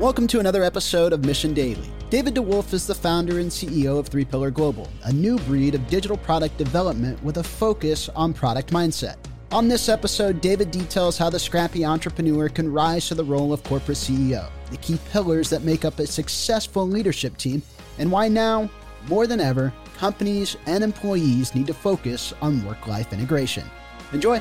Welcome 0.00 0.28
to 0.28 0.40
another 0.40 0.64
episode 0.64 1.12
of 1.12 1.26
Mission 1.26 1.52
Daily. 1.52 1.90
David 2.08 2.34
DeWolf 2.34 2.72
is 2.72 2.86
the 2.86 2.94
founder 2.94 3.38
and 3.38 3.50
CEO 3.50 3.98
of 3.98 4.08
Three 4.08 4.24
Pillar 4.24 4.50
Global, 4.50 4.88
a 5.04 5.12
new 5.12 5.38
breed 5.40 5.74
of 5.74 5.86
digital 5.88 6.16
product 6.16 6.56
development 6.56 7.22
with 7.22 7.36
a 7.36 7.42
focus 7.42 8.08
on 8.16 8.32
product 8.32 8.72
mindset. 8.72 9.16
On 9.52 9.68
this 9.68 9.90
episode, 9.90 10.40
David 10.40 10.70
details 10.70 11.18
how 11.18 11.28
the 11.28 11.38
scrappy 11.38 11.84
entrepreneur 11.84 12.48
can 12.48 12.72
rise 12.72 13.08
to 13.08 13.14
the 13.14 13.22
role 13.22 13.52
of 13.52 13.62
corporate 13.62 13.98
CEO, 13.98 14.48
the 14.70 14.78
key 14.78 14.98
pillars 15.12 15.50
that 15.50 15.64
make 15.64 15.84
up 15.84 15.98
a 15.98 16.06
successful 16.06 16.88
leadership 16.88 17.36
team, 17.36 17.62
and 17.98 18.10
why 18.10 18.26
now, 18.26 18.70
more 19.06 19.26
than 19.26 19.38
ever, 19.38 19.70
companies 19.98 20.56
and 20.64 20.82
employees 20.82 21.54
need 21.54 21.66
to 21.66 21.74
focus 21.74 22.32
on 22.40 22.64
work 22.64 22.86
life 22.86 23.12
integration. 23.12 23.70
Enjoy! 24.14 24.40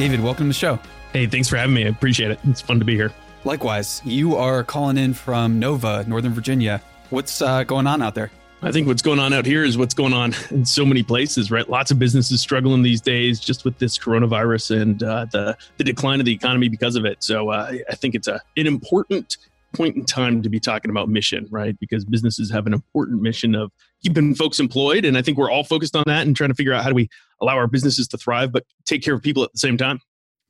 David, 0.00 0.22
welcome 0.22 0.46
to 0.46 0.48
the 0.48 0.54
show. 0.54 0.78
Hey, 1.12 1.26
thanks 1.26 1.46
for 1.46 1.58
having 1.58 1.74
me. 1.74 1.84
I 1.84 1.88
appreciate 1.88 2.30
it. 2.30 2.40
It's 2.44 2.62
fun 2.62 2.78
to 2.78 2.86
be 2.86 2.94
here. 2.94 3.12
Likewise, 3.44 4.00
you 4.02 4.34
are 4.34 4.64
calling 4.64 4.96
in 4.96 5.12
from 5.12 5.58
Nova, 5.58 6.06
Northern 6.08 6.32
Virginia. 6.32 6.80
What's 7.10 7.42
uh, 7.42 7.64
going 7.64 7.86
on 7.86 8.00
out 8.00 8.14
there? 8.14 8.30
I 8.62 8.72
think 8.72 8.86
what's 8.86 9.02
going 9.02 9.18
on 9.18 9.34
out 9.34 9.44
here 9.44 9.62
is 9.62 9.76
what's 9.76 9.92
going 9.92 10.14
on 10.14 10.34
in 10.50 10.64
so 10.64 10.86
many 10.86 11.02
places, 11.02 11.50
right? 11.50 11.68
Lots 11.68 11.90
of 11.90 11.98
businesses 11.98 12.40
struggling 12.40 12.80
these 12.80 13.02
days 13.02 13.38
just 13.40 13.66
with 13.66 13.76
this 13.78 13.98
coronavirus 13.98 14.80
and 14.80 15.02
uh, 15.02 15.26
the 15.32 15.54
the 15.76 15.84
decline 15.84 16.18
of 16.18 16.24
the 16.24 16.32
economy 16.32 16.70
because 16.70 16.96
of 16.96 17.04
it. 17.04 17.22
So 17.22 17.50
uh, 17.50 17.70
I 17.90 17.94
think 17.94 18.14
it's 18.14 18.26
a 18.26 18.40
an 18.56 18.66
important 18.66 19.36
point 19.74 19.96
in 19.96 20.06
time 20.06 20.40
to 20.40 20.48
be 20.48 20.58
talking 20.58 20.90
about 20.90 21.10
mission, 21.10 21.46
right? 21.50 21.78
Because 21.78 22.06
businesses 22.06 22.50
have 22.50 22.66
an 22.66 22.72
important 22.72 23.20
mission 23.20 23.54
of 23.54 23.70
keeping 24.02 24.34
folks 24.34 24.58
employed, 24.58 25.04
and 25.04 25.16
I 25.16 25.22
think 25.22 25.38
we're 25.38 25.50
all 25.50 25.64
focused 25.64 25.96
on 25.96 26.04
that 26.06 26.26
and 26.26 26.36
trying 26.36 26.50
to 26.50 26.54
figure 26.54 26.72
out 26.72 26.82
how 26.82 26.88
do 26.88 26.94
we 26.94 27.08
allow 27.40 27.56
our 27.56 27.66
businesses 27.66 28.08
to 28.08 28.18
thrive, 28.18 28.52
but 28.52 28.64
take 28.86 29.02
care 29.02 29.14
of 29.14 29.22
people 29.22 29.42
at 29.42 29.52
the 29.52 29.58
same 29.58 29.76
time. 29.76 30.00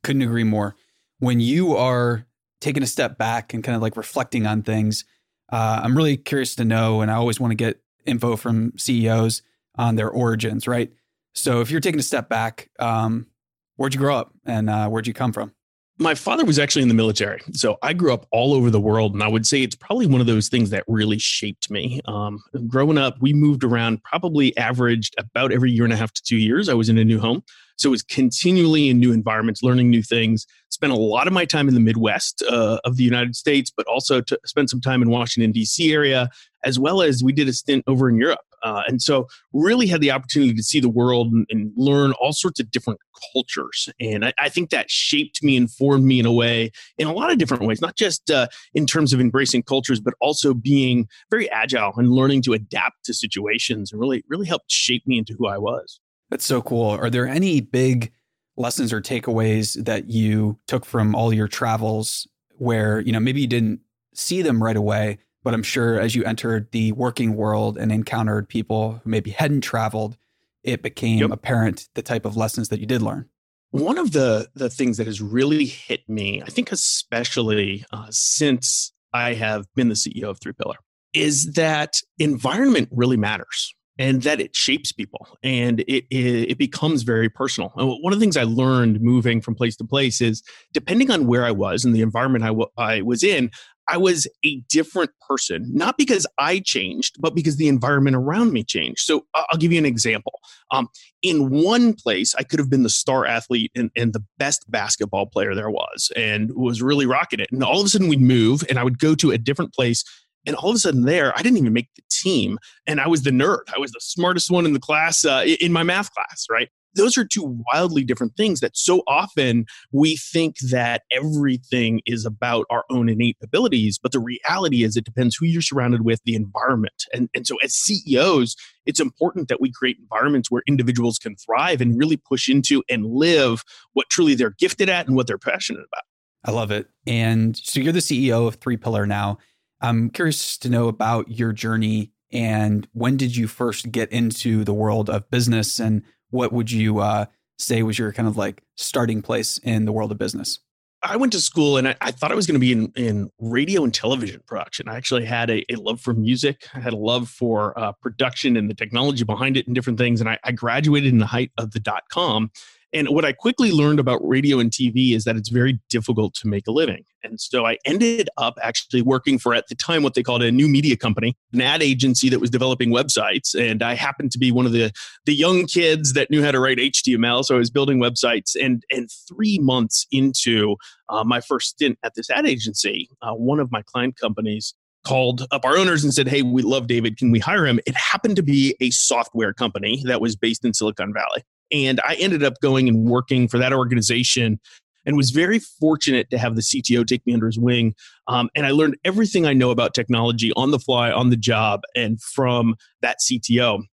Couldn't 0.03 0.21
agree 0.21 0.43
more. 0.43 0.75
When 1.19 1.39
you 1.39 1.75
are 1.75 2.25
taking 2.59 2.83
a 2.83 2.87
step 2.87 3.17
back 3.17 3.53
and 3.53 3.63
kind 3.63 3.75
of 3.75 3.81
like 3.81 3.97
reflecting 3.97 4.45
on 4.45 4.61
things, 4.63 5.05
uh, 5.51 5.81
I'm 5.83 5.95
really 5.95 6.17
curious 6.17 6.55
to 6.55 6.65
know, 6.65 7.01
and 7.01 7.11
I 7.11 7.15
always 7.15 7.39
want 7.39 7.51
to 7.51 7.55
get 7.55 7.81
info 8.05 8.35
from 8.35 8.73
CEOs 8.77 9.41
on 9.75 9.95
their 9.95 10.09
origins, 10.09 10.67
right? 10.67 10.91
So 11.33 11.61
if 11.61 11.71
you're 11.71 11.81
taking 11.81 11.99
a 11.99 12.03
step 12.03 12.29
back, 12.29 12.69
um, 12.79 13.27
where'd 13.75 13.93
you 13.93 13.99
grow 13.99 14.17
up 14.17 14.33
and 14.45 14.69
uh, 14.69 14.89
where'd 14.89 15.07
you 15.07 15.13
come 15.13 15.31
from? 15.31 15.53
My 16.01 16.15
father 16.15 16.43
was 16.43 16.57
actually 16.57 16.81
in 16.81 16.87
the 16.87 16.95
military. 16.95 17.41
So 17.53 17.77
I 17.83 17.93
grew 17.93 18.11
up 18.11 18.25
all 18.31 18.53
over 18.53 18.71
the 18.71 18.79
world. 18.79 19.13
And 19.13 19.21
I 19.21 19.27
would 19.27 19.45
say 19.45 19.61
it's 19.61 19.75
probably 19.75 20.07
one 20.07 20.19
of 20.19 20.27
those 20.27 20.49
things 20.49 20.71
that 20.71 20.83
really 20.87 21.19
shaped 21.19 21.69
me. 21.69 22.01
Um, 22.05 22.43
growing 22.67 22.97
up, 22.97 23.17
we 23.21 23.33
moved 23.33 23.63
around, 23.63 24.03
probably 24.03 24.57
averaged 24.57 25.13
about 25.19 25.51
every 25.51 25.71
year 25.71 25.83
and 25.83 25.93
a 25.93 25.95
half 25.95 26.11
to 26.13 26.23
two 26.23 26.37
years. 26.37 26.69
I 26.69 26.73
was 26.73 26.89
in 26.89 26.97
a 26.97 27.05
new 27.05 27.19
home. 27.19 27.43
So 27.77 27.89
it 27.89 27.91
was 27.91 28.03
continually 28.03 28.89
in 28.89 28.99
new 28.99 29.11
environments, 29.11 29.63
learning 29.63 29.89
new 29.89 30.03
things. 30.03 30.45
Spent 30.69 30.91
a 30.91 30.95
lot 30.95 31.27
of 31.27 31.33
my 31.33 31.45
time 31.45 31.67
in 31.67 31.73
the 31.73 31.79
Midwest 31.79 32.43
uh, 32.43 32.79
of 32.83 32.97
the 32.97 33.03
United 33.03 33.35
States, 33.35 33.71
but 33.75 33.85
also 33.87 34.21
to 34.21 34.39
spend 34.45 34.69
some 34.69 34.81
time 34.81 35.01
in 35.01 35.09
Washington, 35.09 35.51
D.C. 35.51 35.93
area, 35.93 36.29
as 36.63 36.79
well 36.79 37.01
as 37.01 37.23
we 37.23 37.33
did 37.33 37.47
a 37.47 37.53
stint 37.53 37.83
over 37.87 38.09
in 38.09 38.15
Europe. 38.15 38.39
Uh, 38.63 38.83
and 38.87 39.01
so 39.01 39.27
really 39.53 39.87
had 39.87 40.01
the 40.01 40.11
opportunity 40.11 40.53
to 40.53 40.61
see 40.61 40.79
the 40.79 40.89
world 40.89 41.31
and, 41.31 41.47
and 41.49 41.71
learn 41.75 42.11
all 42.13 42.31
sorts 42.31 42.59
of 42.59 42.69
different 42.69 42.99
cultures. 43.33 43.89
And 43.99 44.23
I, 44.23 44.33
I, 44.39 44.49
think 44.49 44.69
that 44.69 44.89
shaped 44.89 45.43
me, 45.43 45.55
informed 45.55 46.05
me 46.05 46.19
in 46.19 46.27
a 46.27 46.31
way, 46.31 46.71
in 46.99 47.07
a 47.07 47.13
lot 47.13 47.31
of 47.31 47.39
different 47.39 47.63
ways, 47.63 47.81
not 47.81 47.95
just 47.95 48.29
uh, 48.29 48.47
in 48.75 48.85
terms 48.85 49.13
of 49.13 49.19
embracing 49.19 49.63
cultures, 49.63 49.99
but 49.99 50.13
also 50.21 50.53
being 50.53 51.07
very 51.31 51.49
agile 51.49 51.93
and 51.97 52.11
learning 52.11 52.43
to 52.43 52.53
adapt 52.53 53.03
to 53.05 53.13
situations 53.13 53.91
and 53.91 53.99
really, 53.99 54.23
really 54.27 54.45
helped 54.45 54.71
shape 54.71 55.07
me 55.07 55.17
into 55.17 55.33
who 55.33 55.47
I 55.47 55.57
was. 55.57 55.99
That's 56.29 56.45
so 56.45 56.61
cool. 56.61 56.89
Are 56.89 57.09
there 57.09 57.27
any 57.27 57.61
big 57.61 58.11
lessons 58.57 58.93
or 58.93 59.01
takeaways 59.01 59.83
that 59.83 60.09
you 60.09 60.59
took 60.67 60.85
from 60.85 61.15
all 61.15 61.33
your 61.33 61.47
travels 61.47 62.27
where, 62.57 62.99
you 62.99 63.11
know, 63.11 63.19
maybe 63.19 63.41
you 63.41 63.47
didn't 63.47 63.79
see 64.13 64.41
them 64.41 64.63
right 64.63 64.75
away, 64.75 65.17
but 65.43 65.53
I'm 65.53 65.63
sure 65.63 65.99
as 65.99 66.15
you 66.15 66.23
entered 66.23 66.71
the 66.71 66.91
working 66.91 67.35
world 67.35 67.77
and 67.77 67.91
encountered 67.91 68.47
people 68.47 69.01
who 69.03 69.09
maybe 69.09 69.31
hadn't 69.31 69.61
traveled, 69.61 70.17
it 70.63 70.81
became 70.81 71.19
yep. 71.19 71.31
apparent 71.31 71.89
the 71.95 72.01
type 72.01 72.25
of 72.25 72.37
lessons 72.37 72.69
that 72.69 72.79
you 72.79 72.85
did 72.85 73.01
learn. 73.01 73.27
One 73.71 73.97
of 73.97 74.11
the 74.11 74.49
the 74.53 74.69
things 74.69 74.97
that 74.97 75.07
has 75.07 75.21
really 75.21 75.65
hit 75.65 76.07
me, 76.09 76.41
I 76.41 76.49
think, 76.49 76.71
especially 76.71 77.85
uh, 77.91 78.07
since 78.09 78.91
I 79.13 79.33
have 79.33 79.65
been 79.75 79.89
the 79.89 79.95
CEO 79.95 80.25
of 80.25 80.39
Three 80.39 80.53
Pillar, 80.53 80.75
is 81.13 81.53
that 81.53 82.01
environment 82.19 82.89
really 82.91 83.17
matters 83.17 83.73
and 83.97 84.21
that 84.23 84.39
it 84.39 84.55
shapes 84.55 84.91
people 84.91 85.27
and 85.43 85.81
it, 85.81 86.05
it, 86.09 86.51
it 86.51 86.57
becomes 86.57 87.03
very 87.03 87.29
personal. 87.29 87.71
And 87.75 87.87
one 88.01 88.13
of 88.13 88.19
the 88.19 88.23
things 88.23 88.37
I 88.37 88.43
learned 88.43 89.01
moving 89.01 89.41
from 89.41 89.53
place 89.53 89.75
to 89.77 89.83
place 89.83 90.21
is 90.21 90.41
depending 90.73 91.11
on 91.11 91.27
where 91.27 91.45
I 91.45 91.51
was 91.51 91.85
and 91.85 91.93
the 91.93 92.01
environment 92.01 92.43
I, 92.43 92.47
w- 92.47 92.69
I 92.77 93.01
was 93.01 93.23
in, 93.23 93.51
I 93.91 93.97
was 93.97 94.25
a 94.45 94.61
different 94.69 95.11
person, 95.27 95.69
not 95.73 95.97
because 95.97 96.25
I 96.37 96.59
changed, 96.59 97.17
but 97.19 97.35
because 97.35 97.57
the 97.57 97.67
environment 97.67 98.15
around 98.15 98.53
me 98.53 98.63
changed. 98.63 99.01
So 99.01 99.25
I'll 99.35 99.57
give 99.57 99.73
you 99.73 99.79
an 99.79 99.85
example. 99.85 100.39
Um, 100.71 100.87
in 101.21 101.49
one 101.49 101.93
place, 101.93 102.33
I 102.35 102.43
could 102.43 102.59
have 102.59 102.69
been 102.69 102.83
the 102.83 102.89
star 102.89 103.25
athlete 103.25 103.71
and, 103.75 103.91
and, 103.97 104.13
the 104.13 104.23
best 104.37 104.69
basketball 104.71 105.25
player 105.25 105.53
there 105.53 105.69
was 105.69 106.11
and 106.15 106.51
was 106.55 106.81
really 106.81 107.05
rocking 107.05 107.39
it. 107.39 107.49
And 107.51 107.63
all 107.63 107.79
of 107.79 107.85
a 107.85 107.89
sudden 107.89 108.07
we'd 108.07 108.21
move 108.21 108.63
and 108.69 108.79
I 108.79 108.83
would 108.83 108.97
go 108.97 109.13
to 109.15 109.31
a 109.31 109.37
different 109.37 109.73
place. 109.73 110.03
And 110.45 110.55
all 110.55 110.69
of 110.69 110.75
a 110.75 110.79
sudden 110.79 111.03
there, 111.03 111.37
I 111.37 111.41
didn't 111.41 111.57
even 111.57 111.73
make 111.73 111.89
the 111.95 112.03
team. 112.09 112.57
And 112.87 112.99
I 112.99 113.07
was 113.07 113.23
the 113.23 113.31
nerd. 113.31 113.63
I 113.75 113.79
was 113.79 113.91
the 113.91 114.01
smartest 114.01 114.49
one 114.49 114.65
in 114.65 114.73
the 114.73 114.79
class, 114.79 115.23
uh, 115.23 115.45
in 115.59 115.71
my 115.71 115.83
math 115.83 116.11
class, 116.13 116.45
right? 116.49 116.69
those 116.95 117.17
are 117.17 117.25
two 117.25 117.63
wildly 117.71 118.03
different 118.03 118.35
things 118.35 118.59
that 118.59 118.75
so 118.75 119.03
often 119.07 119.65
we 119.91 120.17
think 120.17 120.57
that 120.59 121.03
everything 121.11 122.01
is 122.05 122.25
about 122.25 122.65
our 122.69 122.83
own 122.89 123.09
innate 123.09 123.37
abilities 123.41 123.99
but 124.01 124.11
the 124.11 124.19
reality 124.19 124.83
is 124.83 124.95
it 124.95 125.05
depends 125.05 125.35
who 125.35 125.45
you're 125.45 125.61
surrounded 125.61 126.03
with 126.03 126.21
the 126.25 126.35
environment 126.35 127.05
and, 127.13 127.29
and 127.33 127.47
so 127.47 127.55
as 127.63 127.73
ceos 127.73 128.55
it's 128.85 128.99
important 128.99 129.47
that 129.47 129.61
we 129.61 129.71
create 129.71 129.97
environments 129.99 130.49
where 130.49 130.63
individuals 130.67 131.17
can 131.17 131.35
thrive 131.35 131.81
and 131.81 131.97
really 131.97 132.17
push 132.17 132.49
into 132.49 132.83
and 132.89 133.05
live 133.05 133.63
what 133.93 134.09
truly 134.09 134.35
they're 134.35 134.55
gifted 134.59 134.89
at 134.89 135.07
and 135.07 135.15
what 135.15 135.27
they're 135.27 135.37
passionate 135.37 135.85
about 135.91 136.03
i 136.45 136.51
love 136.51 136.71
it 136.71 136.87
and 137.07 137.57
so 137.57 137.79
you're 137.79 137.93
the 137.93 137.99
ceo 137.99 138.47
of 138.47 138.55
three 138.55 138.77
pillar 138.77 139.05
now 139.05 139.37
i'm 139.81 140.09
curious 140.09 140.57
to 140.57 140.69
know 140.69 140.87
about 140.87 141.29
your 141.29 141.51
journey 141.51 142.11
and 142.31 142.87
when 142.93 143.17
did 143.17 143.35
you 143.35 143.47
first 143.47 143.91
get 143.91 144.11
into 144.11 144.63
the 144.63 144.73
world 144.73 145.09
of 145.09 145.29
business 145.29 145.79
and 145.79 146.03
what 146.29 146.53
would 146.53 146.71
you 146.71 146.99
uh, 146.99 147.25
say 147.59 147.83
was 147.83 147.99
your 147.99 148.11
kind 148.11 148.27
of 148.27 148.37
like 148.37 148.63
starting 148.75 149.21
place 149.21 149.57
in 149.59 149.85
the 149.85 149.91
world 149.91 150.11
of 150.11 150.17
business? 150.17 150.59
I 151.03 151.15
went 151.15 151.33
to 151.33 151.41
school 151.41 151.77
and 151.77 151.87
I, 151.87 151.95
I 151.99 152.11
thought 152.11 152.31
I 152.31 152.35
was 152.35 152.45
going 152.45 152.55
to 152.55 152.59
be 152.59 152.71
in, 152.71 152.91
in 152.95 153.29
radio 153.39 153.83
and 153.83 153.93
television 153.93 154.41
production. 154.45 154.87
I 154.87 154.95
actually 154.95 155.25
had 155.25 155.49
a, 155.49 155.65
a 155.71 155.75
love 155.75 155.99
for 155.99 156.13
music. 156.13 156.67
I 156.75 156.79
had 156.79 156.93
a 156.93 156.97
love 156.97 157.27
for 157.27 157.77
uh, 157.77 157.91
production 157.93 158.55
and 158.55 158.69
the 158.69 158.75
technology 158.75 159.23
behind 159.23 159.57
it 159.57 159.65
and 159.65 159.73
different 159.73 159.97
things. 159.97 160.21
And 160.21 160.29
I, 160.29 160.37
I 160.43 160.51
graduated 160.51 161.11
in 161.11 161.19
the 161.19 161.25
height 161.25 161.51
of 161.57 161.71
the 161.71 161.79
dot 161.79 162.03
com. 162.09 162.51
And 162.93 163.07
what 163.09 163.23
I 163.23 163.31
quickly 163.31 163.71
learned 163.71 163.99
about 163.99 164.19
radio 164.27 164.59
and 164.59 164.69
TV 164.69 165.15
is 165.15 165.23
that 165.23 165.37
it's 165.37 165.49
very 165.49 165.79
difficult 165.89 166.33
to 166.35 166.47
make 166.47 166.67
a 166.67 166.71
living. 166.71 167.05
And 167.23 167.39
so 167.39 167.65
I 167.65 167.77
ended 167.85 168.29
up 168.37 168.57
actually 168.61 169.01
working 169.01 169.37
for, 169.37 169.53
at 169.53 169.67
the 169.67 169.75
time, 169.75 170.03
what 170.03 170.13
they 170.13 170.23
called 170.23 170.43
a 170.43 170.51
new 170.51 170.67
media 170.67 170.97
company, 170.97 171.37
an 171.53 171.61
ad 171.61 171.81
agency 171.81 172.29
that 172.29 172.39
was 172.39 172.49
developing 172.49 172.89
websites. 172.89 173.55
And 173.55 173.81
I 173.81 173.93
happened 173.93 174.31
to 174.31 174.39
be 174.39 174.51
one 174.51 174.65
of 174.65 174.71
the, 174.71 174.91
the 175.25 175.35
young 175.35 175.65
kids 175.67 176.13
that 176.13 176.29
knew 176.29 176.43
how 176.43 176.51
to 176.51 176.59
write 176.59 176.79
HTML. 176.79 177.45
So 177.45 177.55
I 177.55 177.59
was 177.59 177.69
building 177.69 177.99
websites. 177.99 178.55
And, 178.61 178.83
and 178.91 179.09
three 179.27 179.59
months 179.59 180.05
into 180.11 180.75
uh, 181.09 181.23
my 181.23 181.39
first 181.39 181.69
stint 181.69 181.97
at 182.03 182.15
this 182.15 182.29
ad 182.29 182.45
agency, 182.45 183.09
uh, 183.21 183.33
one 183.33 183.59
of 183.59 183.71
my 183.71 183.83
client 183.83 184.17
companies 184.19 184.73
called 185.03 185.47
up 185.51 185.65
our 185.65 185.77
owners 185.77 186.03
and 186.03 186.13
said, 186.13 186.27
Hey, 186.27 186.41
we 186.41 186.61
love 186.61 186.87
David. 186.87 187.17
Can 187.17 187.31
we 187.31 187.39
hire 187.39 187.65
him? 187.65 187.79
It 187.85 187.95
happened 187.95 188.35
to 188.35 188.43
be 188.43 188.75
a 188.79 188.89
software 188.91 189.53
company 189.53 190.03
that 190.05 190.21
was 190.21 190.35
based 190.35 190.65
in 190.65 190.73
Silicon 190.73 191.13
Valley. 191.13 191.43
And 191.71 191.99
I 192.01 192.15
ended 192.15 192.43
up 192.43 192.55
going 192.61 192.87
and 192.87 193.05
working 193.05 193.47
for 193.47 193.57
that 193.57 193.73
organization 193.73 194.59
and 195.05 195.17
was 195.17 195.31
very 195.31 195.59
fortunate 195.59 196.29
to 196.29 196.37
have 196.37 196.55
the 196.55 196.61
CTO 196.61 197.05
take 197.05 197.25
me 197.25 197.33
under 197.33 197.47
his 197.47 197.57
wing. 197.57 197.95
Um, 198.27 198.49
and 198.55 198.65
I 198.65 198.71
learned 198.71 198.97
everything 199.03 199.45
I 199.45 199.53
know 199.53 199.71
about 199.71 199.93
technology 199.93 200.51
on 200.55 200.71
the 200.71 200.79
fly, 200.79 201.11
on 201.11 201.29
the 201.29 201.37
job, 201.37 201.81
and 201.95 202.21
from 202.21 202.75
that 203.01 203.17
CTO. 203.19 203.83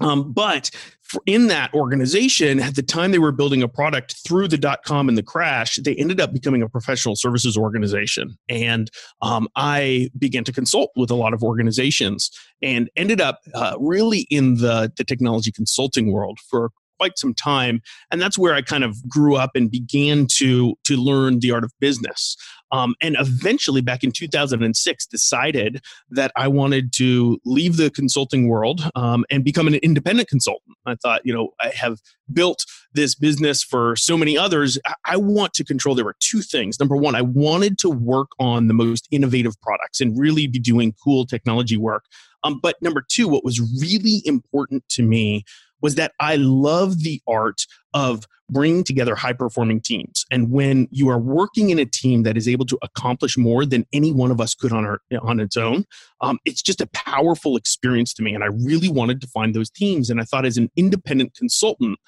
Um, 0.00 0.32
but 0.32 0.70
in 1.26 1.48
that 1.48 1.72
organization, 1.74 2.60
at 2.60 2.76
the 2.76 2.82
time 2.82 3.10
they 3.10 3.18
were 3.18 3.32
building 3.32 3.62
a 3.62 3.68
product 3.68 4.16
through 4.24 4.46
the 4.46 4.58
dot 4.58 4.84
com 4.84 5.08
and 5.08 5.18
the 5.18 5.22
crash, 5.22 5.76
they 5.76 5.94
ended 5.96 6.20
up 6.20 6.32
becoming 6.32 6.62
a 6.62 6.68
professional 6.68 7.16
services 7.16 7.56
organization. 7.56 8.38
And 8.48 8.90
um, 9.22 9.48
I 9.56 10.10
began 10.16 10.44
to 10.44 10.52
consult 10.52 10.90
with 10.94 11.10
a 11.10 11.14
lot 11.14 11.34
of 11.34 11.42
organizations 11.42 12.30
and 12.62 12.88
ended 12.96 13.20
up 13.20 13.40
uh, 13.54 13.76
really 13.80 14.26
in 14.30 14.56
the, 14.56 14.92
the 14.96 15.04
technology 15.04 15.50
consulting 15.50 16.12
world 16.12 16.38
for 16.48 16.70
quite 16.98 17.18
some 17.18 17.34
time, 17.34 17.80
and 18.10 18.20
that's 18.20 18.38
where 18.38 18.54
I 18.54 18.62
kind 18.62 18.84
of 18.84 18.96
grew 19.08 19.36
up 19.36 19.50
and 19.54 19.70
began 19.70 20.26
to 20.38 20.74
to 20.84 20.96
learn 20.96 21.40
the 21.40 21.52
art 21.52 21.64
of 21.64 21.72
business. 21.80 22.36
Um, 22.70 22.94
and 23.00 23.16
eventually, 23.18 23.80
back 23.80 24.04
in 24.04 24.12
2006, 24.12 25.06
decided 25.06 25.80
that 26.10 26.32
I 26.36 26.48
wanted 26.48 26.92
to 26.94 27.38
leave 27.44 27.76
the 27.76 27.90
consulting 27.90 28.48
world 28.48 28.82
um, 28.94 29.24
and 29.30 29.42
become 29.42 29.66
an 29.66 29.74
independent 29.76 30.28
consultant. 30.28 30.76
I 30.86 30.96
thought, 30.96 31.22
you 31.24 31.32
know, 31.32 31.50
I 31.60 31.68
have 31.68 31.98
built 32.32 32.64
this 32.92 33.14
business 33.14 33.62
for 33.62 33.96
so 33.96 34.16
many 34.16 34.36
others. 34.36 34.78
I, 35.04 35.16
want 35.16 35.54
to 35.54 35.64
control. 35.64 35.94
There 35.94 36.04
were 36.04 36.16
two 36.20 36.42
things. 36.42 36.78
Number 36.78 36.96
one, 36.96 37.14
I 37.14 37.22
wanted 37.22 37.78
to 37.78 37.90
work 37.90 38.28
on 38.38 38.68
the 38.68 38.74
most 38.74 39.08
innovative 39.10 39.60
products 39.60 40.00
and 40.00 40.18
really 40.18 40.46
be 40.46 40.58
doing 40.58 40.94
cool 41.02 41.26
technology 41.26 41.76
work. 41.76 42.04
Um, 42.44 42.60
but 42.62 42.76
number 42.80 43.04
two, 43.06 43.28
what 43.28 43.44
was 43.44 43.60
really 43.80 44.22
important 44.24 44.88
to 44.90 45.02
me 45.02 45.44
was 45.80 45.94
that 45.96 46.12
I 46.20 46.36
love 46.36 47.02
the 47.02 47.20
art 47.26 47.66
of 47.94 48.26
bringing 48.50 48.82
together 48.82 49.14
high 49.14 49.32
performing 49.32 49.80
teams. 49.80 50.24
And 50.30 50.50
when 50.50 50.88
you 50.90 51.08
are 51.10 51.18
working 51.18 51.70
in 51.70 51.78
a 51.78 51.84
team 51.84 52.22
that 52.22 52.36
is 52.36 52.48
able 52.48 52.64
to 52.66 52.78
accomplish 52.82 53.36
more 53.36 53.66
than 53.66 53.86
any 53.92 54.12
one 54.12 54.30
of 54.30 54.40
us 54.40 54.54
could 54.54 54.72
on 54.72 54.84
our 54.84 55.00
on 55.20 55.40
its 55.40 55.56
own, 55.56 55.84
um, 56.20 56.38
it's 56.44 56.62
just 56.62 56.80
a 56.80 56.86
powerful 56.88 57.56
experience 57.56 58.14
to 58.14 58.22
me. 58.22 58.34
And 58.34 58.42
I 58.42 58.48
really 58.48 58.88
wanted 58.88 59.20
to 59.20 59.26
find 59.26 59.54
those 59.54 59.70
teams. 59.70 60.08
And 60.10 60.20
I 60.20 60.24
thought 60.24 60.46
as 60.46 60.56
an 60.56 60.70
independent 60.76 61.34
consultant, 61.34 61.98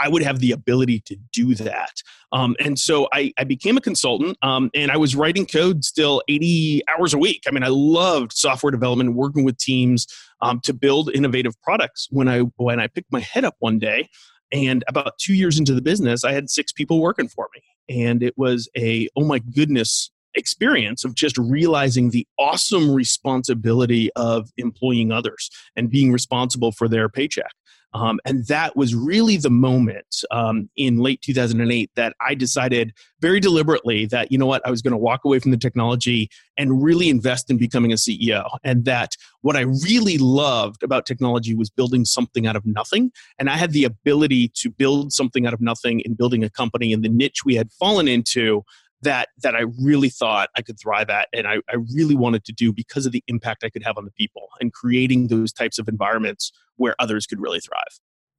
I 0.00 0.08
would 0.08 0.22
have 0.22 0.38
the 0.40 0.52
ability 0.52 1.00
to 1.06 1.16
do 1.32 1.54
that. 1.56 2.02
Um, 2.32 2.56
and 2.60 2.78
so 2.78 3.08
I, 3.12 3.32
I, 3.38 3.44
became 3.44 3.76
a 3.76 3.80
consultant 3.80 4.38
um, 4.42 4.70
and 4.72 4.92
I 4.92 4.96
was 4.96 5.16
writing 5.16 5.46
code 5.46 5.84
still 5.84 6.22
80 6.28 6.82
hours 6.88 7.12
a 7.12 7.18
week. 7.18 7.42
I 7.48 7.50
mean, 7.50 7.64
I 7.64 7.68
loved 7.68 8.32
software 8.32 8.70
development, 8.70 9.14
working 9.14 9.42
with 9.42 9.58
teams 9.58 10.06
um, 10.40 10.60
to 10.60 10.72
build 10.72 11.10
innovative 11.12 11.60
products. 11.60 12.06
When 12.10 12.28
I, 12.28 12.40
when 12.56 12.78
I 12.78 12.86
picked 12.86 13.12
my 13.12 13.20
head 13.20 13.44
up 13.44 13.56
one 13.58 13.78
day, 13.78 14.08
and 14.52 14.84
about 14.88 15.18
two 15.18 15.34
years 15.34 15.58
into 15.58 15.74
the 15.74 15.82
business, 15.82 16.24
I 16.24 16.32
had 16.32 16.50
six 16.50 16.72
people 16.72 17.00
working 17.00 17.28
for 17.28 17.48
me. 17.54 18.02
And 18.02 18.22
it 18.22 18.36
was 18.36 18.68
a, 18.76 19.08
oh 19.16 19.24
my 19.24 19.38
goodness, 19.38 20.10
experience 20.34 21.04
of 21.04 21.14
just 21.14 21.36
realizing 21.38 22.10
the 22.10 22.26
awesome 22.38 22.92
responsibility 22.92 24.10
of 24.14 24.50
employing 24.56 25.12
others 25.12 25.50
and 25.76 25.90
being 25.90 26.12
responsible 26.12 26.72
for 26.72 26.88
their 26.88 27.08
paycheck. 27.08 27.52
Um, 27.92 28.20
and 28.24 28.46
that 28.46 28.76
was 28.76 28.94
really 28.94 29.36
the 29.36 29.50
moment 29.50 30.22
um, 30.30 30.70
in 30.76 30.98
late 30.98 31.22
2008 31.22 31.90
that 31.96 32.14
I 32.20 32.34
decided 32.34 32.92
very 33.20 33.40
deliberately 33.40 34.06
that, 34.06 34.30
you 34.30 34.38
know 34.38 34.46
what, 34.46 34.64
I 34.64 34.70
was 34.70 34.80
going 34.80 34.92
to 34.92 34.98
walk 34.98 35.24
away 35.24 35.40
from 35.40 35.50
the 35.50 35.56
technology 35.56 36.30
and 36.56 36.82
really 36.82 37.08
invest 37.08 37.50
in 37.50 37.58
becoming 37.58 37.92
a 37.92 37.96
CEO. 37.96 38.48
And 38.62 38.84
that 38.84 39.16
what 39.40 39.56
I 39.56 39.62
really 39.62 40.18
loved 40.18 40.82
about 40.82 41.04
technology 41.04 41.54
was 41.54 41.70
building 41.70 42.04
something 42.04 42.46
out 42.46 42.56
of 42.56 42.64
nothing. 42.64 43.10
And 43.38 43.50
I 43.50 43.56
had 43.56 43.72
the 43.72 43.84
ability 43.84 44.52
to 44.56 44.70
build 44.70 45.12
something 45.12 45.46
out 45.46 45.54
of 45.54 45.60
nothing 45.60 46.00
in 46.00 46.14
building 46.14 46.44
a 46.44 46.50
company 46.50 46.92
in 46.92 47.02
the 47.02 47.08
niche 47.08 47.44
we 47.44 47.56
had 47.56 47.72
fallen 47.72 48.06
into 48.06 48.64
that 49.02 49.28
that 49.42 49.54
I 49.54 49.64
really 49.82 50.10
thought 50.10 50.50
I 50.56 50.62
could 50.62 50.78
thrive 50.78 51.10
at 51.10 51.28
and 51.32 51.46
I, 51.46 51.56
I 51.68 51.76
really 51.94 52.14
wanted 52.14 52.44
to 52.44 52.52
do 52.52 52.72
because 52.72 53.06
of 53.06 53.12
the 53.12 53.24
impact 53.28 53.64
I 53.64 53.70
could 53.70 53.82
have 53.82 53.96
on 53.96 54.04
the 54.04 54.10
people 54.10 54.48
and 54.60 54.72
creating 54.72 55.28
those 55.28 55.52
types 55.52 55.78
of 55.78 55.88
environments 55.88 56.52
where 56.76 56.94
others 56.98 57.26
could 57.26 57.40
really 57.40 57.60
thrive. 57.60 57.98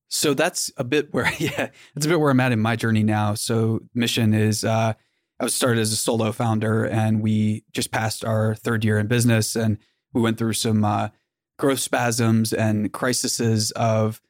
So 0.09 0.33
that's 0.33 0.71
a 0.77 0.83
bit 0.83 1.13
where 1.13 1.31
yeah, 1.39 1.69
that's 1.95 2.05
a 2.05 2.09
bit 2.09 2.19
where 2.19 2.31
I'm 2.31 2.39
at 2.39 2.51
in 2.51 2.59
my 2.59 2.75
journey 2.75 3.03
now. 3.03 3.33
So 3.33 3.81
mission 3.93 4.33
is 4.33 4.63
uh 4.63 4.93
I 5.39 5.43
was 5.43 5.55
started 5.55 5.81
as 5.81 5.91
a 5.91 5.95
solo 5.95 6.31
founder 6.31 6.85
and 6.85 7.23
we 7.23 7.63
just 7.73 7.91
passed 7.91 8.23
our 8.23 8.53
third 8.53 8.85
year 8.85 8.99
in 8.99 9.07
business 9.07 9.55
and 9.55 9.79
we 10.13 10.21
went 10.21 10.37
through 10.37 10.53
some 10.53 10.85
uh, 10.85 11.09
growth 11.57 11.79
spasms 11.79 12.53
and 12.53 12.93
crises 12.93 13.71
of 13.71 14.21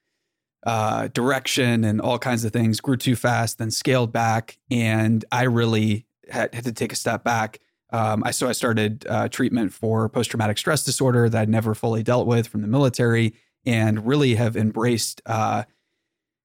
uh, 0.66 1.08
direction 1.08 1.84
and 1.84 2.00
all 2.00 2.18
kinds 2.18 2.46
of 2.46 2.54
things 2.54 2.80
grew 2.80 2.96
too 2.96 3.16
fast 3.16 3.58
then 3.58 3.72
scaled 3.72 4.12
back 4.12 4.60
and 4.70 5.26
i 5.32 5.42
really 5.42 6.06
had, 6.32 6.54
had 6.54 6.64
to 6.66 6.72
take 6.74 6.94
a 6.94 6.96
step 6.96 7.24
back. 7.24 7.60
Um, 7.92 8.24
I 8.26 8.32
so 8.32 8.48
I 8.48 8.54
started 8.54 9.06
uh, 9.10 9.28
treatment 9.28 9.74
for 9.74 10.08
post 10.10 10.32
traumatic 10.32 10.58
stress 10.58 10.84
disorder 10.84 11.30
that 11.30 11.42
I'd 11.42 11.50
never 11.50 11.76
fully 11.76 12.04
dealt 12.04 12.26
with 12.26 12.48
from 12.48 12.62
the 12.62 12.68
military, 12.68 13.34
and 13.66 14.06
really 14.06 14.36
have 14.36 14.56
embraced 14.56 15.22
uh, 15.26 15.64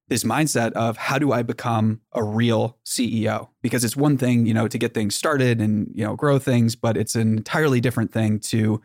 this 0.09 0.25
mindset 0.25 0.73
of 0.73 0.97
how 0.97 1.19
do 1.19 1.33
I 1.33 1.43
become 1.43 2.01
a 2.13 2.23
real 2.23 2.79
CEO? 2.85 3.49
Because 3.63 3.85
it's 3.85 3.97
one 3.97 4.19
thing, 4.19 4.47
you 4.47 4.55
know, 4.55 4.69
to 4.69 4.79
get 4.79 4.93
things 4.93 5.15
started 5.15 5.61
and 5.61 5.91
you 5.95 6.05
know 6.05 6.17
grow 6.17 6.39
things, 6.39 6.75
but 6.75 6.97
it's 6.97 7.15
an 7.15 7.37
entirely 7.37 7.81
different 7.81 8.13
thing 8.13 8.41
to 8.41 8.83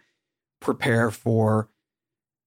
prepare 0.60 1.10
for 1.10 1.70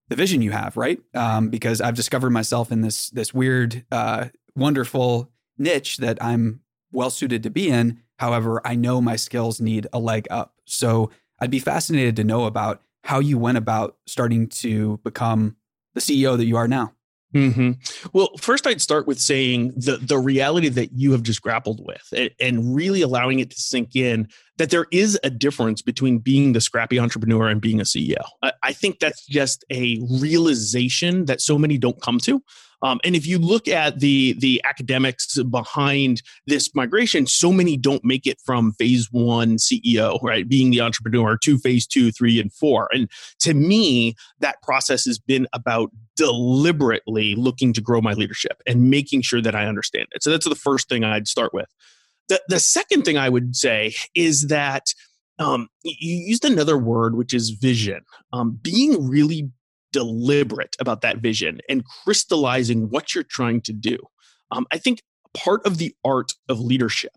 the 0.08 0.16
vision 0.16 0.42
you 0.42 0.50
have, 0.50 0.76
right? 0.76 1.00
Um, 1.14 1.48
because 1.48 1.80
I've 1.80 1.96
discovered 1.96 2.30
myself 2.30 2.70
in 2.70 2.82
this 2.82 3.10
this 3.10 3.34
weird, 3.34 3.84
uh, 3.90 4.26
wonderful 4.54 5.30
niche 5.58 5.98
that 5.98 6.22
I'm 6.22 6.60
well 6.92 7.10
suited 7.10 7.42
to 7.42 7.50
be 7.50 7.68
in 7.68 8.00
However, 8.24 8.62
I 8.64 8.74
know 8.74 9.02
my 9.02 9.16
skills 9.16 9.60
need 9.60 9.86
a 9.92 9.98
leg 9.98 10.26
up. 10.30 10.54
So 10.64 11.10
I'd 11.40 11.50
be 11.50 11.58
fascinated 11.58 12.16
to 12.16 12.24
know 12.24 12.46
about 12.46 12.80
how 13.02 13.18
you 13.18 13.36
went 13.36 13.58
about 13.58 13.98
starting 14.06 14.48
to 14.48 14.98
become 15.04 15.56
the 15.92 16.00
CEO 16.00 16.34
that 16.38 16.46
you 16.46 16.56
are 16.56 16.66
now. 16.66 16.94
Mm-hmm. 17.34 17.72
Well, 18.14 18.30
first, 18.38 18.66
I'd 18.66 18.80
start 18.80 19.06
with 19.06 19.20
saying 19.20 19.74
the 19.76 19.98
the 19.98 20.16
reality 20.16 20.70
that 20.70 20.92
you 20.94 21.12
have 21.12 21.22
just 21.22 21.42
grappled 21.42 21.84
with, 21.84 22.02
and, 22.16 22.30
and, 22.40 22.74
really 22.74 23.02
allowing 23.02 23.40
it 23.40 23.50
to 23.50 23.60
sink 23.60 23.94
in 23.94 24.28
that 24.56 24.70
there 24.70 24.86
is 24.90 25.18
a 25.22 25.28
difference 25.28 25.82
between 25.82 26.18
being 26.18 26.52
the 26.52 26.62
scrappy 26.62 26.98
entrepreneur 26.98 27.48
and 27.48 27.60
being 27.60 27.80
a 27.80 27.84
CEO. 27.84 28.24
I, 28.40 28.52
I 28.62 28.72
think 28.72 29.00
that's 29.00 29.26
just 29.26 29.66
a 29.70 30.00
realization 30.08 31.26
that 31.26 31.42
so 31.42 31.58
many 31.58 31.76
don't 31.76 32.00
come 32.00 32.20
to. 32.20 32.40
Um, 32.84 33.00
and 33.02 33.16
if 33.16 33.26
you 33.26 33.38
look 33.38 33.66
at 33.66 34.00
the 34.00 34.34
the 34.38 34.60
academics 34.64 35.42
behind 35.44 36.22
this 36.46 36.72
migration, 36.74 37.26
so 37.26 37.50
many 37.50 37.78
don't 37.78 38.04
make 38.04 38.26
it 38.26 38.38
from 38.44 38.72
phase 38.72 39.08
one 39.10 39.56
CEO, 39.56 40.22
right, 40.22 40.46
being 40.46 40.70
the 40.70 40.82
entrepreneur, 40.82 41.38
to 41.38 41.58
phase 41.58 41.86
two, 41.86 42.12
three, 42.12 42.38
and 42.38 42.52
four. 42.52 42.88
And 42.92 43.10
to 43.40 43.54
me, 43.54 44.14
that 44.40 44.60
process 44.62 45.06
has 45.06 45.18
been 45.18 45.48
about 45.54 45.90
deliberately 46.14 47.34
looking 47.34 47.72
to 47.72 47.80
grow 47.80 48.02
my 48.02 48.12
leadership 48.12 48.62
and 48.66 48.90
making 48.90 49.22
sure 49.22 49.40
that 49.40 49.54
I 49.54 49.66
understand 49.66 50.08
it. 50.12 50.22
So 50.22 50.30
that's 50.30 50.46
the 50.46 50.54
first 50.54 50.88
thing 50.88 51.04
I'd 51.04 51.26
start 51.26 51.54
with. 51.54 51.68
The 52.28 52.42
the 52.48 52.60
second 52.60 53.04
thing 53.04 53.16
I 53.16 53.30
would 53.30 53.56
say 53.56 53.94
is 54.14 54.48
that. 54.48 54.94
Um, 55.40 55.66
you 55.82 56.14
used 56.14 56.44
another 56.44 56.78
word, 56.78 57.16
which 57.16 57.34
is 57.34 57.50
vision. 57.50 58.02
Um, 58.32 58.56
being 58.62 59.08
really 59.08 59.50
deliberate 59.94 60.74
about 60.80 61.02
that 61.02 61.18
vision 61.18 61.60
and 61.68 61.84
crystallizing 61.84 62.90
what 62.90 63.14
you're 63.14 63.24
trying 63.24 63.60
to 63.62 63.72
do. 63.72 63.96
Um, 64.50 64.66
I 64.72 64.78
think 64.78 65.02
part 65.34 65.64
of 65.64 65.78
the 65.78 65.94
art 66.04 66.32
of 66.48 66.58
leadership 66.58 67.12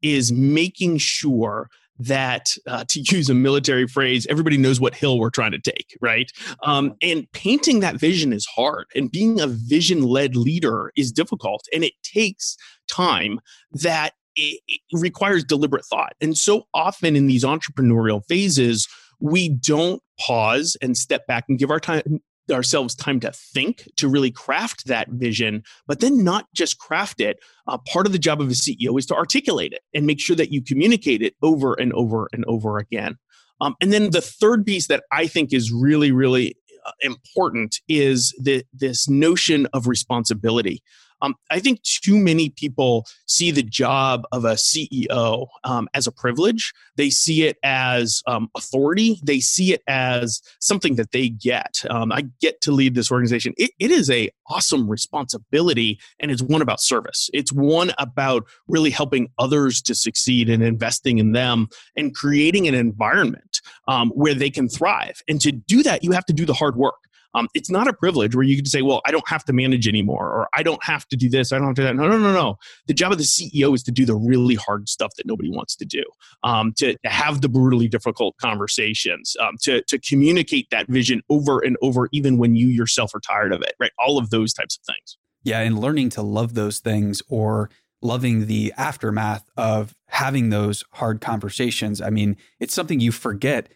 is 0.00 0.32
making 0.32 0.96
sure 0.96 1.68
that, 1.98 2.56
uh, 2.66 2.84
to 2.88 3.00
use 3.14 3.28
a 3.28 3.34
military 3.34 3.86
phrase, 3.86 4.26
everybody 4.30 4.56
knows 4.56 4.80
what 4.80 4.94
hill 4.94 5.18
we're 5.18 5.30
trying 5.30 5.52
to 5.52 5.60
take, 5.60 5.94
right? 6.00 6.32
Um, 6.62 6.94
and 7.02 7.30
painting 7.32 7.80
that 7.80 7.96
vision 7.96 8.32
is 8.32 8.46
hard, 8.46 8.86
and 8.94 9.10
being 9.10 9.38
a 9.38 9.46
vision 9.46 10.02
led 10.02 10.34
leader 10.34 10.90
is 10.96 11.12
difficult, 11.12 11.66
and 11.72 11.84
it 11.84 11.92
takes 12.02 12.56
time 12.90 13.40
that 13.72 14.14
it, 14.36 14.60
it 14.66 14.80
requires 14.94 15.44
deliberate 15.44 15.84
thought. 15.84 16.14
And 16.22 16.36
so 16.36 16.64
often 16.72 17.14
in 17.14 17.26
these 17.26 17.44
entrepreneurial 17.44 18.22
phases, 18.26 18.88
we 19.22 19.48
don't 19.48 20.02
pause 20.18 20.76
and 20.82 20.96
step 20.96 21.26
back 21.26 21.44
and 21.48 21.58
give 21.58 21.70
our 21.70 21.80
time 21.80 22.20
ourselves 22.50 22.94
time 22.94 23.20
to 23.20 23.30
think 23.32 23.88
to 23.96 24.08
really 24.08 24.30
craft 24.30 24.86
that 24.86 25.08
vision 25.10 25.62
but 25.86 26.00
then 26.00 26.24
not 26.24 26.46
just 26.52 26.78
craft 26.78 27.20
it. 27.20 27.38
Uh, 27.68 27.78
part 27.78 28.04
of 28.04 28.12
the 28.12 28.18
job 28.18 28.40
of 28.40 28.48
a 28.48 28.52
ceo 28.52 28.98
is 28.98 29.06
to 29.06 29.14
articulate 29.14 29.72
it 29.72 29.80
and 29.94 30.06
make 30.06 30.20
sure 30.20 30.36
that 30.36 30.52
you 30.52 30.60
communicate 30.60 31.22
it 31.22 31.34
over 31.40 31.74
and 31.74 31.92
over 31.94 32.28
and 32.32 32.44
over 32.46 32.78
again. 32.78 33.16
Um, 33.60 33.76
and 33.80 33.92
then 33.92 34.10
the 34.10 34.20
third 34.20 34.66
piece 34.66 34.88
that 34.88 35.04
i 35.12 35.26
think 35.26 35.52
is 35.52 35.72
really 35.72 36.10
really 36.10 36.56
uh, 36.84 36.90
important 37.00 37.80
is 37.88 38.34
the, 38.42 38.64
this 38.72 39.08
notion 39.08 39.68
of 39.72 39.86
responsibility 39.86 40.82
um, 41.22 41.36
I 41.50 41.60
think 41.60 41.82
too 41.82 42.18
many 42.18 42.50
people 42.50 43.06
see 43.26 43.50
the 43.50 43.62
job 43.62 44.26
of 44.32 44.44
a 44.44 44.54
CEO 44.54 45.46
um, 45.64 45.88
as 45.94 46.06
a 46.06 46.12
privilege. 46.12 46.72
They 46.96 47.10
see 47.10 47.44
it 47.44 47.56
as 47.62 48.22
um, 48.26 48.48
authority. 48.56 49.20
They 49.22 49.40
see 49.40 49.72
it 49.72 49.82
as 49.86 50.42
something 50.60 50.96
that 50.96 51.12
they 51.12 51.28
get. 51.28 51.82
Um, 51.88 52.12
I 52.12 52.26
get 52.40 52.60
to 52.62 52.72
lead 52.72 52.94
this 52.94 53.10
organization. 53.10 53.54
It, 53.56 53.70
it 53.78 53.90
is 53.90 54.10
a 54.10 54.30
awesome 54.48 54.88
responsibility, 54.88 55.98
and 56.20 56.30
it's 56.30 56.42
one 56.42 56.60
about 56.60 56.80
service. 56.80 57.30
It's 57.32 57.52
one 57.52 57.92
about 57.98 58.44
really 58.66 58.90
helping 58.90 59.28
others 59.38 59.80
to 59.82 59.94
succeed 59.94 60.50
and 60.50 60.62
investing 60.62 61.18
in 61.18 61.32
them 61.32 61.68
and 61.96 62.14
creating 62.14 62.66
an 62.66 62.74
environment 62.74 63.60
um, 63.86 64.10
where 64.10 64.34
they 64.34 64.50
can 64.50 64.68
thrive. 64.68 65.22
And 65.28 65.40
to 65.40 65.52
do 65.52 65.82
that, 65.84 66.02
you 66.02 66.10
have 66.12 66.26
to 66.26 66.32
do 66.32 66.44
the 66.44 66.54
hard 66.54 66.76
work. 66.76 66.96
Um, 67.34 67.48
it's 67.54 67.70
not 67.70 67.88
a 67.88 67.92
privilege 67.92 68.34
where 68.34 68.44
you 68.44 68.56
can 68.56 68.66
say, 68.66 68.82
well, 68.82 69.00
I 69.04 69.10
don't 69.10 69.28
have 69.28 69.44
to 69.44 69.52
manage 69.52 69.88
anymore, 69.88 70.28
or 70.28 70.48
I 70.54 70.62
don't 70.62 70.82
have 70.84 71.06
to 71.08 71.16
do 71.16 71.28
this, 71.28 71.52
I 71.52 71.58
don't 71.58 71.68
have 71.68 71.76
to 71.76 71.82
do 71.82 71.86
that. 71.86 71.96
No, 71.96 72.08
no, 72.08 72.18
no, 72.18 72.32
no. 72.32 72.58
The 72.86 72.94
job 72.94 73.12
of 73.12 73.18
the 73.18 73.24
CEO 73.24 73.74
is 73.74 73.82
to 73.84 73.92
do 73.92 74.04
the 74.04 74.14
really 74.14 74.54
hard 74.54 74.88
stuff 74.88 75.14
that 75.16 75.26
nobody 75.26 75.50
wants 75.50 75.76
to 75.76 75.84
do, 75.84 76.02
um, 76.44 76.72
to, 76.78 76.92
to, 76.92 77.08
have 77.08 77.40
the 77.40 77.48
brutally 77.48 77.88
difficult 77.88 78.36
conversations, 78.38 79.36
um, 79.40 79.56
to, 79.62 79.82
to 79.82 79.98
communicate 79.98 80.68
that 80.70 80.88
vision 80.88 81.22
over 81.30 81.60
and 81.60 81.76
over, 81.82 82.08
even 82.12 82.38
when 82.38 82.56
you 82.56 82.68
yourself 82.68 83.14
are 83.14 83.20
tired 83.20 83.52
of 83.52 83.62
it, 83.62 83.74
right? 83.78 83.92
All 83.98 84.18
of 84.18 84.30
those 84.30 84.52
types 84.52 84.76
of 84.76 84.94
things. 84.94 85.16
Yeah, 85.44 85.60
and 85.60 85.78
learning 85.78 86.10
to 86.10 86.22
love 86.22 86.54
those 86.54 86.78
things 86.78 87.22
or 87.28 87.70
loving 88.00 88.46
the 88.46 88.72
aftermath 88.76 89.48
of 89.56 89.94
having 90.08 90.50
those 90.50 90.84
hard 90.92 91.20
conversations. 91.20 92.00
I 92.00 92.10
mean, 92.10 92.36
it's 92.60 92.74
something 92.74 93.00
you 93.00 93.12
forget 93.12 93.68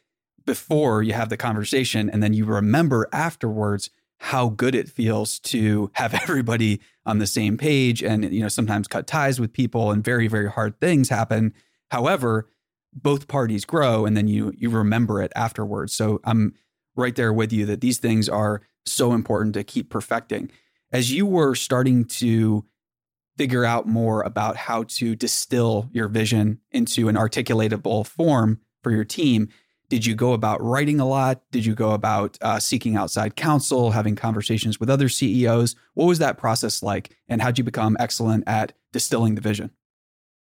before 0.46 1.02
you 1.02 1.12
have 1.12 1.28
the 1.28 1.36
conversation 1.36 2.08
and 2.08 2.22
then 2.22 2.32
you 2.32 2.44
remember 2.44 3.08
afterwards 3.12 3.90
how 4.18 4.48
good 4.48 4.74
it 4.74 4.88
feels 4.88 5.38
to 5.40 5.90
have 5.94 6.14
everybody 6.22 6.80
on 7.04 7.18
the 7.18 7.26
same 7.26 7.56
page 7.58 8.02
and 8.02 8.32
you 8.32 8.40
know 8.40 8.48
sometimes 8.48 8.88
cut 8.88 9.06
ties 9.06 9.38
with 9.38 9.52
people 9.52 9.90
and 9.90 10.02
very 10.02 10.28
very 10.28 10.50
hard 10.50 10.80
things 10.80 11.08
happen. 11.08 11.52
However 11.90 12.48
both 12.92 13.28
parties 13.28 13.66
grow 13.66 14.06
and 14.06 14.16
then 14.16 14.26
you 14.28 14.52
you 14.56 14.70
remember 14.70 15.20
it 15.20 15.32
afterwards. 15.36 15.92
So 15.92 16.20
i'm 16.24 16.54
right 16.96 17.14
there 17.14 17.32
with 17.32 17.52
you 17.52 17.66
that 17.66 17.82
these 17.82 17.98
things 17.98 18.28
are 18.28 18.62
so 18.86 19.12
important 19.12 19.54
to 19.54 19.64
keep 19.64 19.90
perfecting. 19.90 20.50
As 20.92 21.12
you 21.12 21.26
were 21.26 21.54
starting 21.54 22.04
to 22.04 22.64
figure 23.36 23.64
out 23.64 23.86
more 23.86 24.22
about 24.22 24.56
how 24.56 24.84
to 24.84 25.14
distill 25.14 25.90
your 25.92 26.08
vision 26.08 26.58
into 26.70 27.08
an 27.08 27.16
articulatable 27.16 28.06
form 28.06 28.60
for 28.82 28.90
your 28.90 29.04
team 29.04 29.48
did 29.88 30.04
you 30.04 30.14
go 30.14 30.32
about 30.32 30.62
writing 30.62 31.00
a 31.00 31.06
lot? 31.06 31.42
Did 31.52 31.64
you 31.64 31.74
go 31.74 31.92
about 31.92 32.36
uh, 32.40 32.58
seeking 32.58 32.96
outside 32.96 33.36
counsel, 33.36 33.90
having 33.90 34.16
conversations 34.16 34.80
with 34.80 34.90
other 34.90 35.08
CEOs? 35.08 35.76
What 35.94 36.06
was 36.06 36.18
that 36.18 36.38
process 36.38 36.82
like? 36.82 37.16
And 37.28 37.40
how'd 37.40 37.58
you 37.58 37.64
become 37.64 37.96
excellent 38.00 38.44
at 38.46 38.72
distilling 38.92 39.34
the 39.34 39.40
vision? 39.40 39.70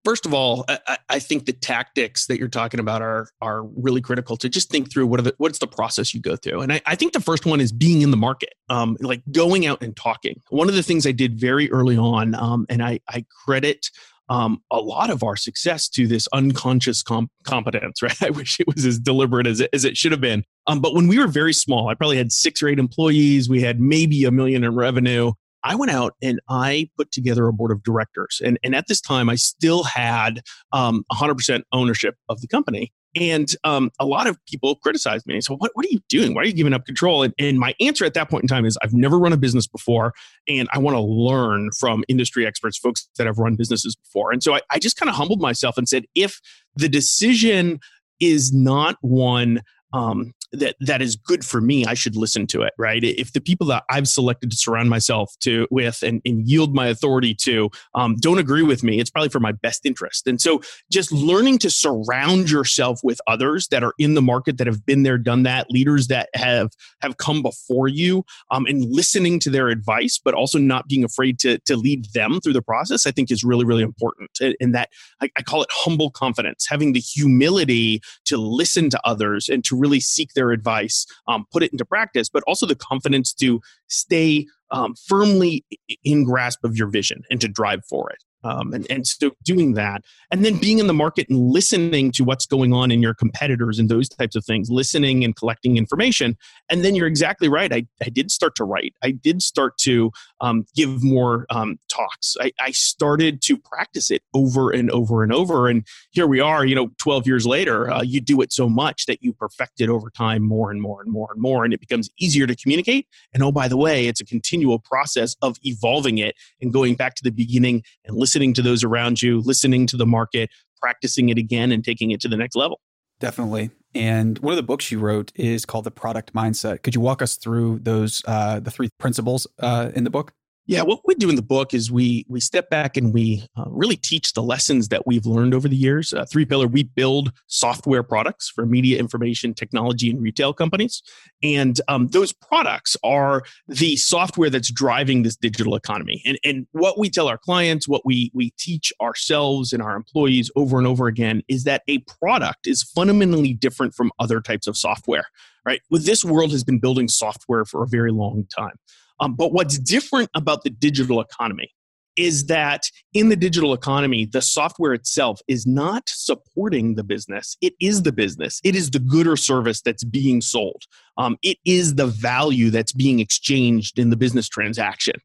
First 0.03 0.27
of 0.27 0.35
all, 0.35 0.65
I, 0.67 0.97
I, 1.09 1.17
think 1.17 1.47
the 1.47 1.51
tactics 1.51 2.27
that 2.27 2.37
you're 2.37 2.47
talking 2.47 2.79
about 2.79 3.01
are 3.01 3.27
are 3.41 3.63
really 3.63 4.01
critical 4.01 4.37
to 4.37 4.47
just 4.47 4.69
think 4.69 4.91
through 4.91 5.07
what 5.07 5.23
the 5.23 5.33
what's 5.39 5.57
the 5.57 5.65
process 5.65 6.13
you 6.13 6.21
go 6.21 6.35
through. 6.35 6.61
And 6.61 6.71
I, 6.71 6.81
I 6.85 6.93
think 6.93 7.13
the 7.13 7.19
first 7.19 7.47
one 7.47 7.59
is 7.59 7.71
being 7.71 8.03
in 8.03 8.11
the 8.11 8.17
market, 8.17 8.53
um, 8.69 8.97
like 8.99 9.23
going 9.31 9.65
out 9.65 9.81
and 9.81 9.95
talking. 9.95 10.39
One 10.49 10.69
of 10.69 10.75
the 10.75 10.83
things 10.83 11.07
I 11.07 11.11
did 11.11 11.39
very 11.39 11.71
early 11.71 11.97
on, 11.97 12.35
um, 12.35 12.67
and 12.69 12.83
I, 12.83 12.99
I 13.09 13.25
credit 13.45 13.89
um, 14.29 14.61
a 14.71 14.79
lot 14.79 15.09
of 15.09 15.23
our 15.23 15.35
success 15.35 15.87
to 15.89 16.07
this 16.07 16.27
unconscious 16.33 17.03
com- 17.03 17.29
competence, 17.43 18.01
right? 18.01 18.21
I 18.23 18.29
wish 18.29 18.59
it 18.59 18.67
was 18.73 18.85
as 18.85 18.99
deliberate 18.99 19.47
as 19.47 19.59
it, 19.59 19.69
as 19.73 19.85
it 19.85 19.97
should 19.97 20.11
have 20.11 20.21
been. 20.21 20.43
Um, 20.67 20.79
but 20.81 20.93
when 20.93 21.07
we 21.07 21.19
were 21.19 21.27
very 21.27 21.53
small, 21.53 21.89
I 21.89 21.93
probably 21.93 22.17
had 22.17 22.31
six 22.31 22.61
or 22.61 22.67
eight 22.67 22.79
employees. 22.79 23.49
We 23.49 23.61
had 23.61 23.79
maybe 23.79 24.23
a 24.23 24.31
million 24.31 24.63
in 24.63 24.75
revenue. 24.75 25.33
I 25.63 25.75
went 25.75 25.91
out 25.91 26.13
and 26.21 26.39
I 26.47 26.89
put 26.95 27.11
together 27.11 27.47
a 27.47 27.53
board 27.53 27.71
of 27.71 27.81
directors. 27.83 28.39
And, 28.43 28.59
and 28.63 28.75
at 28.75 28.85
this 28.87 29.01
time, 29.01 29.29
I 29.29 29.35
still 29.35 29.83
had 29.83 30.41
um, 30.71 31.03
100% 31.11 31.63
ownership 31.71 32.15
of 32.29 32.41
the 32.41 32.47
company. 32.47 32.93
And 33.15 33.47
um, 33.63 33.91
a 33.99 34.05
lot 34.05 34.27
of 34.27 34.37
people 34.45 34.75
criticized 34.75 35.25
me. 35.25 35.39
So, 35.41 35.55
what, 35.55 35.71
what 35.73 35.85
are 35.85 35.89
you 35.89 36.01
doing? 36.09 36.33
Why 36.33 36.41
are 36.41 36.45
you 36.45 36.53
giving 36.53 36.73
up 36.73 36.85
control? 36.85 37.23
And, 37.23 37.33
and 37.39 37.59
my 37.59 37.73
answer 37.79 38.05
at 38.05 38.13
that 38.15 38.29
point 38.29 38.43
in 38.43 38.47
time 38.47 38.65
is 38.65 38.77
I've 38.81 38.93
never 38.93 39.17
run 39.17 39.33
a 39.33 39.37
business 39.37 39.67
before, 39.67 40.13
and 40.47 40.67
I 40.73 40.79
want 40.79 40.95
to 40.95 41.01
learn 41.01 41.69
from 41.79 42.03
industry 42.07 42.45
experts, 42.45 42.77
folks 42.77 43.07
that 43.17 43.27
have 43.27 43.37
run 43.37 43.55
businesses 43.55 43.95
before. 43.95 44.31
And 44.31 44.43
so 44.43 44.55
I, 44.55 44.61
I 44.69 44.79
just 44.79 44.97
kind 44.97 45.09
of 45.09 45.15
humbled 45.15 45.41
myself 45.41 45.77
and 45.77 45.87
said, 45.87 46.05
if 46.13 46.39
the 46.75 46.89
decision 46.89 47.79
is 48.19 48.53
not 48.53 48.97
one 49.01 49.61
um, 49.93 50.33
that 50.51 50.75
that 50.79 51.01
is 51.01 51.15
good 51.15 51.45
for 51.45 51.61
me, 51.61 51.85
I 51.85 51.93
should 51.93 52.15
listen 52.15 52.47
to 52.47 52.61
it, 52.61 52.73
right? 52.77 53.03
If 53.03 53.33
the 53.33 53.41
people 53.41 53.67
that 53.67 53.83
I've 53.89 54.07
selected 54.07 54.51
to 54.51 54.57
surround 54.57 54.89
myself 54.89 55.33
to 55.41 55.67
with 55.71 56.03
and, 56.03 56.21
and 56.25 56.47
yield 56.47 56.73
my 56.73 56.87
authority 56.87 57.33
to 57.41 57.69
um, 57.93 58.15
don't 58.17 58.37
agree 58.37 58.63
with 58.63 58.83
me, 58.83 58.99
it's 58.99 59.09
probably 59.09 59.29
for 59.29 59.39
my 59.39 59.51
best 59.51 59.85
interest. 59.85 60.27
And 60.27 60.39
so, 60.39 60.61
just 60.91 61.11
learning 61.11 61.59
to 61.59 61.69
surround 61.69 62.49
yourself 62.49 62.99
with 63.03 63.19
others 63.27 63.67
that 63.69 63.83
are 63.83 63.93
in 63.97 64.13
the 64.13 64.21
market 64.21 64.57
that 64.57 64.67
have 64.67 64.85
been 64.85 65.03
there, 65.03 65.17
done 65.17 65.43
that, 65.43 65.69
leaders 65.69 66.07
that 66.07 66.29
have 66.33 66.71
have 67.01 67.17
come 67.17 67.41
before 67.41 67.87
you, 67.87 68.23
um, 68.51 68.65
and 68.65 68.85
listening 68.91 69.39
to 69.41 69.49
their 69.49 69.69
advice, 69.69 70.19
but 70.23 70.33
also 70.33 70.57
not 70.57 70.87
being 70.87 71.03
afraid 71.03 71.39
to 71.39 71.59
to 71.59 71.75
lead 71.75 72.05
them 72.13 72.39
through 72.41 72.53
the 72.53 72.61
process, 72.61 73.05
I 73.05 73.11
think 73.11 73.31
is 73.31 73.43
really 73.43 73.65
really 73.65 73.83
important. 73.83 74.31
And 74.59 74.75
that 74.75 74.89
I, 75.21 75.29
I 75.35 75.41
call 75.41 75.61
it 75.61 75.69
humble 75.71 76.11
confidence, 76.11 76.65
having 76.69 76.93
the 76.93 76.99
humility 76.99 78.01
to 78.25 78.37
listen 78.37 78.89
to 78.89 78.99
others 79.05 79.49
and 79.49 79.63
to 79.65 79.75
really 79.75 79.99
seek 79.99 80.33
their 80.35 80.51
advice, 80.51 81.05
um, 81.27 81.45
put 81.51 81.63
it 81.63 81.71
into 81.71 81.85
practice, 81.85 82.29
but 82.29 82.43
also 82.47 82.65
the 82.65 82.75
confidence 82.75 83.33
to 83.33 83.61
stay 83.87 84.45
um, 84.71 84.93
firmly 85.07 85.65
in 86.03 86.23
grasp 86.23 86.63
of 86.63 86.77
your 86.77 86.87
vision 86.87 87.23
and 87.29 87.41
to 87.41 87.47
drive 87.47 87.81
for 87.89 88.09
it. 88.11 88.23
Um, 88.45 88.73
and, 88.73 88.85
and 88.89 89.07
so 89.07 89.31
doing 89.43 89.73
that 89.73 90.03
and 90.31 90.45
then 90.45 90.57
being 90.57 90.79
in 90.79 90.87
the 90.87 90.93
market 90.93 91.27
and 91.29 91.51
listening 91.51 92.11
to 92.11 92.23
what's 92.23 92.45
going 92.45 92.73
on 92.73 92.91
in 92.91 93.01
your 93.01 93.15
competitors 93.15 93.79
and 93.79 93.89
those 93.89 94.07
types 94.07 94.35
of 94.35 94.45
things 94.45 94.69
listening 94.69 95.23
and 95.23 95.35
collecting 95.35 95.77
information. 95.77 96.37
And 96.69 96.85
then 96.85 96.95
you're 96.95 97.07
exactly 97.07 97.49
right 97.49 97.73
i, 97.73 97.85
I 98.01 98.09
did 98.09 98.31
start 98.31 98.55
to 98.55 98.63
write. 98.63 98.93
I 99.03 99.11
did 99.11 99.41
start 99.41 99.77
to 99.79 100.11
um, 100.41 100.65
give 100.75 101.03
more 101.03 101.45
um, 101.49 101.79
talks. 101.89 102.37
I, 102.39 102.51
I, 102.59 102.71
started 102.71 103.41
to 103.43 103.57
practice 103.57 104.11
it 104.11 104.21
over 104.33 104.69
and 104.69 104.91
over 104.91 105.23
and 105.23 105.31
over 105.31 105.67
and 105.69 105.85
here 106.11 106.27
we 106.27 106.41
are 106.41 106.65
you 106.65 106.75
know 106.75 106.91
12 106.97 107.25
years 107.25 107.47
later 107.47 107.89
uh, 107.89 108.01
you 108.01 108.19
do 108.19 108.41
it 108.41 108.51
so 108.51 108.67
much 108.67 109.05
that 109.05 109.23
you 109.23 109.31
perfect 109.33 109.79
it 109.79 109.89
over 109.89 110.09
time 110.09 110.43
more 110.43 110.71
and 110.71 110.81
more 110.81 111.01
and 111.01 111.11
more 111.11 111.29
and 111.31 111.41
more 111.41 111.63
and 111.63 111.73
it 111.73 111.79
becomes 111.79 112.09
easier 112.19 112.45
to 112.45 112.55
communicate. 112.55 113.07
And 113.33 113.41
oh 113.41 113.51
by 113.51 113.67
the 113.67 113.77
way 113.77 114.07
it's 114.07 114.21
a 114.21 114.25
continual 114.25 114.79
process 114.79 115.35
of 115.41 115.57
evolving 115.63 116.17
it 116.17 116.35
and 116.61 116.73
going 116.73 116.95
back 116.95 117.15
to 117.15 117.23
the 117.23 117.31
beginning 117.31 117.83
and 118.03 118.17
listening 118.17 118.34
listening 118.35 118.53
to 118.53 118.61
those 118.61 118.83
around 118.83 119.21
you, 119.21 119.39
listening 119.45 119.87
to 119.87 119.95
the 119.95 120.05
market, 120.05 120.49
practicing 120.81 121.29
it 121.29 121.37
again, 121.37 121.71
and 121.71 121.85
taking 121.85 122.11
it 122.11 122.19
to 122.19 122.27
the 122.27 122.35
next 122.35 122.53
level. 122.57 122.81
Definitely. 123.21 123.69
And 123.93 124.37
one 124.39 124.51
of 124.51 124.57
the 124.57 124.63
books 124.63 124.91
you 124.91 124.99
wrote 124.99 125.31
is 125.35 125.65
called 125.65 125.85
The 125.85 125.91
Product 125.91 126.33
Mindset. 126.33 126.83
Could 126.83 126.95
you 126.95 126.99
walk 126.99 127.21
us 127.21 127.37
through 127.37 127.79
those, 127.79 128.21
uh, 128.27 128.59
the 128.59 128.71
three 128.71 128.89
principles 128.99 129.47
uh, 129.59 129.91
in 129.95 130.03
the 130.03 130.09
book? 130.09 130.33
Yeah, 130.67 130.81
what 130.81 131.01
we 131.05 131.13
do 131.13 131.29
in 131.29 131.35
the 131.35 131.43
book 131.43 131.75
is 131.75 131.91
we 131.91 132.25
we 132.27 132.39
step 132.39 132.71
back 132.71 132.97
and 132.97 133.13
we 133.13 133.45
uh, 133.55 133.65
really 133.67 133.97
teach 133.97 134.33
the 134.33 134.41
lessons 134.41 134.87
that 134.87 135.05
we've 135.05 135.27
learned 135.27 135.53
over 135.53 135.67
the 135.67 135.75
years. 135.75 136.11
Uh, 136.11 136.25
three 136.25 136.43
pillar, 136.43 136.65
we 136.65 136.81
build 136.81 137.31
software 137.45 138.01
products 138.01 138.49
for 138.49 138.65
media, 138.65 138.97
information, 138.97 139.53
technology, 139.53 140.09
and 140.09 140.19
retail 140.23 140.53
companies, 140.53 141.03
and 141.43 141.81
um, 141.87 142.07
those 142.07 142.33
products 142.33 142.97
are 143.03 143.43
the 143.67 143.95
software 143.95 144.49
that's 144.49 144.71
driving 144.71 145.21
this 145.21 145.35
digital 145.35 145.75
economy. 145.75 146.23
And 146.25 146.39
and 146.43 146.65
what 146.71 146.97
we 146.97 147.11
tell 147.11 147.27
our 147.27 147.37
clients, 147.37 147.87
what 147.87 148.03
we 148.03 148.31
we 148.33 148.49
teach 148.57 148.91
ourselves 148.99 149.71
and 149.71 149.83
our 149.83 149.95
employees 149.95 150.49
over 150.55 150.79
and 150.79 150.87
over 150.87 151.05
again 151.05 151.43
is 151.47 151.63
that 151.65 151.83
a 151.87 151.99
product 151.99 152.65
is 152.65 152.81
fundamentally 152.81 153.53
different 153.53 153.93
from 153.93 154.11
other 154.17 154.41
types 154.41 154.65
of 154.65 154.77
software. 154.77 155.27
Right? 155.63 155.81
With 155.91 156.05
this 156.05 156.25
world 156.25 156.51
has 156.51 156.63
been 156.63 156.79
building 156.79 157.07
software 157.07 157.65
for 157.65 157.83
a 157.83 157.87
very 157.87 158.11
long 158.11 158.45
time. 158.55 158.77
Um, 159.19 159.35
but 159.35 159.53
what's 159.53 159.79
different 159.79 160.29
about 160.35 160.63
the 160.63 160.69
digital 160.69 161.21
economy 161.21 161.71
is 162.15 162.45
that 162.45 162.89
in 163.13 163.29
the 163.29 163.35
digital 163.35 163.73
economy, 163.73 164.25
the 164.25 164.41
software 164.41 164.93
itself 164.93 165.41
is 165.47 165.65
not 165.65 166.03
supporting 166.07 166.95
the 166.95 167.03
business. 167.03 167.57
It 167.61 167.73
is 167.79 168.03
the 168.03 168.11
business. 168.11 168.61
It 168.63 168.75
is 168.75 168.91
the 168.91 168.99
good 168.99 169.27
or 169.27 169.35
service 169.35 169.81
that's 169.81 170.03
being 170.03 170.41
sold. 170.41 170.83
Um, 171.17 171.37
it 171.43 171.57
is 171.65 171.95
the 171.95 172.07
value 172.07 172.69
that's 172.69 172.93
being 172.93 173.19
exchanged 173.19 173.99
in 173.99 174.09
the 174.09 174.17
business 174.17 174.47
transaction. 174.47 175.15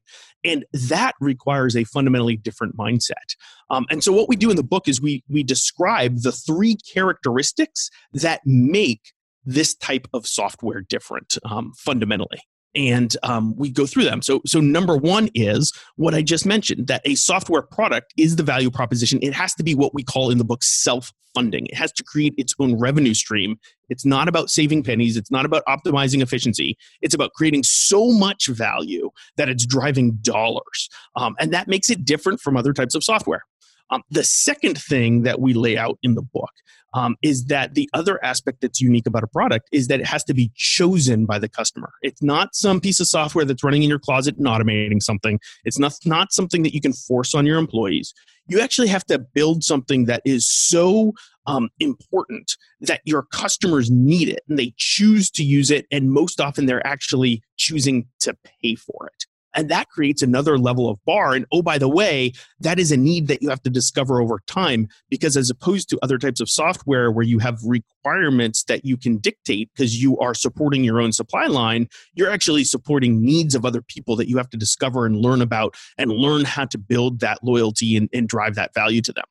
And 0.43 0.65
that 0.73 1.13
requires 1.19 1.75
a 1.75 1.83
fundamentally 1.83 2.35
different 2.35 2.75
mindset. 2.75 3.35
Um, 3.69 3.85
and 3.89 4.03
so, 4.03 4.11
what 4.11 4.27
we 4.27 4.35
do 4.35 4.49
in 4.49 4.55
the 4.55 4.63
book 4.63 4.87
is 4.87 5.01
we, 5.01 5.23
we 5.29 5.43
describe 5.43 6.21
the 6.21 6.31
three 6.31 6.77
characteristics 6.93 7.89
that 8.13 8.41
make 8.45 9.13
this 9.45 9.75
type 9.75 10.07
of 10.13 10.25
software 10.27 10.81
different 10.81 11.37
um, 11.45 11.73
fundamentally 11.77 12.41
and 12.75 13.15
um, 13.23 13.55
we 13.55 13.69
go 13.69 13.85
through 13.85 14.05
them. 14.05 14.21
So, 14.21 14.41
so 14.45 14.59
number 14.59 14.95
one 14.95 15.29
is 15.35 15.73
what 15.95 16.13
I 16.13 16.21
just 16.21 16.45
mentioned 16.45 16.87
that 16.87 17.01
a 17.05 17.15
software 17.15 17.61
product 17.61 18.13
is 18.17 18.35
the 18.35 18.43
value 18.43 18.71
proposition. 18.71 19.19
It 19.21 19.33
has 19.33 19.53
to 19.55 19.63
be 19.63 19.75
what 19.75 19.93
we 19.93 20.03
call 20.03 20.29
in 20.29 20.37
the 20.37 20.43
book 20.43 20.63
self 20.63 21.11
funding. 21.33 21.65
It 21.67 21.75
has 21.75 21.91
to 21.93 22.03
create 22.03 22.33
its 22.37 22.53
own 22.59 22.77
revenue 22.77 23.13
stream. 23.13 23.57
It's 23.89 24.05
not 24.05 24.27
about 24.27 24.49
saving 24.49 24.83
pennies. 24.83 25.17
It's 25.17 25.31
not 25.31 25.45
about 25.45 25.63
optimizing 25.65 26.21
efficiency. 26.21 26.77
It's 27.01 27.13
about 27.13 27.33
creating 27.33 27.63
so 27.63 28.11
much 28.11 28.47
value 28.47 29.09
that 29.37 29.49
it's 29.49 29.65
driving 29.65 30.13
dollars, 30.21 30.89
um, 31.15 31.35
and 31.39 31.53
that 31.53 31.67
makes 31.67 31.89
it 31.89 32.05
different 32.05 32.39
from 32.39 32.57
other 32.57 32.73
types 32.73 32.95
of 32.95 33.03
software. 33.03 33.43
Um, 33.89 34.03
the 34.09 34.23
second 34.23 34.77
thing 34.77 35.23
that 35.23 35.41
we 35.41 35.53
lay 35.53 35.77
out 35.77 35.99
in 36.01 36.15
the 36.15 36.21
book 36.21 36.51
um, 36.93 37.15
is 37.21 37.45
that 37.45 37.73
the 37.73 37.89
other 37.93 38.23
aspect 38.23 38.61
that's 38.61 38.81
unique 38.81 39.07
about 39.07 39.23
a 39.23 39.27
product 39.27 39.69
is 39.71 39.87
that 39.87 39.99
it 39.99 40.05
has 40.05 40.23
to 40.25 40.33
be 40.33 40.51
chosen 40.55 41.25
by 41.25 41.39
the 41.39 41.49
customer. 41.49 41.93
It's 42.01 42.21
not 42.21 42.55
some 42.55 42.81
piece 42.81 42.99
of 42.99 43.07
software 43.07 43.45
that's 43.45 43.63
running 43.63 43.83
in 43.83 43.89
your 43.89 43.99
closet 43.99 44.37
and 44.37 44.47
automating 44.47 45.01
something. 45.01 45.39
It's 45.63 45.79
not, 45.79 45.93
not 46.05 46.33
something 46.33 46.63
that 46.63 46.73
you 46.73 46.81
can 46.81 46.93
force 46.93 47.33
on 47.33 47.45
your 47.45 47.57
employees. 47.57 48.13
You 48.47 48.59
actually 48.59 48.89
have 48.89 49.05
to 49.05 49.19
build 49.19 49.63
something 49.63 50.05
that 50.05 50.21
is 50.25 50.49
so 50.49 51.13
um, 51.45 51.69
important 51.79 52.57
that 52.81 53.01
your 53.05 53.23
customers 53.23 53.89
need 53.89 54.29
it 54.29 54.43
and 54.49 54.59
they 54.59 54.73
choose 54.77 55.29
to 55.31 55.43
use 55.43 55.71
it. 55.71 55.85
And 55.91 56.11
most 56.11 56.41
often 56.41 56.65
they're 56.65 56.85
actually 56.85 57.41
choosing 57.57 58.07
to 58.21 58.35
pay 58.61 58.75
for 58.75 59.07
it. 59.07 59.25
And 59.55 59.69
that 59.69 59.89
creates 59.89 60.21
another 60.21 60.57
level 60.57 60.89
of 60.89 60.97
bar. 61.05 61.33
And 61.33 61.45
oh, 61.51 61.61
by 61.61 61.77
the 61.77 61.89
way, 61.89 62.33
that 62.59 62.79
is 62.79 62.91
a 62.91 62.97
need 62.97 63.27
that 63.27 63.41
you 63.41 63.49
have 63.49 63.61
to 63.63 63.69
discover 63.69 64.21
over 64.21 64.39
time 64.47 64.87
because 65.09 65.35
as 65.35 65.49
opposed 65.49 65.89
to 65.89 65.99
other 66.01 66.17
types 66.17 66.39
of 66.39 66.49
software 66.49 67.11
where 67.11 67.25
you 67.25 67.39
have 67.39 67.59
requirements 67.65 68.63
that 68.65 68.85
you 68.85 68.97
can 68.97 69.17
dictate 69.17 69.69
because 69.75 70.01
you 70.01 70.17
are 70.19 70.33
supporting 70.33 70.83
your 70.83 71.01
own 71.01 71.11
supply 71.11 71.47
line, 71.47 71.87
you're 72.13 72.31
actually 72.31 72.63
supporting 72.63 73.21
needs 73.21 73.55
of 73.55 73.65
other 73.65 73.81
people 73.81 74.15
that 74.15 74.29
you 74.29 74.37
have 74.37 74.49
to 74.49 74.57
discover 74.57 75.05
and 75.05 75.17
learn 75.17 75.41
about 75.41 75.75
and 75.97 76.11
learn 76.11 76.45
how 76.45 76.65
to 76.65 76.77
build 76.77 77.19
that 77.19 77.43
loyalty 77.43 77.97
and, 77.97 78.09
and 78.13 78.27
drive 78.27 78.55
that 78.55 78.73
value 78.73 79.01
to 79.01 79.11
them. 79.11 79.25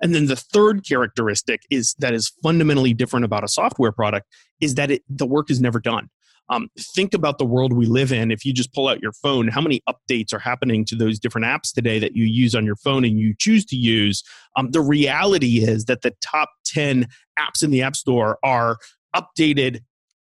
And 0.00 0.14
then 0.14 0.26
the 0.26 0.36
third 0.36 0.86
characteristic 0.86 1.62
is 1.70 1.94
that 1.98 2.14
is 2.14 2.32
fundamentally 2.42 2.94
different 2.94 3.24
about 3.24 3.44
a 3.44 3.48
software 3.48 3.92
product 3.92 4.26
is 4.60 4.74
that 4.74 4.90
it, 4.90 5.02
the 5.08 5.26
work 5.26 5.50
is 5.50 5.60
never 5.60 5.80
done. 5.80 6.08
Um, 6.50 6.68
think 6.78 7.14
about 7.14 7.38
the 7.38 7.44
world 7.44 7.72
we 7.72 7.86
live 7.86 8.12
in. 8.12 8.30
If 8.30 8.44
you 8.44 8.52
just 8.52 8.72
pull 8.74 8.88
out 8.88 9.00
your 9.02 9.12
phone, 9.12 9.48
how 9.48 9.60
many 9.60 9.80
updates 9.88 10.32
are 10.32 10.38
happening 10.38 10.84
to 10.86 10.96
those 10.96 11.18
different 11.18 11.46
apps 11.46 11.72
today 11.72 11.98
that 11.98 12.14
you 12.14 12.24
use 12.24 12.54
on 12.54 12.66
your 12.66 12.76
phone 12.76 13.04
and 13.04 13.18
you 13.18 13.34
choose 13.38 13.64
to 13.66 13.76
use? 13.76 14.22
Um, 14.56 14.70
the 14.70 14.80
reality 14.80 15.64
is 15.64 15.86
that 15.86 16.02
the 16.02 16.14
top 16.20 16.50
10 16.66 17.08
apps 17.38 17.62
in 17.62 17.70
the 17.70 17.82
App 17.82 17.96
Store 17.96 18.38
are 18.42 18.78
updated 19.14 19.80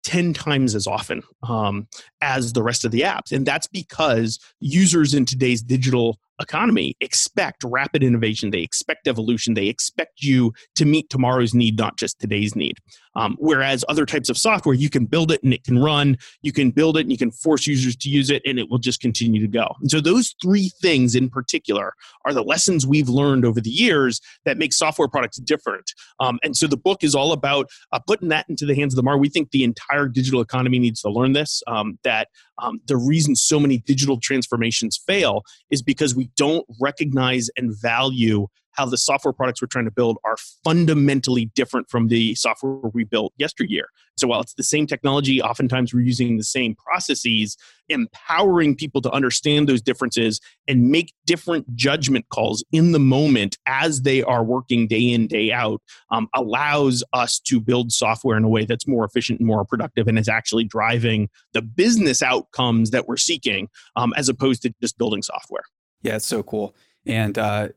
10 0.04 0.34
times 0.34 0.74
as 0.74 0.86
often 0.86 1.22
um, 1.48 1.86
as 2.22 2.54
the 2.54 2.62
rest 2.62 2.84
of 2.86 2.92
the 2.92 3.00
apps. 3.00 3.32
And 3.32 3.44
that's 3.44 3.66
because 3.66 4.38
users 4.60 5.12
in 5.12 5.26
today's 5.26 5.62
digital 5.62 6.18
economy 6.40 6.96
expect 7.00 7.64
rapid 7.64 8.02
innovation. 8.02 8.50
They 8.50 8.60
expect 8.60 9.06
evolution. 9.08 9.54
They 9.54 9.66
expect 9.66 10.22
you 10.22 10.52
to 10.76 10.84
meet 10.84 11.10
tomorrow's 11.10 11.54
need, 11.54 11.76
not 11.76 11.98
just 11.98 12.18
today's 12.18 12.56
need. 12.56 12.78
Um, 13.14 13.36
whereas 13.38 13.84
other 13.88 14.06
types 14.06 14.30
of 14.30 14.38
software, 14.38 14.74
you 14.74 14.88
can 14.88 15.04
build 15.04 15.30
it 15.30 15.42
and 15.42 15.52
it 15.52 15.64
can 15.64 15.78
run. 15.78 16.16
You 16.40 16.52
can 16.52 16.70
build 16.70 16.96
it 16.96 17.02
and 17.02 17.12
you 17.12 17.18
can 17.18 17.30
force 17.30 17.66
users 17.66 17.94
to 17.96 18.08
use 18.08 18.30
it 18.30 18.42
and 18.46 18.58
it 18.58 18.70
will 18.70 18.78
just 18.78 19.00
continue 19.00 19.40
to 19.40 19.48
go. 19.48 19.66
And 19.80 19.90
so 19.90 20.00
those 20.00 20.34
three 20.42 20.70
things 20.80 21.14
in 21.14 21.28
particular 21.28 21.94
are 22.24 22.32
the 22.32 22.42
lessons 22.42 22.86
we've 22.86 23.10
learned 23.10 23.44
over 23.44 23.60
the 23.60 23.70
years 23.70 24.20
that 24.44 24.56
make 24.56 24.72
software 24.72 25.08
products 25.08 25.38
different. 25.38 25.92
Um, 26.20 26.38
and 26.42 26.56
so 26.56 26.66
the 26.66 26.76
book 26.76 27.04
is 27.04 27.14
all 27.14 27.32
about 27.32 27.68
uh, 27.92 27.98
putting 27.98 28.28
that 28.28 28.46
into 28.48 28.64
the 28.64 28.74
hands 28.74 28.94
of 28.94 28.96
the 28.96 29.02
market. 29.02 29.20
We 29.20 29.28
think 29.28 29.50
the 29.50 29.64
entire 29.64 30.08
digital 30.08 30.40
economy 30.40 30.78
needs 30.78 31.02
to 31.02 31.10
learn 31.10 31.34
this. 31.34 31.62
Um, 31.66 31.98
that 32.04 32.11
um, 32.58 32.80
the 32.86 32.96
reason 32.96 33.34
so 33.34 33.58
many 33.58 33.78
digital 33.78 34.18
transformations 34.20 35.00
fail 35.06 35.42
is 35.70 35.82
because 35.82 36.14
we 36.14 36.30
don't 36.36 36.64
recognize 36.80 37.48
and 37.56 37.74
value 37.80 38.46
how 38.72 38.86
the 38.86 38.98
software 38.98 39.32
products 39.32 39.60
we're 39.60 39.68
trying 39.68 39.84
to 39.84 39.90
build 39.90 40.18
are 40.24 40.36
fundamentally 40.64 41.46
different 41.54 41.88
from 41.90 42.08
the 42.08 42.34
software 42.34 42.74
we 42.92 43.04
built 43.04 43.32
yesteryear. 43.36 43.86
So 44.16 44.26
while 44.26 44.40
it's 44.40 44.54
the 44.54 44.62
same 44.62 44.86
technology, 44.86 45.40
oftentimes 45.42 45.92
we're 45.94 46.00
using 46.00 46.36
the 46.36 46.44
same 46.44 46.74
processes, 46.74 47.56
empowering 47.88 48.76
people 48.76 49.00
to 49.02 49.10
understand 49.10 49.68
those 49.68 49.82
differences 49.82 50.40
and 50.68 50.90
make 50.90 51.14
different 51.26 51.74
judgment 51.74 52.26
calls 52.28 52.64
in 52.72 52.92
the 52.92 52.98
moment 52.98 53.58
as 53.66 54.02
they 54.02 54.22
are 54.22 54.44
working 54.44 54.86
day 54.86 55.00
in, 55.00 55.26
day 55.26 55.52
out 55.52 55.82
um, 56.10 56.28
allows 56.34 57.02
us 57.12 57.38
to 57.40 57.60
build 57.60 57.92
software 57.92 58.36
in 58.36 58.44
a 58.44 58.48
way 58.48 58.64
that's 58.64 58.86
more 58.86 59.04
efficient 59.04 59.40
and 59.40 59.46
more 59.46 59.64
productive 59.64 60.08
and 60.08 60.18
is 60.18 60.28
actually 60.28 60.64
driving 60.64 61.28
the 61.52 61.62
business 61.62 62.22
outcomes 62.22 62.90
that 62.90 63.08
we're 63.08 63.16
seeking 63.16 63.68
um, 63.96 64.12
as 64.16 64.28
opposed 64.28 64.62
to 64.62 64.74
just 64.80 64.98
building 64.98 65.22
software. 65.22 65.64
Yeah, 66.02 66.16
it's 66.16 66.26
so 66.26 66.42
cool. 66.42 66.74
And 67.06 67.36
uh, 67.38 67.68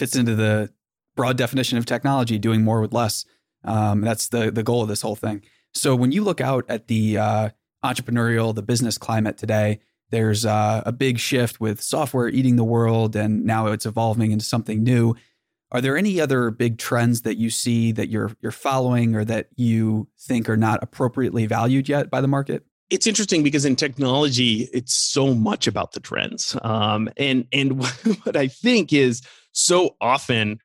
fits 0.00 0.16
into 0.16 0.34
the 0.34 0.70
broad 1.14 1.36
definition 1.36 1.76
of 1.76 1.84
technology, 1.84 2.38
doing 2.38 2.64
more 2.64 2.80
with 2.80 2.94
less. 2.94 3.26
Um, 3.64 4.00
that's 4.00 4.28
the 4.28 4.50
the 4.50 4.62
goal 4.62 4.82
of 4.82 4.88
this 4.88 5.02
whole 5.02 5.14
thing. 5.14 5.42
So 5.74 5.94
when 5.94 6.10
you 6.10 6.24
look 6.24 6.40
out 6.40 6.64
at 6.68 6.88
the 6.88 7.18
uh, 7.18 7.48
entrepreneurial, 7.84 8.54
the 8.54 8.62
business 8.62 8.96
climate 8.96 9.36
today, 9.36 9.80
there's 10.10 10.46
uh, 10.46 10.82
a 10.86 10.90
big 10.90 11.18
shift 11.18 11.60
with 11.60 11.82
software 11.82 12.28
eating 12.28 12.56
the 12.56 12.64
world, 12.64 13.14
and 13.14 13.44
now 13.44 13.66
it's 13.66 13.84
evolving 13.84 14.32
into 14.32 14.44
something 14.44 14.82
new. 14.82 15.14
Are 15.70 15.82
there 15.82 15.96
any 15.96 16.18
other 16.18 16.50
big 16.50 16.78
trends 16.78 17.22
that 17.22 17.36
you 17.36 17.50
see 17.50 17.92
that 17.92 18.08
you're 18.08 18.32
you're 18.40 18.50
following, 18.50 19.14
or 19.14 19.24
that 19.26 19.48
you 19.56 20.08
think 20.18 20.48
are 20.48 20.56
not 20.56 20.82
appropriately 20.82 21.46
valued 21.46 21.88
yet 21.90 22.10
by 22.10 22.22
the 22.22 22.28
market? 22.28 22.64
It's 22.88 23.06
interesting 23.06 23.44
because 23.44 23.66
in 23.66 23.76
technology, 23.76 24.68
it's 24.72 24.94
so 24.94 25.34
much 25.34 25.66
about 25.66 25.92
the 25.92 26.00
trends, 26.00 26.56
um, 26.62 27.10
and 27.18 27.46
and 27.52 27.84
what 28.24 28.36
I 28.36 28.48
think 28.48 28.94
is 28.94 29.20
so 29.52 29.96
often 30.00 30.58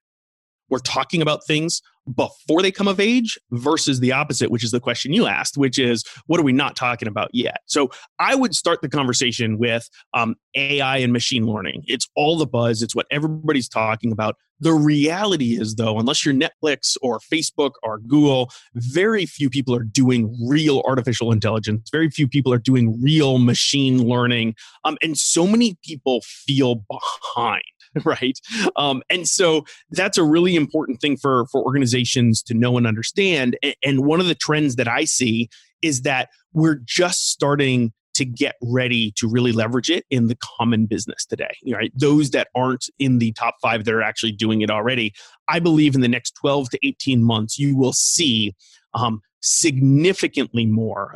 we're 0.70 0.80
talking 0.80 1.22
about 1.22 1.46
things 1.46 1.82
before 2.13 2.62
they 2.62 2.72
come 2.72 2.88
of 2.88 3.00
age 3.00 3.38
versus 3.51 4.00
the 4.00 4.12
opposite, 4.12 4.51
which 4.51 4.63
is 4.63 4.72
the 4.72 4.80
question 4.80 5.12
you 5.12 5.25
asked, 5.25 5.58
which 5.58 5.80
is 5.80 6.04
what 6.27 6.39
are 6.39 6.44
we 6.44 6.54
not 6.54 6.75
talking 6.75 7.08
about 7.08 7.30
yet? 7.34 7.58
So 7.65 7.89
I 8.20 8.36
would 8.36 8.54
start 8.54 8.82
the 8.82 8.89
conversation 8.89 9.58
with 9.58 9.89
um, 10.13 10.36
AI 10.56 10.98
and 10.98 11.12
machine 11.12 11.45
learning. 11.48 11.84
It's 11.88 12.08
all 12.15 12.38
the 12.38 12.45
buzz, 12.45 12.82
it's 12.82 12.95
what 12.95 13.08
everybody's 13.10 13.69
talking 13.69 14.12
about. 14.12 14.36
The 14.62 14.74
reality 14.74 15.60
is, 15.60 15.76
though, 15.76 16.00
unless 16.00 16.26
you're 16.26 16.34
Netflix 16.34 16.95
or 17.02 17.19
Facebook 17.19 17.71
or 17.84 18.00
Google, 18.00 18.50
very 18.74 19.26
few 19.26 19.50
people 19.50 19.76
are 19.76 19.84
doing 19.84 20.34
real 20.48 20.82
artificial 20.88 21.34
intelligence. 21.34 21.89
Very 21.91 22.10
few 22.10 22.28
people 22.28 22.54
are 22.54 22.60
doing 22.60 23.02
real 23.02 23.38
machine 23.38 24.08
learning. 24.08 24.56
Um, 24.86 24.98
and 25.02 25.17
so 25.17 25.45
many 25.45 25.78
people 25.84 26.21
feel 26.21 26.86
behind 26.89 27.63
right? 28.03 28.39
Um, 28.75 29.03
and 29.10 29.27
so 29.27 29.65
that's 29.91 30.17
a 30.17 30.23
really 30.23 30.55
important 30.55 31.01
thing 31.01 31.17
for 31.17 31.45
for 31.47 31.63
organizations 31.63 32.41
to 32.43 32.53
know 32.53 32.77
and 32.77 32.88
understand. 32.88 33.58
And 33.84 34.05
one 34.05 34.19
of 34.19 34.27
the 34.27 34.36
trends 34.36 34.75
that 34.75 34.88
I 34.88 35.05
see 35.05 35.49
is 35.81 36.01
that 36.01 36.29
we're 36.53 36.79
just 36.84 37.29
starting 37.29 37.93
to 38.15 38.25
get 38.25 38.55
ready 38.62 39.12
to 39.17 39.27
really 39.27 39.51
leverage 39.51 39.89
it 39.89 40.05
in 40.10 40.27
the 40.27 40.38
common 40.38 40.86
business 40.86 41.25
today 41.25 41.53
right 41.67 41.91
those 41.95 42.29
that 42.29 42.47
aren't 42.55 42.89
in 42.97 43.19
the 43.19 43.34
top 43.34 43.55
5 43.62 43.84
that 43.84 43.93
are 43.93 44.01
actually 44.01 44.31
doing 44.31 44.62
it 44.62 44.71
already 44.71 45.13
i 45.49 45.60
believe 45.60 45.95
in 45.95 46.01
the 46.01 46.08
next 46.08 46.31
12 46.39 46.69
to 46.69 46.88
18 46.88 47.21
months 47.21 47.60
you 47.60 47.75
will 47.75 47.91
see 47.91 48.55
um, 48.93 49.21
significantly 49.41 50.65
more 50.65 51.13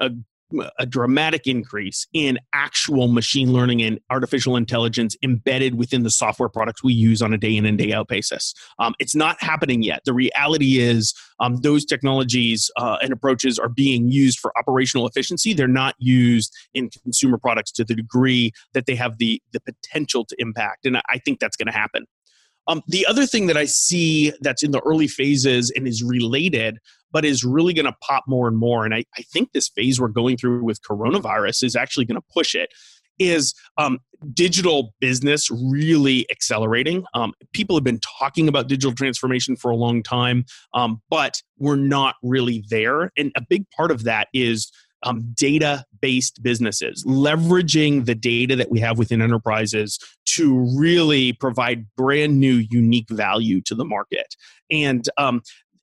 a 0.78 0.86
dramatic 0.86 1.46
increase 1.46 2.08
in 2.14 2.40
actual 2.54 3.08
machine 3.08 3.54
learning 3.54 3.82
and 3.82 4.00
artificial 4.10 4.56
intelligence 4.56 5.16
embedded 5.24 5.76
within 5.76 6.04
the 6.04 6.10
software 6.10 6.50
products 6.50 6.84
we 6.84 6.94
use 6.94 7.22
on 7.22 7.34
a 7.34 7.38
day 7.38 7.56
in 7.56 7.66
and 7.66 7.78
day 7.78 7.94
out 7.94 8.08
basis. 8.08 8.54
Um, 8.80 8.94
it's 9.00 9.16
not 9.16 9.42
happening 9.42 9.84
yet. 9.84 10.02
The 10.06 10.14
reality 10.14 10.80
is, 10.80 11.14
um, 11.40 11.58
those 11.58 11.86
technologies 11.86 12.70
uh, 12.78 12.98
and 13.02 13.14
approaches 13.14 13.58
are 13.58 13.70
being 13.70 14.12
used 14.12 14.40
for 14.40 14.52
operational 14.58 15.08
efficiency. 15.08 15.54
They're 15.54 15.68
not 15.68 15.96
used 16.00 16.54
in 16.74 16.90
consumer 16.90 17.38
products 17.38 17.72
to 17.74 17.84
the 17.84 17.96
degree 17.96 18.52
that 18.74 18.86
they 18.86 18.96
have 18.96 19.18
the, 19.20 19.42
the 19.54 19.62
potential 19.62 20.26
to 20.26 20.36
impact. 20.40 20.86
And 20.86 20.98
I 20.98 21.20
think 21.24 21.40
that's 21.40 21.56
going 21.56 21.68
to 21.68 21.78
happen. 21.78 22.06
Um, 22.70 22.84
the 22.88 23.06
other 23.08 23.26
thing 23.26 23.48
that 23.48 23.58
I 23.58 23.66
see 23.66 24.32
that's 24.42 24.64
in 24.64 24.72
the 24.72 24.82
early 24.86 25.08
phases 25.08 25.74
and 25.76 25.88
is 25.88 26.04
related, 26.04 26.78
but 27.12 27.26
is 27.26 27.44
really 27.44 27.74
going 27.74 27.88
to 27.88 27.96
pop 28.02 28.26
more 28.28 28.48
and 28.48 28.58
more, 28.58 28.86
and 28.86 28.94
I, 28.94 29.04
I, 29.18 29.24
think 29.24 29.52
this 29.52 29.68
phase 29.68 30.00
we're 30.00 30.08
going 30.08 30.38
through 30.38 30.64
with 30.64 30.80
coronavirus 30.84 31.64
is 31.64 31.76
actually 31.76 32.06
going 32.06 32.22
to 32.22 32.28
push 32.32 32.54
it, 32.54 32.70
is 33.18 33.56
um, 33.80 33.98
digital 34.36 34.94
business 35.02 35.50
really 35.50 36.28
accelerating. 36.30 37.06
Um, 37.16 37.34
people 37.54 37.76
have 37.76 37.84
been 37.84 38.00
talking 38.20 38.48
about 38.48 38.68
digital 38.68 38.94
transformation 38.94 39.56
for 39.56 39.72
a 39.72 39.76
long 39.76 40.04
time, 40.04 40.46
um, 40.76 41.02
but 41.10 41.42
we're 41.58 41.76
not 41.76 42.16
really 42.22 42.64
there. 42.70 43.12
And 43.18 43.32
a 43.36 43.42
big 43.42 43.66
part 43.72 43.90
of 43.90 44.04
that 44.04 44.28
is 44.32 44.72
um, 45.04 45.34
data 45.34 45.86
based 46.02 46.42
businesses, 46.42 47.04
leveraging 47.06 48.06
the 48.06 48.16
data 48.16 48.56
that 48.56 48.70
we 48.70 48.80
have 48.80 48.98
within 48.98 49.22
enterprises 49.22 50.00
to 50.26 50.56
really 50.78 51.34
provide 51.34 51.86
brand 51.96 52.40
new, 52.40 52.66
unique 52.70 53.10
value 53.10 53.62
to 53.62 53.76
the 53.76 53.86
market. 53.86 54.36
And 54.72 55.04
um, 55.18 55.42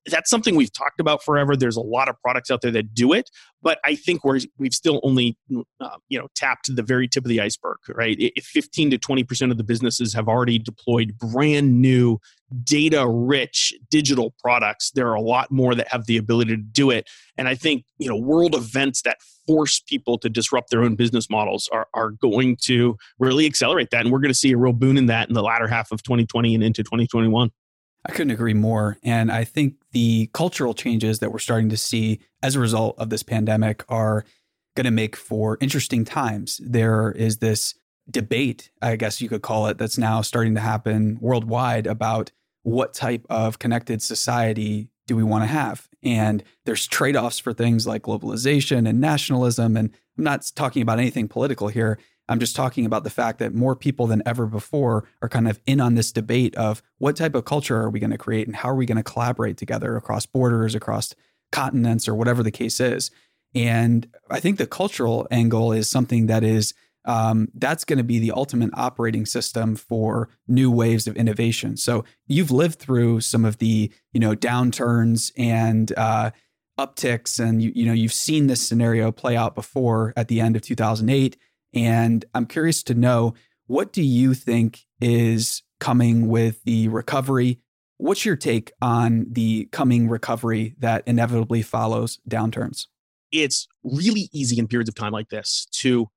that's 0.09 0.31
something 0.31 0.57
we've 0.57 0.73
talked 0.73 1.01
about 1.01 1.23
forever. 1.23 1.57
There's 1.57 1.77
a 1.77 1.83
lot 1.83 2.09
of 2.09 2.21
products 2.21 2.51
out 2.51 2.61
there 2.61 2.71
that 2.73 2.95
do 2.95 3.12
it, 3.12 3.31
but 3.62 3.79
I 3.85 3.95
think 3.95 4.25
we're 4.25 4.40
we've 4.59 4.75
still 4.75 5.01
only 5.03 5.37
uh, 5.81 5.97
you 6.09 6.19
know 6.19 6.29
tapped 6.35 6.75
the 6.75 6.83
very 6.83 7.09
tip 7.09 7.25
of 7.25 7.29
the 7.29 7.40
iceberg, 7.40 7.79
right? 7.88 8.16
If 8.19 8.45
15 8.45 8.90
to 8.90 8.99
20 8.99 9.25
percent 9.25 9.53
of 9.53 9.59
the 9.59 9.64
businesses 9.64 10.14
have 10.14 10.29
already 10.29 10.59
deployed 10.59 11.19
brand 11.19 11.81
new 11.81 12.19
data 12.62 13.07
rich 13.09 13.75
digital 13.90 14.35
products, 14.40 14.92
there 14.92 15.09
are 15.09 15.14
a 15.14 15.21
lot 15.21 15.51
more 15.51 15.75
that 15.75 15.88
have 15.88 16.07
the 16.07 16.16
ability 16.16 16.57
to 16.57 16.62
do 16.62 16.90
it. 16.90 17.09
And 17.37 17.49
I 17.49 17.55
think 17.55 17.85
you 17.99 18.09
know 18.09 18.16
world 18.16 18.55
events 18.55 19.03
that 19.03 19.19
force 19.47 19.81
people 19.81 20.19
to 20.19 20.29
disrupt 20.29 20.71
their 20.71 20.83
own 20.83 20.97
business 20.97 21.29
models 21.29 21.69
are 21.73 21.88
are 21.95 22.11
going 22.11 22.57
to 22.62 22.97
really 23.19 23.47
accelerate 23.47 23.90
that, 23.90 24.03
and 24.03 24.12
we're 24.12 24.21
going 24.21 24.31
to 24.31 24.38
see 24.38 24.53
a 24.53 24.57
real 24.57 24.73
boon 24.73 24.97
in 24.97 25.07
that 25.07 25.29
in 25.29 25.35
the 25.35 25.42
latter 25.42 25.69
half 25.69 25.90
of 25.90 26.03
2020 26.03 26.55
and 26.55 26.64
into 26.64 26.83
2021. 26.83 27.51
I 28.09 28.12
couldn't 28.12 28.31
agree 28.31 28.55
more. 28.55 28.99
And 29.03 29.33
I 29.33 29.45
think 29.45 29.75
the 29.92 30.31
cultural 30.33 30.75
changes 30.75 31.19
that 31.19 31.33
we're 31.33 31.38
starting 31.38 31.69
to 31.71 31.77
see 31.77 32.21
as 32.42 32.55
a 32.55 32.61
result 32.61 32.97
of 32.99 33.11
this 33.11 33.23
pandemic 33.23 33.85
are 33.88 34.25
going 34.77 34.85
to 34.85 34.90
make 34.90 35.16
for 35.16 35.59
interesting 35.61 36.05
times. 36.05 36.61
There 36.62 37.11
is 37.12 37.38
this 37.38 37.75
debate, 38.09 38.71
I 38.81 38.95
guess 38.97 39.21
you 39.21 39.29
could 39.29 39.42
call 39.42 39.66
it, 39.66 39.79
that's 39.79 39.99
now 39.99 40.21
starting 40.21 40.55
to 40.55 40.61
happen 40.61 41.19
worldwide 41.21 41.87
about 41.87 42.31
what 42.62 42.95
type 42.95 43.27
of 43.29 43.59
connected 43.59 44.03
society 44.03 44.88
do 45.07 45.16
we 45.16 45.23
want 45.23 45.45
to 45.45 45.49
have? 45.49 45.88
And 46.03 46.42
there's 46.64 46.87
trade 46.87 47.16
offs 47.16 47.38
for 47.38 47.53
things 47.53 47.87
like 47.87 48.03
globalization 48.03 48.88
and 48.88 49.01
nationalism. 49.01 49.77
And 49.77 49.90
I'm 50.19 50.25
not 50.25 50.51
talking 50.55 50.83
about 50.83 50.99
anything 50.99 51.29
political 51.29 51.69
here. 51.69 51.99
I'm 52.29 52.41
just 52.41 52.57
talking 52.57 52.87
about 52.87 53.05
the 53.05 53.11
fact 53.11 53.39
that 53.39 53.55
more 53.55 53.77
people 53.77 54.07
than 54.07 54.23
ever 54.27 54.47
before 54.47 55.09
are 55.23 55.29
kind 55.29 55.49
of 55.49 55.61
in 55.67 55.81
on 55.81 55.95
this 55.95 56.12
debate 56.12 56.55
of 56.57 56.83
what 56.99 57.17
type 57.17 57.35
of 57.35 57.45
culture 57.45 57.77
are 57.77 57.91
we 57.91 58.01
going 58.01 58.11
to 58.11 58.19
create 58.19 58.47
and 58.47 58.57
how 58.57 58.71
are 58.71 58.75
we 58.75 58.87
going 58.87 58.97
to 58.97 59.03
collaborate 59.03 59.57
together 59.57 59.97
across 59.97 60.27
borders, 60.27 60.75
across 60.75 61.15
continents, 61.53 62.09
or 62.09 62.15
whatever 62.15 62.43
the 62.43 62.51
case 62.51 62.81
is. 62.81 63.11
And 63.55 64.09
I 64.31 64.41
think 64.41 64.59
the 64.59 64.67
cultural 64.67 65.27
angle 65.31 65.73
is 65.73 65.89
something 65.89 66.27
that 66.27 66.43
is 66.43 66.75
um, 67.07 67.49
that's 67.55 67.85
going 67.85 67.99
to 67.99 68.05
be 68.05 68.19
the 68.19 68.33
ultimate 68.33 68.71
operating 68.75 69.27
system 69.27 69.77
for 69.77 70.29
new 70.49 70.71
waves 70.71 71.07
of 71.07 71.17
innovation. 71.17 71.77
So 71.77 72.05
you've 72.27 72.51
lived 72.51 72.81
through 72.81 73.21
some 73.21 73.45
of 73.45 73.59
the 73.59 73.93
you 74.12 74.21
know 74.21 74.35
downturns 74.35 75.31
and 75.37 75.97
uh, 75.97 76.33
upticks, 76.79 77.39
and 77.39 77.62
you 77.62 77.73
you 77.75 77.87
know 77.87 77.93
you've 77.93 78.12
seen 78.12 78.49
this 78.49 78.67
scenario 78.67 79.12
play 79.12 79.37
out 79.37 79.55
before 79.55 80.12
at 80.17 80.29
the 80.29 80.41
end 80.41 80.57
of 80.57 80.62
2008. 80.62 81.37
And 81.77 82.25
I'm 82.35 82.47
curious 82.47 82.83
to 82.85 82.95
know 82.95 83.35
what 83.67 83.93
do 83.93 84.03
you 84.03 84.33
think 84.33 84.87
is 85.01 85.62
coming 85.79 86.29
with 86.29 86.65
the 86.65 86.89
recovery? 86.89 87.61
What's 87.99 88.25
your 88.25 88.37
take 88.37 88.73
on 88.81 89.27
the 89.31 89.69
coming 89.73 90.09
recovery 90.09 90.75
that 90.79 91.03
inevitably 91.07 91.62
follows 91.62 92.19
downturns? 92.29 92.87
It's 93.31 93.69
really 93.85 94.31
easy 94.33 94.59
in 94.59 94.69
periods 94.69 94.89
of 94.89 94.95
time 94.95 95.12
like 95.12 95.29
this 95.29 95.67
to 95.73 96.09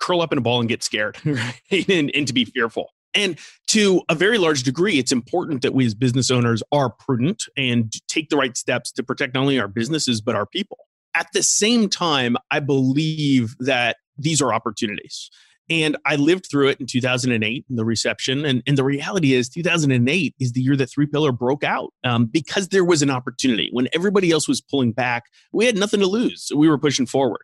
curl 0.00 0.20
up 0.20 0.32
in 0.32 0.38
a 0.38 0.40
ball 0.40 0.60
and 0.60 0.68
get 0.68 0.82
scared 0.82 1.18
right? 1.24 1.88
and, 1.88 2.10
and 2.14 2.26
to 2.26 2.32
be 2.32 2.44
fearful. 2.44 2.88
And 3.14 3.38
to 3.68 4.02
a 4.08 4.14
very 4.14 4.38
large 4.38 4.64
degree, 4.64 4.98
it's 4.98 5.12
important 5.12 5.62
that 5.62 5.74
we 5.74 5.86
as 5.86 5.94
business 5.94 6.30
owners 6.30 6.62
are 6.72 6.90
prudent 6.90 7.44
and 7.56 7.92
take 8.08 8.28
the 8.30 8.36
right 8.36 8.56
steps 8.56 8.92
to 8.92 9.02
protect 9.02 9.34
not 9.34 9.40
only 9.42 9.58
our 9.58 9.68
businesses, 9.68 10.20
but 10.20 10.34
our 10.34 10.46
people. 10.46 10.78
At 11.14 11.28
the 11.32 11.42
same 11.42 11.88
time, 11.88 12.36
I 12.50 12.60
believe 12.60 13.56
that 13.60 13.96
these 14.18 14.42
are 14.42 14.52
opportunities. 14.52 15.30
And 15.70 15.96
I 16.06 16.16
lived 16.16 16.46
through 16.50 16.68
it 16.68 16.80
in 16.80 16.86
2008 16.86 17.64
in 17.68 17.76
the 17.76 17.84
recession. 17.84 18.44
And, 18.44 18.62
and 18.66 18.78
the 18.78 18.84
reality 18.84 19.34
is, 19.34 19.48
2008 19.50 20.34
is 20.40 20.52
the 20.52 20.62
year 20.62 20.76
that 20.76 20.86
Three 20.86 21.06
Pillar 21.06 21.30
broke 21.30 21.62
out 21.62 21.92
um, 22.04 22.24
because 22.24 22.68
there 22.68 22.84
was 22.84 23.02
an 23.02 23.10
opportunity. 23.10 23.68
When 23.72 23.88
everybody 23.92 24.30
else 24.30 24.48
was 24.48 24.62
pulling 24.62 24.92
back, 24.92 25.24
we 25.52 25.66
had 25.66 25.76
nothing 25.76 26.00
to 26.00 26.06
lose. 26.06 26.50
We 26.54 26.68
were 26.68 26.78
pushing 26.78 27.06
forward. 27.06 27.42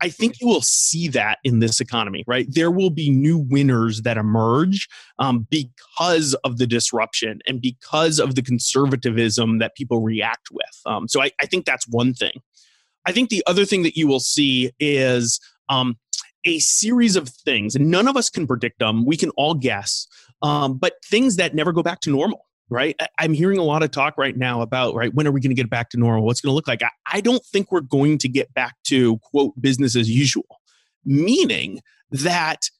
I 0.00 0.08
think 0.08 0.40
you 0.40 0.46
will 0.46 0.60
see 0.60 1.08
that 1.08 1.38
in 1.44 1.60
this 1.60 1.80
economy, 1.80 2.24
right? 2.26 2.46
There 2.48 2.70
will 2.70 2.90
be 2.90 3.10
new 3.10 3.38
winners 3.38 4.02
that 4.02 4.16
emerge 4.16 4.88
um, 5.18 5.46
because 5.50 6.34
of 6.44 6.58
the 6.58 6.66
disruption 6.66 7.40
and 7.46 7.60
because 7.60 8.18
of 8.18 8.34
the 8.34 8.42
conservatism 8.42 9.58
that 9.60 9.76
people 9.76 10.00
react 10.00 10.48
with. 10.52 10.80
Um, 10.84 11.08
so 11.08 11.22
I, 11.22 11.30
I, 11.40 11.46
think 11.46 11.64
that's 11.64 11.86
one 11.88 12.12
thing. 12.12 12.32
I 13.06 13.12
think 13.12 13.30
the 13.30 13.44
other 13.46 13.64
thing 13.64 13.82
that 13.84 13.96
you 13.96 14.08
will 14.08 14.20
see 14.20 14.72
is 14.80 15.40
um, 15.68 15.96
a 16.44 16.58
series 16.58 17.16
of 17.16 17.28
things, 17.28 17.74
and 17.74 17.90
none 17.90 18.08
of 18.08 18.16
us 18.16 18.30
can 18.30 18.46
predict 18.46 18.78
them. 18.78 19.04
We 19.04 19.16
can 19.16 19.30
all 19.30 19.54
guess, 19.54 20.06
um, 20.42 20.78
but 20.78 20.94
things 21.04 21.36
that 21.36 21.54
never 21.54 21.72
go 21.72 21.82
back 21.82 22.00
to 22.00 22.10
normal 22.10 22.46
right? 22.70 22.98
I'm 23.18 23.32
hearing 23.32 23.58
a 23.58 23.62
lot 23.62 23.82
of 23.82 23.90
talk 23.90 24.16
right 24.16 24.36
now 24.36 24.62
about, 24.62 24.94
right, 24.94 25.12
when 25.14 25.26
are 25.26 25.30
we 25.30 25.40
going 25.40 25.54
to 25.54 25.54
get 25.54 25.70
back 25.70 25.90
to 25.90 25.98
normal? 25.98 26.24
What's 26.24 26.40
going 26.40 26.50
to 26.50 26.54
look 26.54 26.66
like? 26.66 26.82
I, 26.82 26.88
I 27.06 27.20
don't 27.20 27.44
think 27.44 27.70
we're 27.70 27.80
going 27.80 28.18
to 28.18 28.28
get 28.28 28.52
back 28.54 28.74
to, 28.84 29.18
quote, 29.18 29.52
business 29.60 29.94
as 29.96 30.10
usual, 30.10 30.60
meaning 31.04 31.80
that 32.10 32.70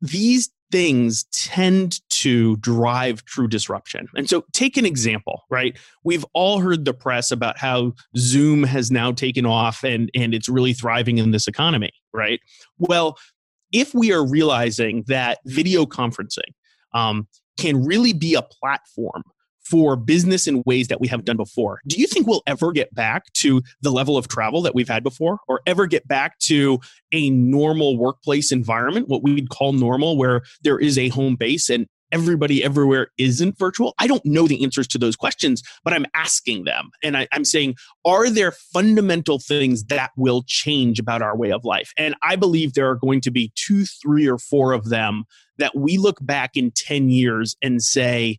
these 0.00 0.50
things 0.70 1.24
tend 1.32 2.00
to 2.10 2.56
drive 2.58 3.24
true 3.24 3.48
disruption. 3.48 4.06
And 4.14 4.28
so 4.28 4.44
take 4.52 4.76
an 4.76 4.84
example, 4.84 5.44
right? 5.50 5.76
We've 6.04 6.26
all 6.34 6.60
heard 6.60 6.84
the 6.84 6.92
press 6.92 7.30
about 7.30 7.58
how 7.58 7.94
Zoom 8.16 8.64
has 8.64 8.90
now 8.90 9.12
taken 9.12 9.46
off 9.46 9.82
and 9.82 10.10
and 10.14 10.34
it's 10.34 10.48
really 10.48 10.74
thriving 10.74 11.18
in 11.18 11.30
this 11.30 11.48
economy, 11.48 11.92
right? 12.12 12.40
Well, 12.78 13.18
if 13.72 13.94
we 13.94 14.12
are 14.12 14.26
realizing 14.26 15.04
that 15.08 15.38
video 15.44 15.84
conferencing 15.84 16.52
um, 16.94 17.28
can 17.58 17.84
really 17.84 18.12
be 18.12 18.34
a 18.34 18.42
platform 18.42 19.22
for 19.68 19.96
business 19.96 20.46
in 20.46 20.62
ways 20.64 20.88
that 20.88 21.00
we 21.00 21.06
haven't 21.06 21.26
done 21.26 21.36
before. 21.36 21.80
Do 21.86 22.00
you 22.00 22.06
think 22.06 22.26
we'll 22.26 22.42
ever 22.46 22.72
get 22.72 22.94
back 22.94 23.30
to 23.34 23.62
the 23.82 23.90
level 23.90 24.16
of 24.16 24.26
travel 24.26 24.62
that 24.62 24.74
we've 24.74 24.88
had 24.88 25.02
before 25.02 25.40
or 25.46 25.60
ever 25.66 25.86
get 25.86 26.08
back 26.08 26.38
to 26.40 26.80
a 27.12 27.28
normal 27.28 27.98
workplace 27.98 28.50
environment, 28.50 29.08
what 29.08 29.22
we'd 29.22 29.50
call 29.50 29.74
normal, 29.74 30.16
where 30.16 30.42
there 30.62 30.78
is 30.78 30.96
a 30.96 31.08
home 31.08 31.36
base 31.36 31.68
and 31.68 31.86
everybody 32.12 32.62
everywhere 32.62 33.08
isn't 33.18 33.58
virtual? 33.58 33.94
I 33.98 34.06
don't 34.06 34.24
know 34.24 34.46
the 34.46 34.62
answers 34.62 34.86
to 34.88 34.98
those 34.98 35.16
questions, 35.16 35.62
but 35.84 35.92
I'm 35.92 36.06
asking 36.14 36.64
them. 36.64 36.90
And 37.02 37.16
I, 37.16 37.28
am 37.32 37.44
saying, 37.44 37.76
are 38.04 38.30
there 38.30 38.52
fundamental 38.52 39.38
things 39.38 39.84
that 39.84 40.10
will 40.16 40.44
change 40.46 40.98
about 40.98 41.22
our 41.22 41.36
way 41.36 41.50
of 41.50 41.64
life? 41.64 41.92
And 41.96 42.14
I 42.22 42.36
believe 42.36 42.74
there 42.74 42.88
are 42.88 42.96
going 42.96 43.20
to 43.22 43.30
be 43.30 43.52
two, 43.54 43.84
three, 43.84 44.28
or 44.28 44.38
four 44.38 44.72
of 44.72 44.88
them 44.88 45.24
that 45.58 45.76
we 45.76 45.98
look 45.98 46.18
back 46.20 46.52
in 46.56 46.70
10 46.70 47.10
years 47.10 47.56
and 47.62 47.82
say 47.82 48.38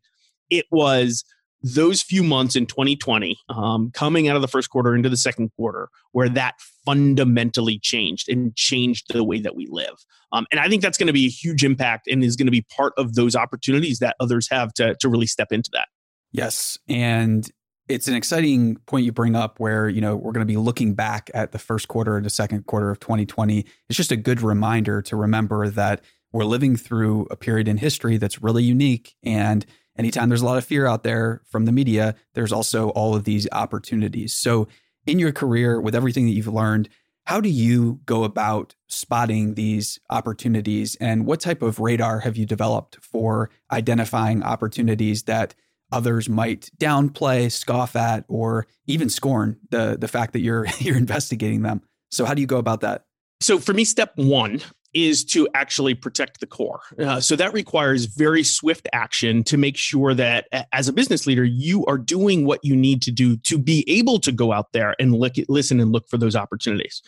it 0.50 0.66
was 0.72 1.24
those 1.62 2.02
few 2.02 2.24
months 2.24 2.56
in 2.56 2.66
2020 2.66 3.38
um, 3.50 3.92
coming 3.94 4.28
out 4.28 4.36
of 4.36 4.42
the 4.42 4.48
first 4.48 4.70
quarter 4.70 4.96
into 4.96 5.10
the 5.10 5.18
second 5.18 5.52
quarter 5.56 5.90
where 6.12 6.30
that 6.30 6.56
fundamentally 6.86 7.80
changed 7.80 8.30
and 8.30 8.56
changed 8.56 9.14
the 9.14 9.24
way 9.24 9.40
that 9.40 9.56
we 9.56 9.68
live 9.70 9.96
um, 10.32 10.46
and 10.52 10.60
i 10.60 10.70
think 10.70 10.82
that's 10.82 10.98
going 10.98 11.08
to 11.08 11.14
be 11.14 11.26
a 11.26 11.30
huge 11.30 11.64
impact 11.64 12.08
and 12.08 12.24
is 12.24 12.36
going 12.36 12.48
to 12.48 12.52
be 12.52 12.66
part 12.76 12.94
of 12.98 13.16
those 13.16 13.36
opportunities 13.36 14.00
that 14.00 14.16
others 14.20 14.48
have 14.50 14.74
to, 14.74 14.96
to 15.00 15.10
really 15.10 15.28
step 15.28 15.52
into 15.52 15.70
that 15.74 15.88
yes 16.32 16.78
and 16.88 17.52
it's 17.88 18.08
an 18.08 18.14
exciting 18.14 18.76
point 18.86 19.04
you 19.04 19.12
bring 19.12 19.36
up 19.36 19.60
where 19.60 19.90
you 19.90 20.02
know 20.02 20.16
we're 20.16 20.32
going 20.32 20.46
to 20.46 20.52
be 20.52 20.58
looking 20.58 20.94
back 20.94 21.30
at 21.34 21.52
the 21.52 21.60
first 21.60 21.88
quarter 21.88 22.16
and 22.16 22.26
the 22.26 22.30
second 22.30 22.66
quarter 22.68 22.90
of 22.90 23.00
2020 23.00 23.66
it's 23.90 23.98
just 23.98 24.12
a 24.12 24.18
good 24.18 24.42
reminder 24.42 25.02
to 25.02 25.16
remember 25.16 25.70
that 25.70 26.02
we're 26.32 26.46
living 26.46 26.76
through 26.76 27.28
a 27.32 27.36
period 27.36 27.68
in 27.68 27.78
history 27.78 28.18
that's 28.18 28.42
really 28.42 28.64
unique. 28.64 29.16
And 29.24 29.66
anytime 30.00 30.30
there's 30.30 30.42
a 30.42 30.46
lot 30.46 30.58
of 30.58 30.66
fear 30.66 30.88
out 30.88 31.04
there 31.04 31.42
from 31.50 31.66
the 31.66 31.72
media, 31.72 32.16
there's 32.34 32.54
also 32.54 32.90
all 32.92 33.14
of 33.14 33.26
these 33.26 33.48
opportunities. 33.52 34.34
So, 34.34 34.68
in 35.06 35.20
your 35.20 35.32
career, 35.32 35.80
with 35.80 35.96
everything 35.96 36.26
that 36.26 36.32
you've 36.32 36.48
learned, 36.48 36.90
how 37.26 37.40
do 37.42 37.50
you 37.50 38.00
go 38.06 38.24
about 38.24 38.76
spotting 38.88 39.54
these 39.54 40.00
opportunities? 40.10 40.96
And 40.96 41.26
what 41.26 41.40
type 41.40 41.62
of 41.62 41.80
radar 41.80 42.20
have 42.20 42.38
you 42.38 42.46
developed 42.46 42.98
for 43.04 43.50
identifying 43.72 44.44
opportunities 44.44 45.24
that 45.24 45.56
others 45.92 46.30
might 46.30 46.70
downplay, 46.80 47.52
scoff 47.52 47.96
at, 47.96 48.24
or 48.28 48.68
even 48.88 49.10
scorn 49.10 49.58
the, 49.70 49.98
the 50.00 50.08
fact 50.08 50.34
that 50.34 50.42
you're, 50.42 50.66
you're 50.80 50.98
investigating 50.98 51.62
them? 51.62 51.82
So, 52.10 52.26
how 52.26 52.34
do 52.34 52.42
you 52.42 52.48
go 52.48 52.58
about 52.58 52.82
that? 52.82 53.06
So, 53.42 53.60
for 53.60 53.74
me, 53.74 53.84
step 53.84 54.14
one 54.16 54.62
is 54.94 55.24
to 55.24 55.48
actually 55.54 55.94
protect 55.94 56.40
the 56.40 56.48
core. 56.48 56.82
Uh, 57.00 57.20
so 57.20 57.36
that 57.36 57.54
requires 57.54 58.06
very 58.06 58.44
swift 58.44 58.88
action 58.94 59.44
to 59.44 59.58
make 59.58 59.78
sure 59.78 60.14
that 60.14 60.48
as 60.74 60.88
a 60.88 60.94
business 60.94 61.28
leader, 61.28 61.44
you 61.44 61.86
are 61.86 61.98
doing 61.98 62.46
what 62.46 62.60
you 62.64 62.76
need 62.76 63.02
to 63.04 63.12
do 63.12 63.38
to 63.38 63.58
be 63.58 63.84
able 63.88 64.20
to 64.20 64.32
go 64.32 64.52
out 64.52 64.72
there 64.74 64.96
and 65.00 65.16
look, 65.16 65.34
listen 65.48 65.80
and 65.80 65.92
look 65.92 66.08
for 66.10 66.18
those 66.18 66.36
opportunities. 66.36 67.02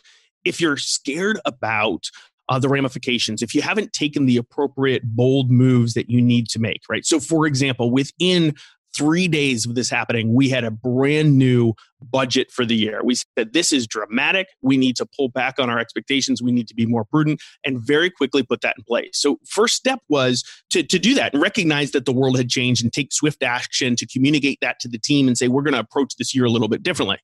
If 0.46 0.62
you're 0.62 0.78
scared 0.78 1.40
about 1.46 2.10
uh, 2.50 2.60
the 2.60 2.70
ramifications, 2.70 3.42
if 3.42 3.56
you 3.56 3.62
haven't 3.62 3.94
taken 3.94 4.26
the 4.26 4.38
appropriate 4.38 5.04
bold 5.04 5.50
moves 5.50 5.94
that 5.94 6.10
you 6.10 6.22
need 6.22 6.48
to 6.50 6.60
make, 6.60 6.82
right? 6.90 7.06
So, 7.06 7.20
for 7.20 7.48
example, 7.48 7.92
within 7.92 8.54
three 8.96 9.28
days 9.28 9.66
of 9.66 9.76
this 9.76 9.90
happening, 9.90 10.34
we 10.34 10.50
had 10.50 10.64
a 10.64 10.72
brand 10.72 11.38
new 11.38 11.74
budget 12.02 12.52
for 12.52 12.66
the 12.66 12.76
year. 12.76 13.02
We 13.04 13.16
said, 13.16 13.54
This 13.54 13.72
is 13.72 13.88
dramatic. 13.88 14.48
We 14.62 14.78
need 14.78 14.96
to 14.98 15.06
pull 15.06 15.30
back 15.30 15.60
on 15.60 15.70
our 15.70 15.80
expectations. 15.80 16.42
We 16.42 16.52
need 16.52 16.68
to 16.68 16.76
be 16.76 16.86
more 16.86 17.06
prudent 17.06 17.42
and 17.64 17.80
very 17.80 18.10
quickly 18.10 18.44
put 18.44 18.62
that 18.62 18.76
in 18.78 18.84
place. 18.84 19.12
So, 19.14 19.40
first 19.48 19.76
step 19.76 20.00
was 20.10 20.44
to, 20.72 20.84
to 20.84 21.00
do 21.00 21.14
that 21.16 21.34
and 21.34 21.42
recognize 21.42 21.92
that 21.92 22.06
the 22.06 22.14
world 22.14 22.38
had 22.38 22.50
changed 22.50 22.84
and 22.84 22.92
take 22.92 23.14
swift 23.14 23.44
action 23.44 23.96
to 23.96 24.06
communicate 24.06 24.60
that 24.62 24.80
to 24.82 24.88
the 24.88 25.00
team 25.00 25.28
and 25.28 25.38
say, 25.38 25.48
We're 25.48 25.64
going 25.64 25.74
to 25.74 25.80
approach 25.80 26.16
this 26.18 26.36
year 26.36 26.46
a 26.46 26.50
little 26.50 26.70
bit 26.70 26.84
differently. 26.84 27.20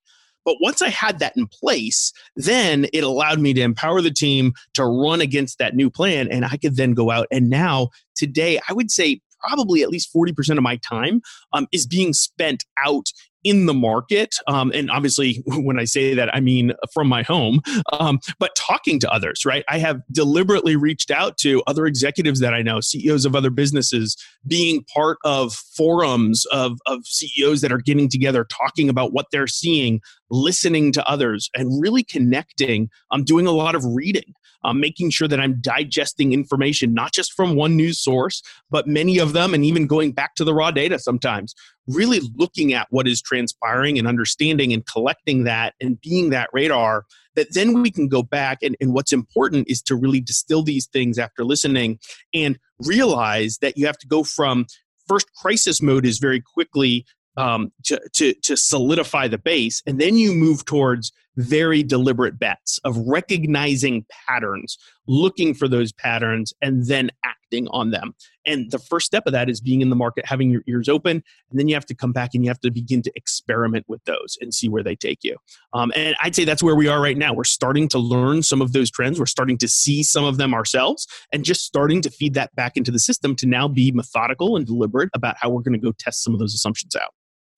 But 0.45 0.61
once 0.61 0.81
I 0.81 0.87
had 0.87 1.19
that 1.19 1.35
in 1.35 1.45
place, 1.47 2.13
then 2.37 2.87
it 2.93 3.03
allowed 3.03 3.39
me 3.41 3.53
to 3.53 3.59
empower 3.59 4.01
the 4.01 4.11
team 4.11 4.53
to 4.75 4.85
run 4.85 5.19
against 5.19 5.57
that 5.57 5.75
new 5.75 5.89
plan. 5.89 6.29
And 6.31 6.45
I 6.45 6.55
could 6.55 6.77
then 6.77 6.93
go 6.93 7.11
out. 7.11 7.27
And 7.31 7.49
now, 7.49 7.89
today, 8.15 8.57
I 8.69 8.71
would 8.71 8.89
say 8.89 9.19
probably 9.39 9.83
at 9.83 9.89
least 9.89 10.13
40% 10.13 10.57
of 10.57 10.63
my 10.63 10.77
time 10.77 11.21
um, 11.53 11.67
is 11.71 11.85
being 11.85 12.13
spent 12.13 12.65
out 12.83 13.07
in 13.43 13.65
the 13.65 13.73
market. 13.73 14.35
Um, 14.47 14.71
and 14.73 14.89
obviously, 14.91 15.43
when 15.45 15.79
I 15.79 15.85
say 15.85 16.13
that, 16.13 16.33
I 16.35 16.39
mean 16.39 16.73
from 16.93 17.07
my 17.07 17.23
home, 17.23 17.61
um, 17.93 18.19
but 18.39 18.55
talking 18.55 18.99
to 18.99 19.11
others, 19.11 19.45
right? 19.45 19.63
I 19.69 19.77
have 19.79 20.01
deliberately 20.11 20.75
reached 20.75 21.11
out 21.11 21.37
to 21.39 21.63
other 21.67 21.85
executives 21.85 22.39
that 22.39 22.53
I 22.53 22.61
know, 22.61 22.79
CEOs 22.81 23.25
of 23.25 23.35
other 23.35 23.49
businesses, 23.49 24.17
being 24.45 24.83
part 24.93 25.17
of 25.23 25.53
forums 25.53 26.45
of, 26.51 26.79
of 26.85 27.05
CEOs 27.05 27.61
that 27.61 27.71
are 27.71 27.77
getting 27.77 28.09
together, 28.09 28.45
talking 28.45 28.89
about 28.89 29.13
what 29.13 29.27
they're 29.31 29.47
seeing, 29.47 30.01
listening 30.29 30.91
to 30.93 31.07
others, 31.07 31.49
and 31.55 31.81
really 31.81 32.03
connecting. 32.03 32.89
I'm 33.11 33.23
doing 33.23 33.47
a 33.47 33.51
lot 33.51 33.75
of 33.75 33.83
reading 33.85 34.33
um, 34.63 34.79
making 34.79 35.09
sure 35.11 35.27
that 35.27 35.39
I'm 35.39 35.59
digesting 35.61 36.33
information, 36.33 36.93
not 36.93 37.13
just 37.13 37.33
from 37.33 37.55
one 37.55 37.75
news 37.75 37.99
source, 37.99 38.41
but 38.69 38.87
many 38.87 39.17
of 39.17 39.33
them, 39.33 39.53
and 39.53 39.63
even 39.63 39.87
going 39.87 40.11
back 40.11 40.35
to 40.35 40.43
the 40.43 40.53
raw 40.53 40.71
data 40.71 40.99
sometimes, 40.99 41.55
really 41.87 42.21
looking 42.35 42.73
at 42.73 42.87
what 42.89 43.07
is 43.07 43.21
transpiring 43.21 43.97
and 43.97 44.07
understanding 44.07 44.73
and 44.73 44.85
collecting 44.85 45.43
that 45.45 45.73
and 45.81 45.99
being 46.01 46.29
that 46.29 46.49
radar 46.53 47.05
that 47.35 47.53
then 47.53 47.81
we 47.81 47.91
can 47.91 48.07
go 48.07 48.23
back 48.23 48.57
and, 48.61 48.75
and 48.81 48.93
what's 48.93 49.13
important 49.13 49.69
is 49.69 49.81
to 49.83 49.95
really 49.95 50.19
distill 50.19 50.63
these 50.63 50.87
things 50.87 51.17
after 51.17 51.45
listening 51.45 51.99
and 52.33 52.57
realize 52.79 53.59
that 53.61 53.77
you 53.77 53.85
have 53.85 53.97
to 53.97 54.07
go 54.07 54.23
from 54.23 54.65
first 55.07 55.27
crisis 55.33 55.81
mode 55.81 56.05
is 56.05 56.17
very 56.17 56.41
quickly 56.41 57.05
um, 57.37 57.71
to, 57.85 58.01
to, 58.13 58.33
to 58.33 58.57
solidify 58.57 59.27
the 59.27 59.37
base. 59.37 59.81
And 59.85 60.01
then 60.01 60.17
you 60.17 60.33
move 60.33 60.65
towards 60.65 61.11
very 61.37 61.83
deliberate 61.83 62.39
bets 62.39 62.79
of 62.83 62.97
recognizing 62.97 64.05
patterns, 64.27 64.77
looking 65.07 65.53
for 65.53 65.67
those 65.67 65.91
patterns, 65.91 66.51
and 66.61 66.87
then 66.87 67.11
acting 67.23 67.36
on 67.71 67.91
them. 67.91 68.13
And 68.45 68.71
the 68.71 68.79
first 68.79 69.05
step 69.05 69.25
of 69.25 69.33
that 69.33 69.49
is 69.49 69.59
being 69.59 69.81
in 69.81 69.89
the 69.89 69.95
market, 69.95 70.25
having 70.25 70.49
your 70.49 70.61
ears 70.67 70.87
open, 70.87 71.23
and 71.49 71.59
then 71.59 71.67
you 71.67 71.75
have 71.75 71.85
to 71.87 71.95
come 71.95 72.11
back 72.11 72.31
and 72.33 72.43
you 72.43 72.49
have 72.49 72.59
to 72.61 72.71
begin 72.71 73.01
to 73.03 73.11
experiment 73.15 73.85
with 73.87 74.03
those 74.05 74.37
and 74.41 74.53
see 74.53 74.69
where 74.69 74.83
they 74.83 74.95
take 74.95 75.23
you. 75.23 75.37
Um, 75.73 75.91
and 75.95 76.15
I'd 76.21 76.35
say 76.35 76.45
that's 76.45 76.63
where 76.63 76.75
we 76.75 76.87
are 76.87 77.01
right 77.01 77.17
now. 77.17 77.33
We're 77.33 77.43
starting 77.43 77.87
to 77.89 77.99
learn 77.99 78.43
some 78.43 78.61
of 78.61 78.73
those 78.73 78.91
trends. 78.91 79.19
We're 79.19 79.25
starting 79.25 79.57
to 79.59 79.67
see 79.67 80.03
some 80.03 80.23
of 80.23 80.37
them 80.37 80.53
ourselves, 80.53 81.07
and 81.31 81.43
just 81.43 81.65
starting 81.65 82.01
to 82.01 82.09
feed 82.09 82.33
that 82.35 82.55
back 82.55 82.77
into 82.77 82.91
the 82.91 82.99
system 82.99 83.35
to 83.37 83.45
now 83.45 83.67
be 83.67 83.91
methodical 83.91 84.55
and 84.55 84.65
deliberate 84.65 85.09
about 85.13 85.35
how 85.39 85.49
we're 85.49 85.61
going 85.61 85.73
to 85.73 85.85
go 85.85 85.91
test 85.97 86.23
some 86.23 86.33
of 86.33 86.39
those 86.39 86.53
assumptions 86.53 86.95
out. 86.95 87.13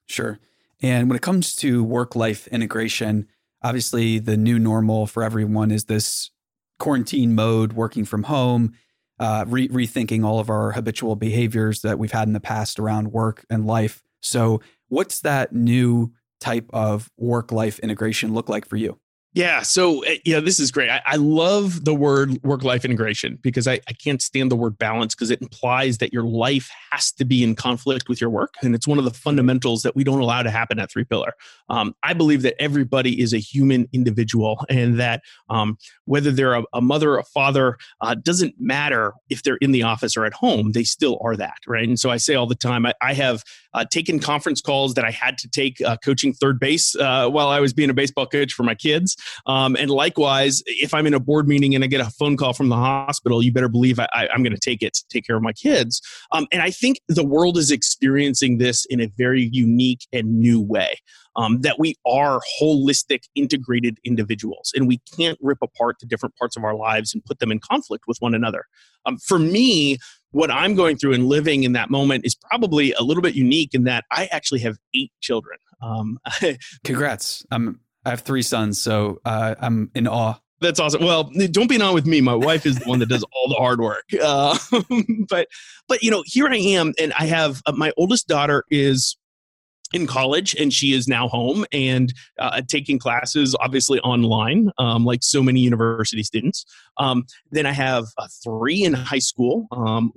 Sure. 0.07 0.39
And 0.81 1.09
when 1.09 1.15
it 1.15 1.21
comes 1.21 1.55
to 1.57 1.83
work 1.83 2.15
life 2.15 2.47
integration, 2.47 3.27
obviously 3.61 4.17
the 4.17 4.37
new 4.37 4.57
normal 4.57 5.07
for 5.07 5.23
everyone 5.23 5.71
is 5.71 5.85
this 5.85 6.31
quarantine 6.79 7.35
mode, 7.35 7.73
working 7.73 8.05
from 8.05 8.23
home, 8.23 8.73
uh, 9.19 9.45
re- 9.47 9.67
rethinking 9.69 10.25
all 10.25 10.39
of 10.39 10.49
our 10.49 10.71
habitual 10.71 11.15
behaviors 11.15 11.81
that 11.81 11.99
we've 11.99 12.11
had 12.11 12.27
in 12.27 12.33
the 12.33 12.39
past 12.39 12.79
around 12.79 13.11
work 13.11 13.45
and 13.49 13.65
life. 13.65 14.01
So, 14.21 14.61
what's 14.87 15.21
that 15.21 15.53
new 15.53 16.13
type 16.39 16.69
of 16.71 17.09
work 17.17 17.51
life 17.51 17.79
integration 17.79 18.33
look 18.33 18.49
like 18.49 18.65
for 18.65 18.77
you? 18.77 18.99
Yeah. 19.33 19.61
So, 19.61 20.01
eh, 20.01 20.17
yeah, 20.25 20.39
this 20.39 20.59
is 20.59 20.71
great. 20.71 20.89
I, 20.89 21.01
I 21.05 21.15
love 21.17 21.85
the 21.85 21.93
word 21.93 22.41
work 22.43 22.63
life 22.63 22.83
integration 22.83 23.37
because 23.43 23.67
I, 23.67 23.73
I 23.87 23.93
can't 23.93 24.23
stand 24.23 24.51
the 24.51 24.55
word 24.55 24.79
balance 24.79 25.13
because 25.13 25.29
it 25.29 25.39
implies 25.39 25.99
that 25.99 26.11
your 26.11 26.23
life 26.23 26.71
has 26.89 27.11
to 27.13 27.25
be 27.25 27.43
in 27.43 27.53
conflict 27.53 28.09
with 28.09 28.19
your 28.19 28.31
work. 28.31 28.55
And 28.63 28.73
it's 28.73 28.87
one 28.87 28.97
of 28.97 29.03
the 29.03 29.11
fundamentals 29.11 29.83
that 29.83 29.95
we 29.95 30.03
don't 30.03 30.19
allow 30.19 30.41
to 30.41 30.49
happen 30.49 30.79
at 30.79 30.89
Three 30.89 31.03
Pillar. 31.03 31.33
Um, 31.69 31.95
I 32.01 32.13
believe 32.13 32.41
that 32.41 32.59
everybody 32.59 33.21
is 33.21 33.31
a 33.31 33.37
human 33.37 33.87
individual 33.93 34.65
and 34.67 34.99
that 34.99 35.21
um, 35.51 35.77
whether 36.05 36.31
they're 36.31 36.55
a, 36.55 36.63
a, 36.73 36.81
mother, 36.81 37.17
a 37.17 37.23
father, 37.23 37.77
uh, 38.01 38.15
doesn't 38.15 38.55
matter 38.59 39.13
if 39.29 39.43
they're 39.43 39.57
in 39.57 39.73
the 39.73 39.83
office 39.83 40.17
or 40.17 40.25
at 40.25 40.33
home, 40.33 40.71
they 40.71 40.83
still 40.83 41.19
are 41.23 41.37
that. 41.37 41.57
Right. 41.67 41.87
And 41.87 41.99
so 41.99 42.09
I 42.09 42.17
say 42.17 42.33
all 42.33 42.47
the 42.47 42.55
time, 42.55 42.87
I, 42.87 42.93
I 42.99 43.13
have 43.13 43.43
uh, 43.73 43.85
taken 43.85 44.19
conference 44.19 44.61
calls 44.61 44.93
that 44.95 45.05
I 45.05 45.11
had 45.11 45.37
to 45.39 45.49
take 45.49 45.81
uh, 45.81 45.97
coaching 46.03 46.33
third 46.33 46.59
base 46.59 46.95
uh, 46.95 47.29
while 47.29 47.49
I 47.49 47.59
was 47.59 47.73
being 47.73 47.89
a 47.89 47.93
baseball 47.93 48.25
coach 48.25 48.53
for 48.53 48.63
my 48.63 48.75
kids. 48.75 49.15
Um, 49.45 49.75
and 49.75 49.89
likewise, 49.89 50.63
if 50.65 50.93
I'm 50.93 51.07
in 51.07 51.13
a 51.13 51.19
board 51.19 51.47
meeting 51.47 51.75
and 51.75 51.83
I 51.83 51.87
get 51.87 52.01
a 52.01 52.09
phone 52.11 52.37
call 52.37 52.53
from 52.53 52.69
the 52.69 52.75
hospital, 52.75 53.43
you 53.43 53.51
better 53.51 53.69
believe 53.69 53.99
I, 53.99 54.27
am 54.33 54.43
going 54.43 54.53
to 54.53 54.59
take 54.59 54.81
it 54.81 54.93
to 54.93 55.03
take 55.09 55.25
care 55.25 55.35
of 55.35 55.43
my 55.43 55.53
kids. 55.53 56.01
Um, 56.31 56.47
and 56.51 56.61
I 56.61 56.71
think 56.71 56.99
the 57.07 57.25
world 57.25 57.57
is 57.57 57.71
experiencing 57.71 58.57
this 58.57 58.85
in 58.85 59.01
a 59.01 59.07
very 59.17 59.49
unique 59.51 60.07
and 60.11 60.39
new 60.39 60.61
way. 60.61 60.97
Um, 61.35 61.61
that 61.61 61.79
we 61.79 61.95
are 62.05 62.41
holistic, 62.59 63.21
integrated 63.33 63.97
individuals, 64.03 64.73
and 64.75 64.87
we 64.87 64.99
can't 65.15 65.37
rip 65.41 65.59
apart 65.61 65.97
the 66.01 66.07
different 66.07 66.35
parts 66.35 66.57
of 66.57 66.65
our 66.65 66.75
lives 66.75 67.13
and 67.13 67.23
put 67.23 67.39
them 67.39 67.49
in 67.51 67.59
conflict 67.59 68.05
with 68.07 68.17
one 68.19 68.33
another. 68.33 68.65
Um, 69.05 69.17
for 69.17 69.39
me, 69.39 69.99
what 70.31 70.51
I'm 70.51 70.75
going 70.75 70.97
through 70.97 71.13
and 71.13 71.27
living 71.27 71.63
in 71.63 71.73
that 71.73 71.89
moment 71.89 72.25
is 72.25 72.35
probably 72.35 72.93
a 72.93 73.01
little 73.01 73.23
bit 73.23 73.35
unique 73.35 73.73
in 73.73 73.83
that 73.85 74.05
I 74.11 74.27
actually 74.31 74.59
have 74.61 74.77
eight 74.93 75.11
children. 75.21 75.57
Um, 75.81 76.19
Congrats. 76.83 77.45
I'm 77.51 77.79
I 78.05 78.11
have 78.11 78.21
three 78.21 78.41
sons, 78.41 78.81
so 78.81 79.19
uh, 79.25 79.55
I'm 79.59 79.91
in 79.93 80.07
awe. 80.07 80.35
That's 80.61 80.79
awesome. 80.79 81.03
Well, 81.03 81.31
don't 81.51 81.69
be 81.69 81.75
in 81.75 81.81
awe 81.81 81.93
with 81.93 82.05
me. 82.05 82.21
My 82.21 82.33
wife 82.33 82.65
is 82.65 82.79
the 82.79 82.85
one 82.85 82.99
that 82.99 83.07
does 83.07 83.23
all 83.23 83.49
the 83.49 83.55
hard 83.55 83.79
work. 83.79 84.03
Uh, 84.21 84.57
but, 85.29 85.47
but 85.87 86.03
you 86.03 86.11
know, 86.11 86.23
here 86.25 86.47
I 86.47 86.57
am, 86.57 86.93
and 86.99 87.13
I 87.13 87.25
have 87.27 87.61
uh, 87.65 87.71
my 87.71 87.93
oldest 87.97 88.27
daughter 88.27 88.65
is 88.69 89.17
in 89.93 90.07
college 90.07 90.55
and 90.55 90.71
she 90.71 90.93
is 90.93 91.07
now 91.07 91.27
home 91.27 91.65
and 91.71 92.13
uh, 92.37 92.61
taking 92.67 92.99
classes 92.99 93.55
obviously 93.59 93.99
online 94.01 94.69
um, 94.77 95.05
like 95.05 95.23
so 95.23 95.41
many 95.41 95.59
university 95.59 96.23
students. 96.23 96.65
Um, 96.97 97.25
then 97.51 97.65
i 97.65 97.71
have 97.71 98.05
uh, 98.17 98.27
three 98.43 98.83
in 98.83 98.93
high 98.93 99.19
school 99.19 99.67
um, 99.71 100.11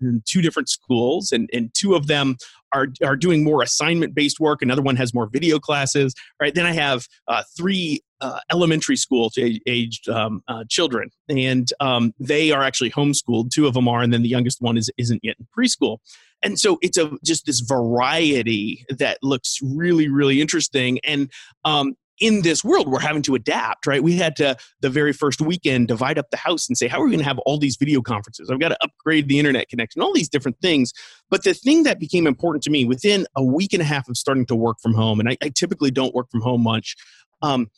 in 0.00 0.22
two 0.26 0.42
different 0.42 0.68
schools 0.68 1.32
and, 1.32 1.48
and 1.52 1.72
two 1.74 1.94
of 1.94 2.06
them 2.06 2.36
are, 2.72 2.88
are 3.02 3.16
doing 3.16 3.42
more 3.42 3.62
assignment 3.62 4.14
based 4.14 4.38
work. 4.40 4.60
Another 4.60 4.82
one 4.82 4.96
has 4.96 5.14
more 5.14 5.26
video 5.26 5.58
classes 5.58 6.14
right? 6.40 6.54
Then 6.54 6.66
i 6.66 6.72
have 6.72 7.06
uh, 7.28 7.42
three 7.56 8.02
uh, 8.20 8.40
elementary 8.50 8.96
school 8.96 9.30
aged 9.66 10.08
um, 10.08 10.42
uh, 10.48 10.64
children, 10.68 11.10
and 11.28 11.68
um, 11.80 12.14
they 12.18 12.50
are 12.50 12.62
actually 12.62 12.90
homeschooled. 12.90 13.50
Two 13.50 13.66
of 13.66 13.74
them 13.74 13.88
are, 13.88 14.00
and 14.00 14.12
then 14.12 14.22
the 14.22 14.28
youngest 14.28 14.62
one 14.62 14.76
is 14.78 14.90
isn't 14.96 15.20
yet 15.22 15.36
in 15.38 15.46
preschool 15.56 15.98
and 16.42 16.58
so 16.58 16.78
it's 16.82 16.98
a 16.98 17.10
just 17.24 17.46
this 17.46 17.60
variety 17.60 18.84
that 18.90 19.18
looks 19.22 19.58
really 19.62 20.08
really 20.08 20.40
interesting. 20.40 20.98
And 21.04 21.30
um, 21.64 21.94
in 22.18 22.40
this 22.40 22.64
world 22.64 22.88
we're 22.88 22.98
having 22.98 23.22
to 23.22 23.34
adapt 23.34 23.86
right? 23.86 24.02
We 24.02 24.16
had 24.16 24.36
to 24.36 24.56
the 24.80 24.88
very 24.88 25.12
first 25.12 25.40
weekend 25.40 25.88
divide 25.88 26.18
up 26.18 26.30
the 26.30 26.38
house 26.38 26.68
and 26.68 26.76
say 26.76 26.88
how 26.88 27.00
are 27.00 27.04
we 27.04 27.10
going 27.10 27.20
to 27.20 27.26
have 27.26 27.38
all 27.40 27.58
these 27.58 27.76
video 27.76 28.00
conferences? 28.00 28.50
I've 28.50 28.60
got 28.60 28.70
to 28.70 28.78
upgrade 28.82 29.28
the 29.28 29.38
internet 29.38 29.68
connection 29.68 30.00
all 30.02 30.14
these 30.14 30.28
different 30.28 30.58
things. 30.60 30.92
But 31.30 31.44
the 31.44 31.52
thing 31.52 31.82
that 31.82 32.00
became 32.00 32.26
important 32.26 32.62
to 32.64 32.70
me 32.70 32.84
within 32.84 33.26
a 33.36 33.44
week 33.44 33.72
and 33.72 33.82
a 33.82 33.86
half 33.86 34.08
of 34.08 34.16
starting 34.16 34.46
to 34.46 34.54
work 34.54 34.78
from 34.80 34.94
home 34.94 35.20
and 35.20 35.28
i, 35.28 35.36
I 35.42 35.50
typically 35.50 35.90
don't 35.90 36.14
work 36.14 36.30
from 36.30 36.40
home 36.40 36.62
much 36.62 36.96
um, 37.42 37.68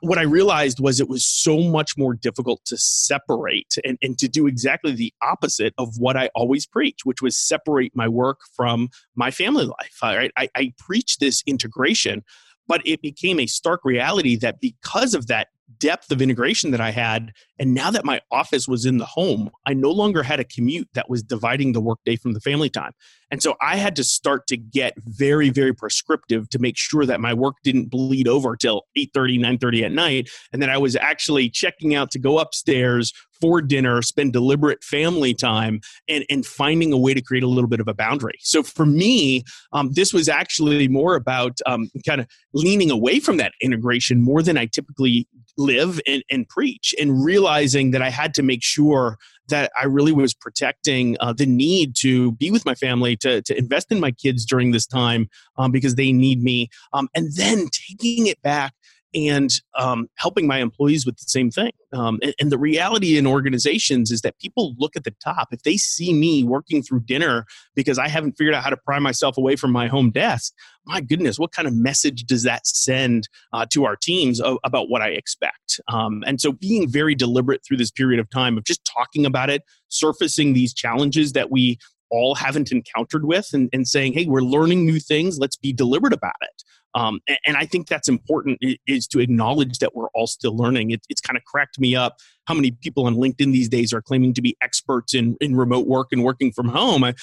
what 0.00 0.18
I 0.18 0.22
realized 0.22 0.80
was 0.80 1.00
it 1.00 1.08
was 1.08 1.24
so 1.26 1.60
much 1.60 1.96
more 1.96 2.14
difficult 2.14 2.64
to 2.66 2.76
separate 2.76 3.74
and, 3.84 3.98
and 4.02 4.18
to 4.18 4.28
do 4.28 4.46
exactly 4.46 4.92
the 4.92 5.12
opposite 5.22 5.74
of 5.78 5.94
what 5.98 6.16
I 6.16 6.30
always 6.34 6.66
preach, 6.66 7.00
which 7.04 7.22
was 7.22 7.36
separate 7.36 7.92
my 7.94 8.08
work 8.08 8.40
from 8.54 8.88
my 9.14 9.30
family 9.30 9.64
life. 9.64 9.96
Right? 10.02 10.32
I, 10.36 10.48
I 10.54 10.72
preach 10.78 11.18
this 11.18 11.42
integration, 11.46 12.22
but 12.66 12.82
it 12.84 13.02
became 13.02 13.40
a 13.40 13.46
stark 13.46 13.80
reality 13.84 14.36
that 14.36 14.60
because 14.60 15.14
of 15.14 15.26
that 15.26 15.48
depth 15.78 16.10
of 16.10 16.22
integration 16.22 16.70
that 16.70 16.80
I 16.80 16.90
had. 16.90 17.32
And 17.58 17.74
now 17.74 17.90
that 17.90 18.04
my 18.04 18.20
office 18.30 18.66
was 18.66 18.84
in 18.84 18.98
the 18.98 19.06
home, 19.06 19.50
I 19.66 19.74
no 19.74 19.90
longer 19.90 20.22
had 20.22 20.40
a 20.40 20.44
commute 20.44 20.88
that 20.94 21.08
was 21.08 21.22
dividing 21.22 21.72
the 21.72 21.80
workday 21.80 22.16
from 22.16 22.32
the 22.32 22.40
family 22.40 22.70
time. 22.70 22.92
And 23.30 23.42
so 23.42 23.56
I 23.62 23.76
had 23.76 23.96
to 23.96 24.04
start 24.04 24.46
to 24.48 24.58
get 24.58 24.92
very, 24.98 25.48
very 25.48 25.72
prescriptive 25.72 26.50
to 26.50 26.58
make 26.58 26.76
sure 26.76 27.06
that 27.06 27.20
my 27.20 27.32
work 27.32 27.56
didn't 27.64 27.90
bleed 27.90 28.28
over 28.28 28.56
till 28.56 28.82
8 28.94 29.10
30, 29.14 29.38
9 29.38 29.58
30 29.58 29.84
at 29.84 29.92
night. 29.92 30.30
And 30.52 30.60
that 30.60 30.68
I 30.68 30.76
was 30.76 30.96
actually 30.96 31.48
checking 31.48 31.94
out 31.94 32.10
to 32.10 32.18
go 32.18 32.38
upstairs 32.38 33.12
for 33.42 33.60
dinner, 33.60 34.02
spend 34.02 34.32
deliberate 34.32 34.84
family 34.84 35.34
time, 35.34 35.80
and, 36.08 36.24
and 36.30 36.46
finding 36.46 36.92
a 36.92 36.96
way 36.96 37.12
to 37.12 37.20
create 37.20 37.42
a 37.42 37.48
little 37.48 37.68
bit 37.68 37.80
of 37.80 37.88
a 37.88 37.94
boundary. 37.94 38.38
So 38.40 38.62
for 38.62 38.86
me, 38.86 39.42
um, 39.72 39.90
this 39.92 40.12
was 40.12 40.28
actually 40.28 40.86
more 40.86 41.16
about 41.16 41.58
um, 41.66 41.90
kind 42.06 42.20
of 42.20 42.28
leaning 42.52 42.90
away 42.90 43.18
from 43.18 43.38
that 43.38 43.52
integration 43.60 44.20
more 44.20 44.42
than 44.42 44.56
I 44.56 44.66
typically 44.66 45.26
live 45.56 46.00
and, 46.06 46.22
and 46.30 46.48
preach, 46.48 46.94
and 47.00 47.24
realizing 47.24 47.90
that 47.92 48.02
I 48.02 48.10
had 48.10 48.34
to 48.34 48.42
make 48.42 48.62
sure 48.62 49.18
that 49.48 49.70
I 49.78 49.84
really 49.86 50.12
was 50.12 50.34
protecting 50.34 51.16
uh, 51.20 51.32
the 51.32 51.46
need 51.46 51.94
to 51.96 52.32
be 52.32 52.50
with 52.50 52.64
my 52.64 52.74
family, 52.74 53.16
to, 53.18 53.42
to 53.42 53.58
invest 53.58 53.90
in 53.90 54.00
my 54.00 54.12
kids 54.12 54.46
during 54.46 54.70
this 54.70 54.86
time 54.86 55.28
um, 55.58 55.72
because 55.72 55.96
they 55.96 56.12
need 56.12 56.42
me, 56.42 56.70
um, 56.92 57.08
and 57.14 57.32
then 57.34 57.66
taking 57.70 58.26
it 58.26 58.40
back 58.42 58.72
and 59.14 59.50
um, 59.76 60.08
helping 60.16 60.46
my 60.46 60.58
employees 60.58 61.04
with 61.04 61.16
the 61.16 61.24
same 61.26 61.50
thing. 61.50 61.72
Um, 61.92 62.18
and, 62.22 62.34
and, 62.40 62.52
the 62.52 62.58
reality 62.58 63.18
in 63.18 63.26
organizations 63.26 64.10
is 64.10 64.22
that 64.22 64.38
people 64.38 64.74
look 64.78 64.96
at 64.96 65.04
the 65.04 65.14
top. 65.22 65.48
If 65.52 65.62
they 65.62 65.76
see 65.76 66.14
me 66.14 66.42
working 66.42 66.82
through 66.82 67.00
dinner 67.00 67.44
because 67.74 67.98
I 67.98 68.08
haven't 68.08 68.32
figured 68.32 68.54
out 68.54 68.62
how 68.62 68.70
to 68.70 68.76
pry 68.76 68.98
myself 68.98 69.36
away 69.36 69.56
from 69.56 69.72
my 69.72 69.88
home 69.88 70.10
desk, 70.10 70.54
my 70.86 71.00
goodness, 71.00 71.38
what 71.38 71.52
kind 71.52 71.68
of 71.68 71.74
message 71.74 72.24
does 72.24 72.42
that 72.44 72.66
send 72.66 73.28
uh, 73.52 73.66
to 73.70 73.84
our 73.84 73.96
teams 73.96 74.40
of, 74.40 74.58
about 74.64 74.88
what 74.88 75.02
I 75.02 75.08
expect? 75.08 75.80
Um, 75.88 76.24
and 76.26 76.40
so 76.40 76.52
being 76.52 76.88
very 76.88 77.14
deliberate 77.14 77.62
through 77.64 77.76
this 77.76 77.90
period 77.90 78.20
of 78.20 78.30
time 78.30 78.56
of 78.56 78.64
just 78.64 78.84
talking 78.84 79.26
about 79.26 79.50
it, 79.50 79.62
surfacing 79.88 80.54
these 80.54 80.72
challenges 80.72 81.32
that 81.32 81.50
we 81.50 81.78
all 82.10 82.34
haven't 82.34 82.70
encountered 82.70 83.24
with 83.24 83.48
and, 83.52 83.70
and 83.72 83.88
saying, 83.88 84.12
hey, 84.12 84.26
we're 84.26 84.42
learning 84.42 84.84
new 84.84 85.00
things, 85.00 85.38
let's 85.38 85.56
be 85.56 85.72
deliberate 85.72 86.12
about 86.12 86.34
it. 86.42 86.62
Um, 86.94 87.20
and, 87.28 87.38
and, 87.46 87.56
I 87.56 87.64
think 87.64 87.88
that's 87.88 88.08
important 88.08 88.58
is 88.86 89.06
to 89.08 89.20
acknowledge 89.20 89.78
that 89.78 89.94
we're 89.94 90.08
all 90.08 90.26
still 90.26 90.56
learning. 90.56 90.90
It, 90.90 91.00
it's 91.08 91.20
kind 91.20 91.36
of 91.36 91.44
cracked 91.44 91.78
me 91.78 91.96
up 91.96 92.18
how 92.46 92.54
many 92.54 92.72
people 92.72 93.06
on 93.06 93.14
LinkedIn 93.16 93.52
these 93.52 93.68
days 93.68 93.92
are 93.92 94.02
claiming 94.02 94.34
to 94.34 94.42
be 94.42 94.56
experts 94.62 95.14
in, 95.14 95.36
in 95.40 95.56
remote 95.56 95.86
work 95.86 96.08
and 96.12 96.24
working 96.24 96.52
from 96.52 96.68
home. 96.68 97.04
I, 97.04 97.14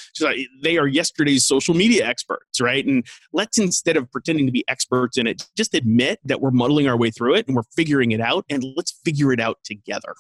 they 0.63 0.77
are 0.77 0.88
yesterday's 0.88 1.45
social 1.45 1.75
media 1.75 2.05
experts, 2.05 2.62
right? 2.62 2.86
And 2.86 3.05
let's 3.34 3.58
instead 3.58 3.97
of 3.97 4.12
pretending 4.12 4.45
to 4.45 4.51
be 4.51 4.63
experts 4.67 5.17
in 5.17 5.27
it, 5.27 5.47
just 5.55 5.73
admit 5.73 6.19
that 6.23 6.41
we're 6.41 6.51
muddling 6.51 6.88
our 6.88 6.97
way 6.97 7.12
through 7.12 7.36
it 7.36 7.47
and 7.47 7.55
we're 7.55 7.63
figuring 7.75 8.12
it 8.12 8.21
out, 8.21 8.45
and 8.49 8.63
let's 8.75 8.99
figure 9.03 9.32
it 9.32 9.39
out 9.39 9.58
together. 9.63 10.15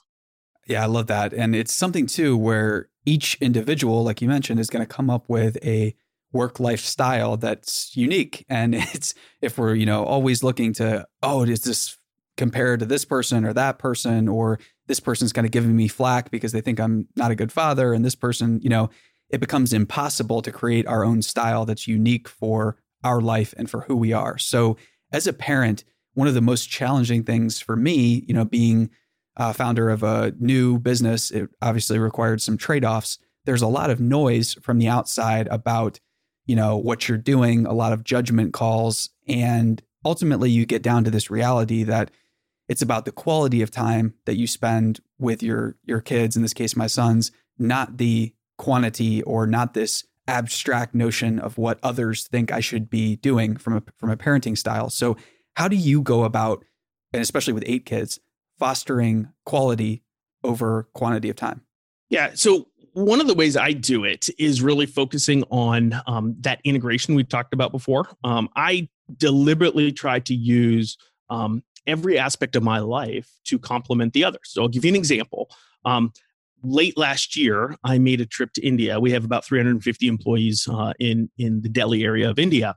Yeah, 0.67 0.83
I 0.83 0.85
love 0.85 1.07
that. 1.07 1.33
And 1.33 1.55
it's 1.55 1.73
something 1.73 2.05
too 2.05 2.37
where 2.37 2.89
each 3.05 3.35
individual, 3.41 4.03
like 4.03 4.21
you 4.21 4.27
mentioned, 4.27 4.59
is 4.59 4.69
going 4.69 4.85
to 4.85 4.93
come 4.93 5.09
up 5.09 5.27
with 5.27 5.57
a 5.63 5.95
work 6.31 6.59
lifestyle 6.59 7.37
that's 7.37 7.95
unique. 7.95 8.45
And 8.49 8.75
it's 8.93 9.13
if 9.41 9.57
we're, 9.57 9.75
you 9.75 9.85
know, 9.85 10.03
always 10.03 10.43
looking 10.43 10.73
to, 10.73 11.07
oh, 11.23 11.43
is 11.43 11.61
this 11.61 11.97
compared 12.37 12.79
to 12.79 12.85
this 12.85 13.03
person 13.03 13.43
or 13.43 13.51
that 13.53 13.79
person, 13.79 14.29
or 14.29 14.59
this 14.87 14.99
person's 15.01 15.33
kind 15.33 15.45
of 15.45 15.51
giving 15.51 15.75
me 15.75 15.87
flack 15.89 16.31
because 16.31 16.53
they 16.53 16.61
think 16.61 16.79
I'm 16.79 17.07
not 17.15 17.31
a 17.31 17.35
good 17.35 17.51
father, 17.51 17.93
and 17.93 18.03
this 18.03 18.15
person, 18.15 18.59
you 18.63 18.69
know, 18.69 18.89
it 19.29 19.39
becomes 19.39 19.73
impossible 19.73 20.41
to 20.41 20.51
create 20.51 20.87
our 20.87 21.03
own 21.03 21.21
style 21.21 21.65
that's 21.65 21.87
unique 21.87 22.27
for 22.27 22.77
our 23.03 23.21
life 23.21 23.53
and 23.57 23.69
for 23.69 23.81
who 23.81 23.95
we 23.95 24.13
are. 24.13 24.37
So, 24.37 24.77
as 25.11 25.27
a 25.27 25.33
parent, 25.33 25.83
one 26.13 26.27
of 26.27 26.33
the 26.33 26.41
most 26.41 26.69
challenging 26.69 27.23
things 27.23 27.59
for 27.59 27.75
me, 27.75 28.23
you 28.27 28.33
know, 28.33 28.45
being 28.45 28.89
a 29.35 29.53
founder 29.53 29.89
of 29.89 30.03
a 30.03 30.33
new 30.39 30.79
business, 30.79 31.31
it 31.31 31.49
obviously 31.61 31.99
required 31.99 32.41
some 32.41 32.57
trade 32.57 32.85
offs. 32.85 33.19
There's 33.45 33.61
a 33.61 33.67
lot 33.67 33.89
of 33.89 33.99
noise 33.99 34.53
from 34.61 34.79
the 34.79 34.87
outside 34.87 35.47
about, 35.47 35.99
you 36.49 36.55
know, 36.55 36.75
what 36.75 37.07
you're 37.07 37.15
doing, 37.15 37.67
a 37.67 37.73
lot 37.73 37.93
of 37.93 38.03
judgment 38.03 38.53
calls. 38.53 39.11
And 39.27 39.83
ultimately, 40.03 40.49
you 40.49 40.65
get 40.65 40.81
down 40.81 41.03
to 41.03 41.11
this 41.11 41.29
reality 41.29 41.83
that 41.83 42.09
it's 42.67 42.81
about 42.81 43.05
the 43.05 43.11
quality 43.11 43.61
of 43.61 43.69
time 43.69 44.15
that 44.25 44.35
you 44.35 44.47
spend 44.47 44.99
with 45.19 45.43
your 45.43 45.75
your 45.85 46.01
kids, 46.01 46.35
in 46.35 46.41
this 46.41 46.55
case, 46.55 46.75
my 46.75 46.87
sons, 46.87 47.31
not 47.59 47.97
the 47.97 48.33
quantity 48.57 49.21
or 49.21 49.45
not 49.45 49.75
this 49.75 50.05
abstract 50.27 50.95
notion 50.95 51.37
of 51.37 51.59
what 51.59 51.79
others 51.83 52.27
think 52.27 52.51
I 52.51 52.61
should 52.61 52.89
be 52.89 53.17
doing 53.17 53.55
from 53.55 53.77
a 53.77 53.83
from 53.99 54.09
a 54.09 54.17
parenting 54.17 54.57
style. 54.57 54.89
So 54.89 55.17
how 55.55 55.67
do 55.67 55.75
you 55.75 56.01
go 56.01 56.23
about, 56.23 56.65
and 57.13 57.21
especially 57.21 57.53
with 57.53 57.63
eight 57.67 57.85
kids, 57.85 58.19
fostering 58.57 59.29
quality 59.45 60.01
over 60.43 60.89
quantity 60.95 61.29
of 61.29 61.35
time? 61.35 61.61
Yeah. 62.09 62.31
So 62.33 62.68
one 62.93 63.21
of 63.21 63.27
the 63.27 63.33
ways 63.33 63.57
I 63.57 63.73
do 63.73 64.03
it 64.03 64.29
is 64.37 64.61
really 64.61 64.85
focusing 64.85 65.43
on 65.49 65.99
um, 66.07 66.35
that 66.41 66.59
integration 66.63 67.15
we 67.15 67.23
talked 67.23 67.53
about 67.53 67.71
before. 67.71 68.07
Um, 68.23 68.49
I 68.55 68.89
deliberately 69.17 69.91
try 69.91 70.19
to 70.19 70.35
use 70.35 70.97
um, 71.29 71.63
every 71.87 72.17
aspect 72.17 72.55
of 72.55 72.63
my 72.63 72.79
life 72.79 73.29
to 73.45 73.59
complement 73.59 74.13
the 74.13 74.23
others. 74.23 74.41
So 74.45 74.61
I'll 74.61 74.67
give 74.67 74.85
you 74.85 74.89
an 74.89 74.95
example. 74.95 75.49
Um, 75.85 76.11
late 76.63 76.97
last 76.97 77.35
year, 77.35 77.75
I 77.83 77.97
made 77.97 78.21
a 78.21 78.25
trip 78.25 78.53
to 78.53 78.65
India. 78.65 78.99
We 78.99 79.11
have 79.11 79.25
about 79.25 79.45
350 79.45 80.07
employees 80.07 80.67
uh, 80.71 80.93
in 80.99 81.29
in 81.37 81.61
the 81.61 81.69
Delhi 81.69 82.03
area 82.03 82.29
of 82.29 82.39
India, 82.39 82.75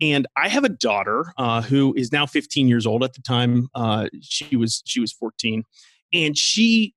and 0.00 0.26
I 0.36 0.48
have 0.48 0.64
a 0.64 0.68
daughter 0.68 1.32
uh, 1.38 1.62
who 1.62 1.94
is 1.96 2.12
now 2.12 2.26
15 2.26 2.68
years 2.68 2.86
old. 2.86 3.02
At 3.02 3.14
the 3.14 3.22
time, 3.22 3.68
uh, 3.74 4.08
she 4.20 4.56
was 4.56 4.82
she 4.84 5.00
was 5.00 5.12
14, 5.12 5.64
and 6.12 6.36
she 6.36 6.94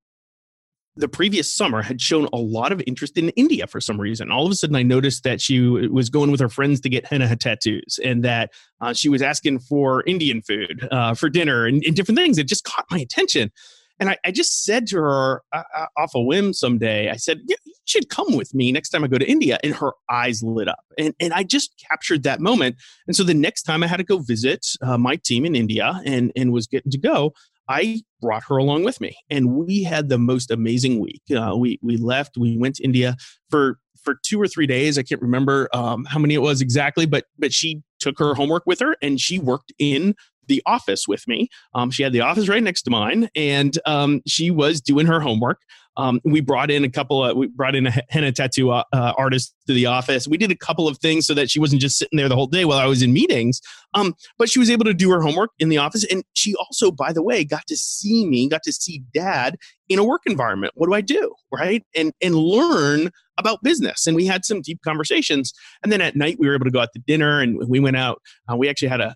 the 0.98 1.08
previous 1.08 1.52
summer 1.54 1.82
had 1.82 2.02
shown 2.02 2.28
a 2.34 2.38
lot 2.38 2.72
of 2.72 2.82
interest 2.88 3.18
in 3.18 3.30
India 3.30 3.68
for 3.68 3.80
some 3.80 4.00
reason. 4.00 4.32
All 4.32 4.46
of 4.46 4.52
a 4.52 4.56
sudden, 4.56 4.76
I 4.76 4.84
noticed 4.84 5.24
that 5.24 5.40
she 5.40 5.60
was 5.60 6.10
going 6.10 6.32
with 6.32 6.40
her 6.40 6.50
friends 6.50 6.82
to 6.82 6.90
get 6.90 7.06
henna 7.06 7.36
tattoos 7.36 8.00
and 8.04 8.24
that 8.24 8.52
uh, 8.82 8.94
she 8.94 9.10
was 9.10 9.22
asking 9.22 9.60
for 9.60 10.04
Indian 10.06 10.42
food 10.42 10.88
uh, 10.92 11.14
for 11.14 11.30
dinner 11.30 11.66
and, 11.66 11.84
and, 11.86 11.96
different 11.96 12.18
things. 12.18 12.38
It 12.38 12.48
just 12.48 12.64
caught 12.64 12.86
my 12.92 13.00
attention. 13.00 13.52
And 14.00 14.10
I, 14.10 14.18
I 14.26 14.32
just 14.32 14.64
said 14.64 14.88
to 14.88 14.98
her 14.98 15.42
uh, 15.52 15.64
uh, 15.76 15.86
off 15.98 16.14
a 16.14 16.22
whim 16.22 16.54
someday, 16.54 17.10
I 17.10 17.16
said, 17.16 17.42
yeah, 17.48 17.56
You 17.66 17.74
should 17.86 18.10
come 18.10 18.36
with 18.36 18.54
me 18.54 18.72
next 18.72 18.90
time 18.90 19.04
I 19.04 19.08
go 19.08 19.18
to 19.18 19.30
India. 19.30 19.60
And 19.64 19.74
her 19.76 19.94
eyes 20.10 20.44
lit 20.44 20.68
up. 20.68 20.86
And, 20.98 21.16
and 21.20 21.34
I 21.34 21.44
just 21.44 21.74
captured 21.90 22.24
that 22.24 22.40
moment. 22.40 22.76
And 23.08 23.16
so 23.16 23.24
the 23.24 23.34
next 23.34 23.64
time 23.64 23.84
I 23.84 23.88
had 23.88 23.98
to 23.98 24.04
go 24.04 24.20
visit 24.20 24.66
uh, 24.82 24.98
my 24.98 25.16
team 25.16 25.46
in 25.46 25.56
India 25.56 26.00
and, 26.06 26.32
and 26.36 26.52
was 26.52 26.68
getting 26.68 26.92
to 26.92 26.98
go, 27.00 27.34
I 27.69 28.01
brought 28.21 28.43
her 28.47 28.58
along 28.58 28.84
with 28.84 29.01
me, 29.01 29.15
and 29.30 29.56
we 29.56 29.84
had 29.84 30.10
the 30.10 30.17
most 30.17 30.51
amazing 30.51 30.99
week. 30.99 31.21
Uh, 31.36 31.56
we 31.58 31.80
we 31.82 31.97
left, 31.97 32.38
we 32.38 32.58
went 32.58 32.75
to 32.75 32.84
India 32.84 33.15
for 33.49 33.80
for 34.03 34.17
two 34.23 34.41
or 34.41 34.47
three 34.47 34.67
days. 34.67 34.97
I 34.97 35.03
can't 35.03 35.21
remember 35.21 35.69
um, 35.73 36.06
how 36.06 36.19
many 36.19 36.34
it 36.34 36.41
was 36.41 36.62
exactly, 36.62 37.06
but 37.06 37.25
but 37.38 37.53
she 37.53 37.82
took 37.99 38.17
her 38.19 38.34
homework 38.34 38.63
with 38.65 38.80
her, 38.80 38.95
and 39.01 39.19
she 39.19 39.39
worked 39.39 39.73
in 39.80 40.15
the 40.47 40.63
office 40.65 41.08
with 41.08 41.27
me. 41.27 41.49
Um, 41.73 41.91
she 41.91 42.03
had 42.03 42.13
the 42.13 42.21
office 42.21 42.47
right 42.47 42.63
next 42.63 42.84
to 42.84 42.89
mine, 42.89 43.30
and 43.36 43.77
um, 43.86 44.21
she 44.25 44.49
was 44.49 44.82
doing 44.82 45.06
her 45.06 45.19
homework. 45.19 45.60
Um, 45.98 46.22
we 46.24 46.42
brought 46.42 46.70
in 46.70 46.84
a 46.84 46.90
couple 46.90 47.24
of 47.26 47.36
we 47.36 47.48
brought 47.48 47.76
in 47.76 47.88
a 47.88 47.94
henna 48.10 48.32
tattoo 48.32 48.72
uh, 48.72 48.84
uh, 48.94 49.14
artist 49.18 49.56
to 49.66 49.74
the 49.74 49.88
office. 49.88 50.28
We 50.28 50.38
did 50.38 50.52
a 50.52 50.56
couple 50.56 50.88
of 50.88 51.00
things 51.00 51.26
so 51.26 51.34
that 51.34 51.50
she 51.50 51.60
wasn't 51.60 51.82
just 51.82 51.98
sitting 51.98 52.18
there 52.18 52.30
the 52.30 52.36
whole 52.36 52.48
day 52.48 52.66
while 52.66 52.78
I 52.78 52.86
was 52.86 53.02
in 53.02 53.12
meetings. 53.14 53.60
Um, 53.94 54.14
but 54.38 54.50
she 54.50 54.60
was 54.60 54.70
able 54.70 54.86
to 54.86 54.94
do 54.94 55.10
her 55.10 55.22
homework 55.22 55.52
in 55.60 55.70
the 55.70 55.78
office, 55.78 56.06
and 56.06 56.24
she 56.34 56.56
also, 56.56 56.92
by 56.92 57.12
the 57.12 57.24
way, 57.24 57.44
got 57.44 57.66
to 57.68 57.76
see 57.76 58.26
me, 58.26 58.48
got 58.48 58.64
to 58.64 58.72
see 58.72 59.04
Dad 59.14 59.58
in 59.90 60.00
a 60.00 60.04
work 60.06 60.22
environment. 60.26 60.74
What 60.76 60.88
do 60.88 60.94
I 60.94 61.02
do, 61.02 61.34
right? 61.52 61.84
And 61.96 62.14
and 62.22 62.36
learn 62.36 63.10
about 63.40 63.62
business. 63.64 64.08
And 64.08 64.16
we 64.16 64.26
had 64.26 64.46
some 64.46 64.62
deep 64.62 64.80
conversations. 64.84 65.54
And 65.84 65.92
then 65.92 66.02
at 66.02 66.16
night, 66.16 66.38
we 66.40 66.48
were 66.48 66.56
able 66.56 66.66
to 66.66 66.72
go 66.72 66.80
out 66.80 66.90
to 66.94 67.00
dinner, 67.00 67.42
and 67.42 67.68
we 67.68 67.80
went 67.80 67.98
out. 67.98 68.22
Uh, 68.52 68.56
we 68.56 68.70
actually 68.70 68.90
had 68.90 69.02
a, 69.02 69.16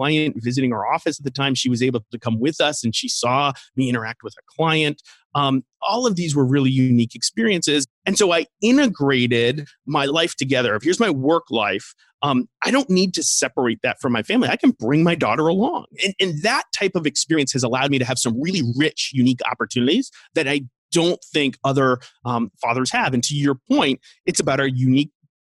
client 0.00 0.34
visiting 0.38 0.72
our 0.72 0.90
office 0.90 1.20
at 1.20 1.24
the 1.24 1.30
time. 1.30 1.54
She 1.54 1.68
was 1.68 1.82
able 1.82 2.02
to 2.10 2.18
come 2.18 2.40
with 2.40 2.58
us 2.58 2.82
and 2.82 2.96
she 2.96 3.06
saw 3.06 3.52
me 3.76 3.90
interact 3.90 4.22
with 4.22 4.32
a 4.38 4.42
client. 4.56 5.02
Um, 5.34 5.62
all 5.82 6.06
of 6.06 6.16
these 6.16 6.34
were 6.34 6.44
really 6.44 6.70
unique 6.70 7.14
experiences. 7.14 7.86
And 8.06 8.16
so 8.18 8.32
I 8.32 8.46
integrated 8.62 9.66
my 9.86 10.06
life 10.06 10.36
together. 10.36 10.78
Here's 10.82 11.00
my 11.00 11.10
work 11.10 11.44
life, 11.50 11.94
um, 12.22 12.48
I 12.62 12.70
don't 12.70 12.90
need 12.90 13.14
to 13.14 13.22
separate 13.22 13.80
that 13.82 14.00
from 14.00 14.12
my 14.12 14.22
family. 14.22 14.48
I 14.48 14.56
can 14.56 14.72
bring 14.72 15.02
my 15.02 15.14
daughter 15.14 15.48
along. 15.48 15.86
And, 16.04 16.14
and 16.20 16.42
that 16.42 16.64
type 16.74 16.92
of 16.94 17.06
experience 17.06 17.52
has 17.52 17.62
allowed 17.62 17.90
me 17.90 17.98
to 17.98 18.04
have 18.04 18.18
some 18.18 18.40
really 18.40 18.62
rich, 18.76 19.10
unique 19.14 19.40
opportunities 19.50 20.10
that 20.34 20.46
I 20.46 20.62
don't 20.92 21.20
think 21.32 21.56
other 21.64 21.98
um, 22.24 22.50
fathers 22.60 22.90
have. 22.90 23.14
And 23.14 23.22
to 23.24 23.34
your 23.34 23.56
point, 23.70 24.00
it's 24.26 24.40
about 24.40 24.60
our 24.60 24.66
unique 24.66 25.10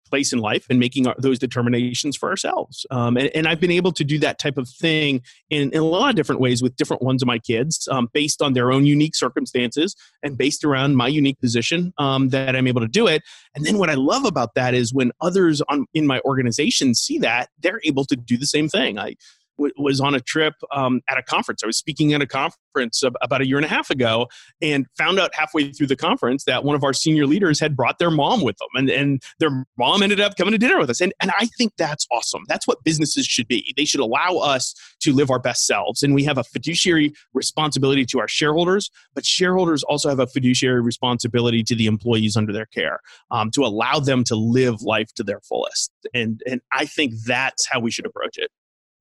place 0.09 0.33
in 0.33 0.39
life 0.39 0.65
and 0.69 0.79
making 0.79 1.07
our, 1.07 1.15
those 1.17 1.39
determinations 1.39 2.15
for 2.15 2.29
ourselves. 2.29 2.85
Um, 2.91 3.17
and, 3.17 3.29
and, 3.35 3.47
I've 3.47 3.59
been 3.59 3.71
able 3.71 3.91
to 3.93 4.03
do 4.03 4.19
that 4.19 4.37
type 4.37 4.57
of 4.57 4.69
thing 4.69 5.21
in, 5.49 5.71
in 5.71 5.79
a 5.79 5.85
lot 5.85 6.09
of 6.09 6.15
different 6.15 6.41
ways 6.41 6.61
with 6.61 6.75
different 6.75 7.01
ones 7.01 7.23
of 7.23 7.27
my 7.27 7.39
kids 7.39 7.87
um, 7.91 8.09
based 8.13 8.41
on 8.41 8.53
their 8.53 8.71
own 8.71 8.85
unique 8.85 9.15
circumstances 9.15 9.95
and 10.21 10.37
based 10.37 10.63
around 10.63 10.95
my 10.95 11.07
unique 11.07 11.39
position 11.39 11.93
um, 11.97 12.29
that 12.29 12.55
I'm 12.55 12.67
able 12.67 12.81
to 12.81 12.87
do 12.87 13.07
it. 13.07 13.23
And 13.55 13.65
then 13.65 13.77
what 13.77 13.89
I 13.89 13.95
love 13.95 14.25
about 14.25 14.53
that 14.55 14.73
is 14.73 14.93
when 14.93 15.11
others 15.21 15.61
on, 15.69 15.85
in 15.93 16.05
my 16.05 16.19
organization 16.21 16.93
see 16.93 17.17
that, 17.19 17.49
they're 17.59 17.81
able 17.83 18.05
to 18.05 18.15
do 18.15 18.37
the 18.37 18.47
same 18.47 18.69
thing. 18.69 18.99
I 18.99 19.15
w- 19.59 19.73
was 19.77 19.99
on 19.99 20.15
a 20.15 20.19
trip 20.19 20.55
um, 20.71 21.01
at 21.09 21.17
a 21.17 21.23
conference. 21.23 21.63
I 21.63 21.67
was 21.67 21.77
speaking 21.77 22.13
at 22.13 22.21
a 22.21 22.27
conference 22.27 23.03
about 23.21 23.41
a 23.41 23.47
year 23.47 23.57
and 23.57 23.65
a 23.65 23.69
half 23.69 23.89
ago 23.89 24.27
and 24.61 24.85
found 24.97 25.19
out 25.19 25.35
halfway 25.35 25.71
through 25.71 25.87
the 25.87 25.95
conference 25.95 26.45
that 26.45 26.63
one 26.63 26.75
of 26.75 26.83
our 26.83 26.93
senior 26.93 27.27
leaders 27.27 27.59
had 27.59 27.75
brought 27.75 27.99
their 27.99 28.11
mom 28.11 28.41
with 28.41 28.57
them. 28.57 28.69
And, 28.75 28.89
and 28.89 29.21
their 29.39 29.65
mom 29.77 30.01
ended 30.01 30.19
up 30.19 30.35
coming 30.37 30.53
to 30.53 30.57
dinner 30.57 30.79
with 30.79 30.89
us. 30.89 31.01
And, 31.01 31.13
and 31.21 31.31
I 31.37 31.45
think 31.57 31.73
that's 31.77 32.07
awesome. 32.11 32.43
That's 32.47 32.67
what 32.67 32.83
businesses 32.83 33.25
should 33.25 33.47
be. 33.47 33.73
They 33.75 33.85
should 33.85 33.99
allow 33.99 34.37
us 34.37 34.73
to 35.01 35.13
live 35.13 35.29
our 35.29 35.39
best 35.39 35.65
selves. 35.65 36.03
And 36.03 36.15
we 36.15 36.23
have 36.23 36.37
a 36.37 36.43
fiduciary 36.43 37.13
responsibility 37.33 38.05
to 38.05 38.19
our 38.19 38.27
shareholders, 38.27 38.89
but 39.13 39.25
shareholders 39.25 39.83
also 39.83 40.09
have 40.09 40.19
a 40.19 40.27
fiduciary 40.27 40.81
responsibility 40.81 41.63
to 41.63 41.75
the 41.75 41.87
employees 41.87 42.37
under 42.37 42.53
their 42.53 42.67
care 42.67 42.99
um, 43.31 43.51
to 43.51 43.63
allow 43.63 43.99
them 43.99 44.23
to 44.25 44.35
live 44.35 44.81
life 44.81 45.13
to 45.15 45.23
their 45.23 45.41
fullest. 45.41 45.91
And, 46.13 46.41
and 46.47 46.61
I 46.71 46.85
think 46.85 47.13
that's 47.25 47.67
how 47.67 47.79
we 47.79 47.91
should 47.91 48.05
approach 48.05 48.37
it. 48.37 48.49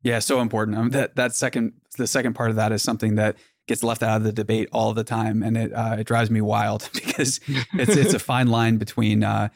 Yeah, 0.03 0.19
so 0.21 0.41
important. 0.41 0.79
Um, 0.79 0.91
that 0.91 1.17
that 1.17 1.35
second 1.35 1.73
the 1.97 2.07
second 2.07 2.35
part 2.35 2.51
of 2.51 2.57
that 2.57 2.73
is 2.73 2.83
something 2.83 3.17
that 3.17 3.37
gets 3.67 3.83
left 3.83 4.03
out 4.03 4.19
of 4.19 4.25
the 4.25 4.33
debate 4.33 4.69
all 4.73 4.95
the 4.95 5.05
time, 5.05 5.43
and 5.43 5.57
it 5.57 5.73
uh, 5.73 5.97
it 5.99 6.05
drives 6.07 6.31
me 6.31 6.41
wild 6.41 6.89
because 6.95 7.41
it's 7.75 7.97
it's 7.97 8.15
a 8.15 8.19
fine 8.19 8.49
line 8.49 8.79
between 8.79 9.25
uh, 9.25 9.49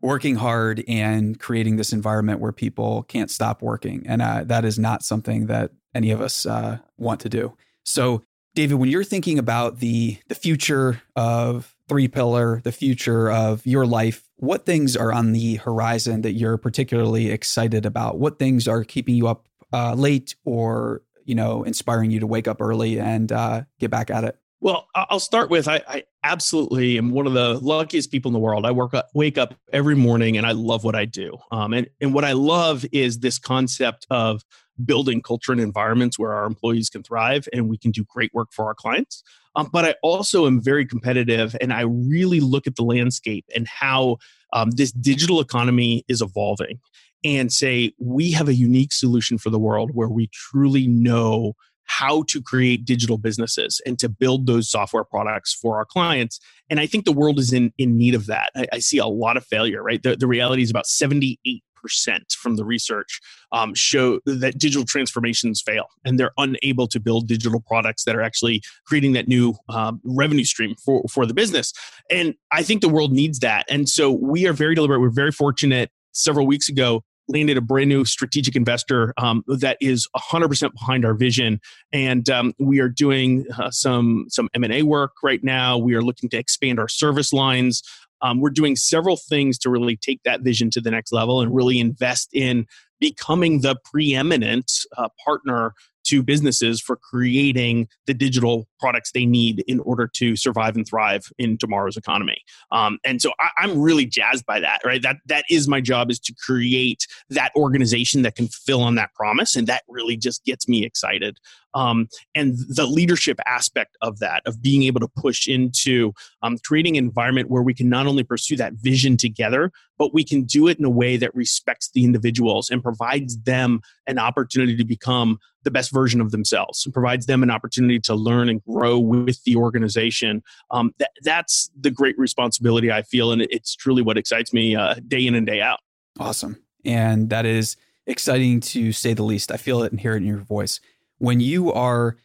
working 0.00 0.36
hard 0.36 0.84
and 0.86 1.38
creating 1.40 1.76
this 1.76 1.92
environment 1.92 2.40
where 2.40 2.52
people 2.52 3.02
can't 3.04 3.30
stop 3.30 3.62
working, 3.62 4.04
and 4.06 4.22
uh, 4.22 4.44
that 4.44 4.64
is 4.64 4.78
not 4.78 5.02
something 5.02 5.46
that 5.46 5.72
any 5.94 6.10
of 6.10 6.20
us 6.20 6.46
uh, 6.46 6.78
want 6.96 7.20
to 7.20 7.28
do. 7.28 7.56
So, 7.84 8.22
David, 8.54 8.74
when 8.76 8.90
you're 8.90 9.04
thinking 9.04 9.38
about 9.38 9.80
the 9.80 10.18
the 10.28 10.34
future 10.34 11.02
of 11.16 11.74
3Pillar, 11.88 12.62
the 12.62 12.72
future 12.72 13.30
of 13.30 13.66
your 13.66 13.86
life 13.86 14.26
what 14.38 14.66
things 14.66 14.96
are 14.96 15.12
on 15.12 15.32
the 15.32 15.56
horizon 15.56 16.22
that 16.22 16.32
you're 16.32 16.58
particularly 16.58 17.30
excited 17.30 17.86
about? 17.86 18.18
What 18.18 18.38
things 18.38 18.68
are 18.68 18.84
keeping 18.84 19.14
you 19.14 19.26
up 19.28 19.48
uh, 19.72 19.94
late 19.94 20.34
or 20.44 21.02
you 21.24 21.34
know 21.34 21.62
inspiring 21.64 22.10
you 22.10 22.20
to 22.20 22.26
wake 22.26 22.48
up 22.48 22.60
early 22.60 22.98
and 23.00 23.32
uh, 23.32 23.62
get 23.78 23.90
back 23.90 24.10
at 24.10 24.24
it? 24.24 24.38
Well, 24.60 24.88
I'll 24.94 25.20
start 25.20 25.50
with 25.50 25.68
I, 25.68 25.82
I, 25.86 26.04
absolutely 26.24 26.96
am 26.98 27.10
one 27.10 27.26
of 27.26 27.34
the 27.34 27.58
luckiest 27.60 28.10
people 28.10 28.30
in 28.30 28.32
the 28.32 28.38
world. 28.40 28.64
I 28.64 28.72
work 28.72 28.94
up, 28.94 29.10
wake 29.14 29.38
up 29.38 29.54
every 29.72 29.94
morning 29.94 30.36
and 30.36 30.46
I 30.46 30.52
love 30.52 30.82
what 30.82 30.96
I 30.96 31.04
do. 31.04 31.36
Um, 31.52 31.72
and, 31.72 31.88
and 32.00 32.14
what 32.14 32.24
I 32.24 32.32
love 32.32 32.84
is 32.90 33.20
this 33.20 33.38
concept 33.38 34.06
of 34.10 34.42
building 34.84 35.22
culture 35.22 35.52
and 35.52 35.60
environments 35.60 36.18
where 36.18 36.32
our 36.32 36.46
employees 36.46 36.88
can 36.88 37.02
thrive 37.02 37.46
and 37.52 37.68
we 37.68 37.78
can 37.78 37.90
do 37.90 38.04
great 38.04 38.32
work 38.34 38.48
for 38.50 38.64
our 38.64 38.74
clients. 38.74 39.22
Um, 39.54 39.68
but 39.72 39.84
I 39.84 39.94
also 40.02 40.46
am 40.46 40.60
very 40.60 40.84
competitive 40.84 41.54
and 41.60 41.72
I 41.72 41.82
really 41.82 42.40
look 42.40 42.66
at 42.66 42.76
the 42.76 42.82
landscape 42.82 43.44
and 43.54 43.68
how 43.68 44.16
um, 44.52 44.70
this 44.70 44.90
digital 44.90 45.40
economy 45.40 46.04
is 46.08 46.20
evolving 46.22 46.80
and 47.26 47.52
say, 47.52 47.92
we 47.98 48.30
have 48.32 48.48
a 48.48 48.54
unique 48.54 48.92
solution 48.92 49.36
for 49.36 49.50
the 49.50 49.58
world 49.58 49.90
where 49.92 50.08
we 50.08 50.28
truly 50.32 50.86
know 50.86 51.54
how 51.84 52.24
to 52.28 52.42
create 52.42 52.84
digital 52.84 53.18
businesses 53.18 53.80
and 53.86 53.98
to 53.98 54.08
build 54.08 54.46
those 54.46 54.70
software 54.70 55.04
products 55.04 55.52
for 55.54 55.76
our 55.76 55.84
clients. 55.84 56.40
And 56.68 56.80
I 56.80 56.86
think 56.86 57.04
the 57.04 57.12
world 57.12 57.38
is 57.38 57.52
in, 57.52 57.72
in 57.78 57.96
need 57.96 58.14
of 58.14 58.26
that. 58.26 58.50
I, 58.56 58.66
I 58.74 58.78
see 58.78 58.98
a 58.98 59.06
lot 59.06 59.36
of 59.36 59.44
failure, 59.46 59.82
right? 59.82 60.02
The, 60.02 60.16
the 60.16 60.26
reality 60.26 60.62
is 60.62 60.70
about 60.70 60.86
78 60.86 61.62
percent 61.80 62.34
from 62.36 62.56
the 62.56 62.64
research 62.64 63.20
um, 63.52 63.72
show 63.74 64.18
that 64.26 64.58
digital 64.58 64.84
transformations 64.84 65.62
fail 65.64 65.86
and 66.04 66.18
they're 66.18 66.32
unable 66.36 66.88
to 66.88 66.98
build 66.98 67.28
digital 67.28 67.60
products 67.60 68.02
that 68.04 68.16
are 68.16 68.22
actually 68.22 68.60
creating 68.86 69.12
that 69.12 69.28
new 69.28 69.54
um, 69.68 70.00
revenue 70.02 70.44
stream 70.44 70.74
for, 70.84 71.04
for 71.08 71.26
the 71.26 71.34
business. 71.34 71.72
And 72.10 72.34
I 72.50 72.64
think 72.64 72.80
the 72.80 72.88
world 72.88 73.12
needs 73.12 73.38
that. 73.40 73.66
And 73.68 73.88
so 73.88 74.10
we 74.10 74.48
are 74.48 74.52
very 74.52 74.74
deliberate. 74.74 75.00
We're 75.00 75.10
very 75.10 75.30
fortunate 75.30 75.90
several 76.12 76.46
weeks 76.46 76.68
ago 76.68 77.04
landed 77.28 77.56
a 77.56 77.60
brand 77.60 77.88
new 77.88 78.04
strategic 78.04 78.54
investor 78.54 79.12
um, 79.16 79.44
that 79.46 79.76
is 79.80 80.08
100% 80.16 80.72
behind 80.72 81.04
our 81.04 81.14
vision. 81.14 81.60
And 81.92 82.28
um, 82.30 82.54
we 82.58 82.80
are 82.80 82.88
doing 82.88 83.46
uh, 83.58 83.70
some 83.70 84.26
some 84.28 84.48
m&a 84.54 84.82
work 84.82 85.12
right 85.22 85.42
now. 85.42 85.78
We 85.78 85.94
are 85.94 86.02
looking 86.02 86.28
to 86.30 86.36
expand 86.36 86.78
our 86.78 86.88
service 86.88 87.32
lines. 87.32 87.82
Um, 88.22 88.40
we're 88.40 88.50
doing 88.50 88.76
several 88.76 89.16
things 89.16 89.58
to 89.58 89.70
really 89.70 89.96
take 89.96 90.22
that 90.24 90.40
vision 90.40 90.70
to 90.70 90.80
the 90.80 90.90
next 90.90 91.12
level 91.12 91.40
and 91.40 91.54
really 91.54 91.78
invest 91.78 92.30
in 92.32 92.66
becoming 92.98 93.60
the 93.60 93.76
preeminent 93.84 94.72
uh, 94.96 95.08
partner 95.22 95.74
to 96.04 96.22
businesses 96.22 96.80
for 96.80 96.96
creating 96.96 97.88
the 98.06 98.14
digital 98.14 98.66
products 98.78 99.12
they 99.12 99.26
need 99.26 99.64
in 99.66 99.80
order 99.80 100.08
to 100.14 100.36
survive 100.36 100.76
and 100.76 100.86
thrive 100.86 101.30
in 101.38 101.58
tomorrow's 101.58 101.96
economy. 101.96 102.42
Um, 102.70 102.98
and 103.04 103.20
so 103.20 103.32
I, 103.40 103.64
am 103.64 103.80
really 103.80 104.06
jazzed 104.06 104.46
by 104.46 104.60
that, 104.60 104.80
right? 104.84 105.02
That 105.02 105.16
that 105.26 105.44
is 105.50 105.68
my 105.68 105.80
job 105.80 106.10
is 106.10 106.18
to 106.20 106.34
create 106.34 107.06
that 107.30 107.52
organization 107.56 108.22
that 108.22 108.36
can 108.36 108.48
fill 108.48 108.82
on 108.82 108.94
that 108.96 109.14
promise, 109.14 109.56
and 109.56 109.66
that 109.66 109.82
really 109.88 110.16
just 110.16 110.44
gets 110.44 110.68
me 110.68 110.84
excited. 110.84 111.38
Um, 111.74 112.08
and 112.34 112.56
the 112.68 112.86
leadership 112.86 113.38
aspect 113.46 113.98
of 114.00 114.18
that, 114.20 114.42
of 114.46 114.62
being 114.62 114.84
able 114.84 115.00
to 115.00 115.08
push 115.08 115.46
into 115.46 116.14
um, 116.42 116.56
creating 116.64 116.96
an 116.96 117.04
environment 117.04 117.50
where 117.50 117.62
we 117.62 117.74
can 117.74 117.90
not 117.90 118.06
only 118.06 118.22
pursue 118.22 118.56
that 118.56 118.72
vision 118.74 119.18
together, 119.18 119.70
but 119.98 120.14
we 120.14 120.24
can 120.24 120.44
do 120.44 120.68
it 120.68 120.78
in 120.78 120.86
a 120.86 120.90
way 120.90 121.18
that 121.18 121.34
respects 121.34 121.90
the 121.90 122.04
individuals 122.04 122.70
and 122.70 122.82
provides 122.82 123.36
them 123.42 123.80
an 124.06 124.18
opportunity 124.18 124.74
to 124.74 124.84
become 124.84 125.38
the 125.64 125.70
best 125.70 125.92
version 125.92 126.20
of 126.20 126.30
themselves 126.30 126.86
and 126.86 126.94
provides 126.94 127.26
them 127.26 127.42
an 127.42 127.50
opportunity 127.50 127.98
to 127.98 128.14
learn 128.14 128.48
and 128.48 128.62
grow 128.68 128.98
with 128.98 129.42
the 129.44 129.56
organization. 129.56 130.42
Um, 130.70 130.94
that, 130.98 131.10
that's 131.22 131.70
the 131.78 131.90
great 131.90 132.18
responsibility 132.18 132.90
I 132.90 133.02
feel, 133.02 133.32
and 133.32 133.42
it's 133.42 133.74
truly 133.74 134.02
what 134.02 134.18
excites 134.18 134.52
me 134.52 134.76
uh, 134.76 134.94
day 135.06 135.26
in 135.26 135.34
and 135.34 135.46
day 135.46 135.60
out. 135.60 135.80
Awesome, 136.18 136.62
and 136.84 137.30
that 137.30 137.46
is 137.46 137.76
exciting 138.06 138.60
to 138.60 138.92
say 138.92 139.14
the 139.14 139.22
least. 139.22 139.50
I 139.50 139.56
feel 139.56 139.82
it 139.82 139.92
and 139.92 140.00
hear 140.00 140.14
it 140.14 140.18
in 140.18 140.26
your 140.26 140.38
voice 140.38 140.80
when 141.18 141.40
you 141.40 141.72
are 141.72 142.16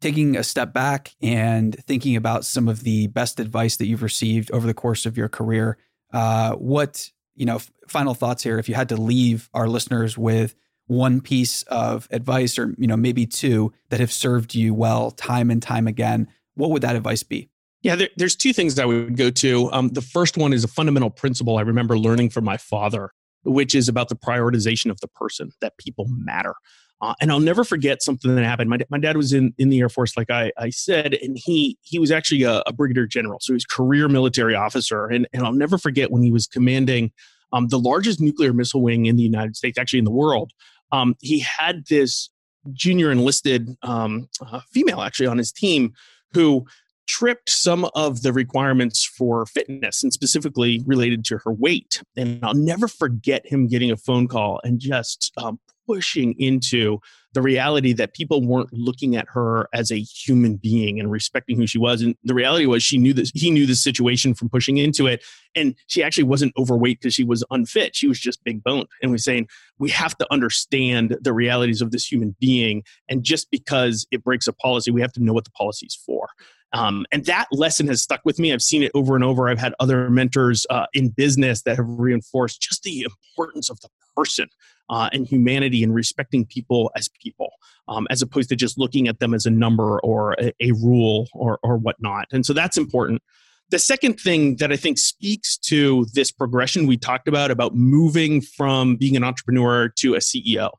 taking 0.00 0.36
a 0.36 0.42
step 0.42 0.72
back 0.72 1.14
and 1.22 1.76
thinking 1.84 2.16
about 2.16 2.44
some 2.44 2.68
of 2.68 2.82
the 2.82 3.06
best 3.06 3.38
advice 3.38 3.76
that 3.76 3.86
you've 3.86 4.02
received 4.02 4.50
over 4.50 4.66
the 4.66 4.74
course 4.74 5.06
of 5.06 5.16
your 5.16 5.28
career. 5.28 5.78
Uh, 6.12 6.54
what 6.54 7.10
you 7.34 7.46
know? 7.46 7.60
Final 7.88 8.14
thoughts 8.14 8.42
here. 8.42 8.58
If 8.58 8.68
you 8.68 8.74
had 8.74 8.88
to 8.88 8.96
leave 8.96 9.50
our 9.52 9.68
listeners 9.68 10.16
with 10.16 10.54
one 10.92 11.20
piece 11.20 11.62
of 11.64 12.06
advice 12.10 12.58
or 12.58 12.74
you 12.78 12.86
know 12.86 12.96
maybe 12.96 13.26
two 13.26 13.72
that 13.88 14.00
have 14.00 14.12
served 14.12 14.54
you 14.54 14.74
well 14.74 15.10
time 15.10 15.50
and 15.50 15.62
time 15.62 15.86
again 15.86 16.28
what 16.54 16.70
would 16.70 16.82
that 16.82 16.94
advice 16.94 17.22
be 17.22 17.48
yeah 17.82 17.96
there, 17.96 18.08
there's 18.16 18.36
two 18.36 18.52
things 18.52 18.74
that 18.74 18.82
i 18.82 18.86
would 18.86 19.16
go 19.16 19.30
to 19.30 19.72
um, 19.72 19.88
the 19.88 20.02
first 20.02 20.36
one 20.36 20.52
is 20.52 20.64
a 20.64 20.68
fundamental 20.68 21.10
principle 21.10 21.56
i 21.56 21.62
remember 21.62 21.98
learning 21.98 22.28
from 22.28 22.44
my 22.44 22.56
father 22.56 23.10
which 23.44 23.74
is 23.74 23.88
about 23.88 24.08
the 24.08 24.14
prioritization 24.14 24.90
of 24.90 25.00
the 25.00 25.08
person 25.08 25.50
that 25.60 25.76
people 25.78 26.06
matter 26.08 26.54
uh, 27.02 27.14
and 27.20 27.32
I'll 27.32 27.40
never 27.40 27.64
forget 27.64 28.00
something 28.00 28.32
that 28.36 28.44
happened. 28.44 28.70
My, 28.70 28.78
my 28.88 28.98
dad 28.98 29.16
was 29.16 29.32
in, 29.32 29.52
in 29.58 29.70
the 29.70 29.80
Air 29.80 29.88
Force, 29.88 30.16
like 30.16 30.30
I, 30.30 30.52
I 30.56 30.70
said, 30.70 31.14
and 31.14 31.36
he 31.36 31.76
he 31.82 31.98
was 31.98 32.12
actually 32.12 32.44
a, 32.44 32.62
a 32.64 32.72
brigadier 32.72 33.06
general, 33.06 33.40
so 33.40 33.52
he's 33.54 33.64
career 33.64 34.08
military 34.08 34.54
officer. 34.54 35.06
And, 35.06 35.26
and 35.32 35.42
I'll 35.44 35.52
never 35.52 35.78
forget 35.78 36.12
when 36.12 36.22
he 36.22 36.30
was 36.30 36.46
commanding 36.46 37.10
um, 37.52 37.68
the 37.68 37.78
largest 37.78 38.20
nuclear 38.20 38.52
missile 38.52 38.82
wing 38.82 39.06
in 39.06 39.16
the 39.16 39.24
United 39.24 39.56
States, 39.56 39.78
actually 39.78 39.98
in 39.98 40.04
the 40.04 40.12
world 40.12 40.52
um, 40.92 41.16
he 41.20 41.40
had 41.40 41.86
this 41.88 42.30
junior 42.72 43.10
enlisted 43.10 43.76
um, 43.82 44.28
uh, 44.46 44.60
female 44.70 45.00
actually 45.00 45.26
on 45.26 45.38
his 45.38 45.50
team 45.50 45.92
who 46.32 46.64
tripped 47.08 47.50
some 47.50 47.84
of 47.94 48.22
the 48.22 48.32
requirements 48.32 49.04
for 49.04 49.44
fitness 49.46 50.02
and 50.02 50.12
specifically 50.12 50.82
related 50.86 51.24
to 51.24 51.38
her 51.38 51.52
weight. 51.52 52.02
And 52.16 52.38
I'll 52.44 52.54
never 52.54 52.86
forget 52.86 53.46
him 53.46 53.66
getting 53.66 53.90
a 53.90 53.96
phone 53.96 54.28
call 54.28 54.60
and 54.62 54.78
just 54.78 55.32
um, 55.36 55.58
pushing 55.92 56.34
into 56.38 56.98
the 57.34 57.42
reality 57.42 57.92
that 57.92 58.14
people 58.14 58.42
weren't 58.42 58.72
looking 58.72 59.16
at 59.16 59.26
her 59.28 59.68
as 59.72 59.90
a 59.90 60.00
human 60.00 60.56
being 60.56 60.98
and 61.00 61.10
respecting 61.10 61.56
who 61.56 61.66
she 61.66 61.78
was. 61.78 62.02
And 62.02 62.14
the 62.24 62.34
reality 62.34 62.66
was 62.66 62.82
she 62.82 62.98
knew 62.98 63.12
this, 63.12 63.30
he 63.34 63.50
knew 63.50 63.66
the 63.66 63.74
situation 63.74 64.34
from 64.34 64.48
pushing 64.48 64.78
into 64.78 65.06
it. 65.06 65.22
And 65.54 65.74
she 65.86 66.02
actually 66.02 66.24
wasn't 66.24 66.52
overweight 66.58 67.00
because 67.00 67.14
she 67.14 67.24
was 67.24 67.44
unfit. 67.50 67.96
She 67.96 68.06
was 68.06 68.18
just 68.18 68.44
big 68.44 68.62
boned. 68.62 68.86
And 69.02 69.10
we're 69.10 69.18
saying 69.18 69.48
we 69.78 69.90
have 69.90 70.16
to 70.18 70.26
understand 70.30 71.16
the 71.20 71.32
realities 71.32 71.80
of 71.82 71.90
this 71.90 72.10
human 72.10 72.36
being. 72.40 72.82
And 73.08 73.22
just 73.22 73.50
because 73.50 74.06
it 74.10 74.24
breaks 74.24 74.46
a 74.46 74.52
policy, 74.52 74.90
we 74.90 75.00
have 75.00 75.12
to 75.12 75.22
know 75.22 75.32
what 75.32 75.44
the 75.44 75.50
policy 75.50 75.86
is 75.86 75.94
for. 75.94 76.28
Um, 76.72 77.04
and 77.12 77.24
that 77.26 77.48
lesson 77.52 77.86
has 77.88 78.02
stuck 78.02 78.20
with 78.24 78.38
me. 78.38 78.52
I've 78.52 78.62
seen 78.62 78.82
it 78.82 78.90
over 78.94 79.14
and 79.14 79.24
over. 79.24 79.48
I've 79.48 79.58
had 79.58 79.74
other 79.78 80.08
mentors 80.08 80.66
uh, 80.70 80.86
in 80.94 81.10
business 81.10 81.62
that 81.62 81.76
have 81.76 81.86
reinforced 81.86 82.62
just 82.62 82.82
the 82.82 83.02
importance 83.02 83.68
of 83.68 83.80
the 83.80 83.88
person 84.16 84.48
uh, 84.88 85.08
and 85.12 85.26
humanity 85.26 85.82
and 85.82 85.94
respecting 85.94 86.44
people 86.44 86.90
as 86.96 87.08
people, 87.08 87.52
um, 87.88 88.06
as 88.10 88.22
opposed 88.22 88.48
to 88.50 88.56
just 88.56 88.78
looking 88.78 89.08
at 89.08 89.18
them 89.18 89.34
as 89.34 89.46
a 89.46 89.50
number 89.50 90.00
or 90.00 90.34
a, 90.38 90.52
a 90.60 90.72
rule 90.72 91.28
or, 91.34 91.58
or 91.62 91.76
whatnot. 91.76 92.26
And 92.32 92.44
so 92.44 92.52
that's 92.52 92.76
important. 92.76 93.22
The 93.70 93.78
second 93.78 94.20
thing 94.20 94.56
that 94.56 94.70
I 94.70 94.76
think 94.76 94.98
speaks 94.98 95.56
to 95.58 96.06
this 96.12 96.30
progression 96.30 96.86
we 96.86 96.98
talked 96.98 97.26
about, 97.26 97.50
about 97.50 97.74
moving 97.74 98.42
from 98.42 98.96
being 98.96 99.16
an 99.16 99.24
entrepreneur 99.24 99.88
to 99.96 100.14
a 100.14 100.18
CEO, 100.18 100.70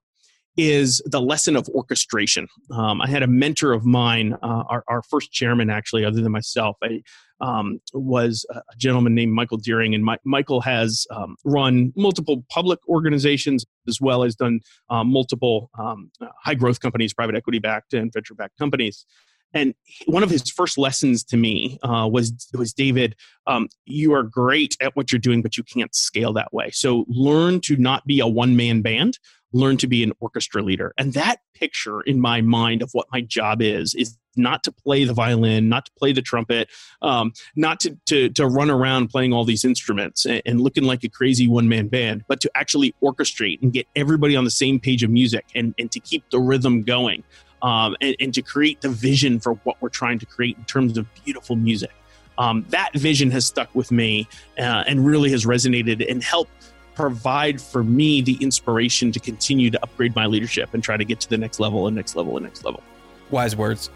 is 0.55 1.01
the 1.05 1.21
lesson 1.21 1.55
of 1.55 1.67
orchestration. 1.69 2.47
Um, 2.71 3.01
I 3.01 3.09
had 3.09 3.23
a 3.23 3.27
mentor 3.27 3.73
of 3.73 3.85
mine, 3.85 4.33
uh, 4.43 4.63
our, 4.69 4.83
our, 4.87 5.01
first 5.01 5.31
chairman, 5.31 5.69
actually, 5.69 6.05
other 6.05 6.21
than 6.21 6.31
myself, 6.31 6.77
I, 6.83 7.01
um, 7.41 7.79
was 7.93 8.45
a 8.51 8.61
gentleman 8.77 9.15
named 9.15 9.33
Michael 9.33 9.57
Deering. 9.57 9.93
And 9.95 10.03
My, 10.03 10.17
Michael 10.23 10.61
has 10.61 11.05
um, 11.11 11.35
run 11.43 11.91
multiple 11.95 12.45
public 12.49 12.79
organizations 12.87 13.65
as 13.87 13.99
well 13.99 14.23
as 14.23 14.35
done 14.35 14.59
um, 14.89 15.11
multiple 15.11 15.69
um, 15.77 16.11
uh, 16.21 16.27
high 16.43 16.55
growth 16.55 16.79
companies, 16.79 17.13
private 17.13 17.35
equity 17.35 17.59
backed 17.59 17.93
and 17.93 18.13
venture 18.13 18.35
backed 18.35 18.57
companies. 18.57 19.05
And 19.53 19.75
one 20.07 20.23
of 20.23 20.29
his 20.29 20.49
first 20.49 20.77
lessons 20.77 21.23
to 21.25 21.37
me 21.37 21.77
uh, 21.83 22.09
was 22.11 22.33
was 22.57 22.73
David, 22.73 23.15
um, 23.45 23.67
you 23.85 24.13
are 24.13 24.23
great 24.23 24.75
at 24.81 24.95
what 24.95 25.11
you're 25.11 25.19
doing, 25.19 25.41
but 25.41 25.57
you 25.57 25.63
can't 25.63 25.93
scale 25.93 26.33
that 26.33 26.51
way. 26.53 26.71
So 26.71 27.05
learn 27.07 27.61
to 27.61 27.77
not 27.77 28.05
be 28.05 28.19
a 28.19 28.27
one 28.27 28.55
man 28.55 28.81
band 28.81 29.19
learn 29.53 29.77
to 29.77 29.87
be 29.87 30.03
an 30.03 30.11
orchestra 30.19 30.61
leader. 30.61 30.93
And 30.97 31.13
that 31.13 31.37
picture 31.53 32.01
in 32.01 32.19
my 32.19 32.41
mind 32.41 32.81
of 32.81 32.89
what 32.93 33.07
my 33.11 33.21
job 33.21 33.61
is, 33.61 33.93
is 33.93 34.17
not 34.35 34.63
to 34.63 34.71
play 34.71 35.03
the 35.03 35.13
violin, 35.13 35.69
not 35.69 35.85
to 35.85 35.91
play 35.93 36.11
the 36.11 36.21
trumpet, 36.21 36.69
um, 37.01 37.33
not 37.55 37.79
to, 37.81 37.97
to, 38.07 38.29
to 38.29 38.47
run 38.47 38.69
around 38.69 39.09
playing 39.09 39.31
all 39.31 39.45
these 39.45 39.63
instruments 39.63 40.25
and, 40.25 40.41
and 40.45 40.61
looking 40.61 40.83
like 40.83 41.03
a 41.03 41.09
crazy 41.09 41.47
one 41.47 41.69
man 41.69 41.87
band, 41.87 42.23
but 42.27 42.41
to 42.41 42.51
actually 42.55 42.95
orchestrate 43.01 43.61
and 43.61 43.71
get 43.71 43.87
everybody 43.95 44.35
on 44.35 44.43
the 44.43 44.51
same 44.51 44.79
page 44.79 45.03
of 45.03 45.11
music 45.11 45.45
and, 45.55 45.73
and 45.77 45.91
to 45.91 45.99
keep 45.99 46.27
the 46.31 46.39
rhythm 46.39 46.83
going 46.83 47.23
um, 47.61 47.95
and, 48.01 48.15
and, 48.19 48.33
to 48.33 48.41
create 48.41 48.81
the 48.81 48.89
vision 48.89 49.39
for 49.39 49.53
what 49.63 49.77
we're 49.81 49.87
trying 49.87 50.19
to 50.19 50.25
create 50.25 50.57
in 50.57 50.65
terms 50.65 50.97
of 50.97 51.07
beautiful 51.23 51.55
music. 51.55 51.91
Um, 52.37 52.65
that 52.69 52.93
vision 52.93 53.31
has 53.31 53.45
stuck 53.45 53.73
with 53.73 53.91
me 53.91 54.27
uh, 54.57 54.83
and 54.85 55.05
really 55.05 55.31
has 55.31 55.45
resonated 55.45 56.09
and 56.09 56.21
helped 56.21 56.72
provide 56.95 57.61
for 57.61 57.83
me 57.83 58.21
the 58.21 58.37
inspiration 58.41 59.11
to 59.11 59.19
continue 59.19 59.69
to 59.71 59.81
upgrade 59.83 60.15
my 60.15 60.25
leadership 60.25 60.73
and 60.73 60.83
try 60.83 60.97
to 60.97 61.05
get 61.05 61.19
to 61.21 61.29
the 61.29 61.37
next 61.37 61.59
level 61.59 61.87
and 61.87 61.95
next 61.95 62.15
level 62.15 62.37
and 62.37 62.45
next 62.45 62.63
level. 62.63 62.83
Wise 63.31 63.55
words. 63.55 63.89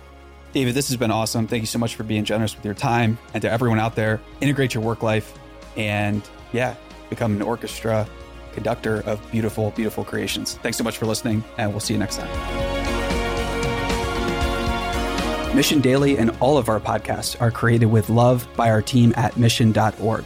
David, 0.54 0.74
this 0.74 0.88
has 0.88 0.98
been 0.98 1.12
awesome. 1.12 1.46
Thank 1.48 1.62
you 1.62 1.68
so 1.68 1.78
much 1.80 1.96
for 1.96 2.04
being 2.04 2.24
generous 2.24 2.56
with 2.56 2.66
your 2.66 2.74
time 2.74 3.18
and 3.34 3.42
to 3.42 3.52
everyone 3.52 3.80
out 3.80 3.96
there. 3.96 4.20
Integrate 4.42 4.74
your 4.74 4.84
work 4.84 5.04
life 5.04 5.38
and, 5.76 6.28
yeah, 6.54 6.76
become 7.10 7.36
an 7.36 7.42
orchestra 7.42 8.08
conductor 8.54 9.02
of 9.02 9.20
beautiful, 9.32 9.72
beautiful 9.72 10.04
creations. 10.04 10.56
Thanks 10.56 10.78
so 10.78 10.84
much 10.84 10.98
for 10.98 11.06
listening, 11.06 11.44
and 11.58 11.70
we'll 11.70 11.80
see 11.80 11.94
you 11.94 12.00
next 12.00 12.18
time. 12.18 12.88
Mission 15.56 15.80
Daily 15.80 16.18
and 16.18 16.32
all 16.40 16.58
of 16.58 16.70
our 16.70 16.80
podcasts 16.80 17.40
are 17.42 17.52
created 17.52 17.88
with 17.88 18.10
love 18.10 18.48
by 18.56 18.70
our 18.70 18.82
team 18.82 19.14
at 19.16 19.38
mission.org. 19.38 20.26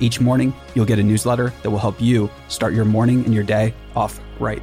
Each 0.00 0.20
morning, 0.20 0.54
you'll 0.74 0.86
get 0.86 0.98
a 0.98 1.02
newsletter 1.02 1.52
that 1.62 1.70
will 1.70 1.78
help 1.78 2.00
you 2.00 2.30
start 2.48 2.72
your 2.72 2.86
morning 2.86 3.24
and 3.24 3.34
your 3.34 3.44
day 3.44 3.74
off 3.94 4.18
right. 4.38 4.62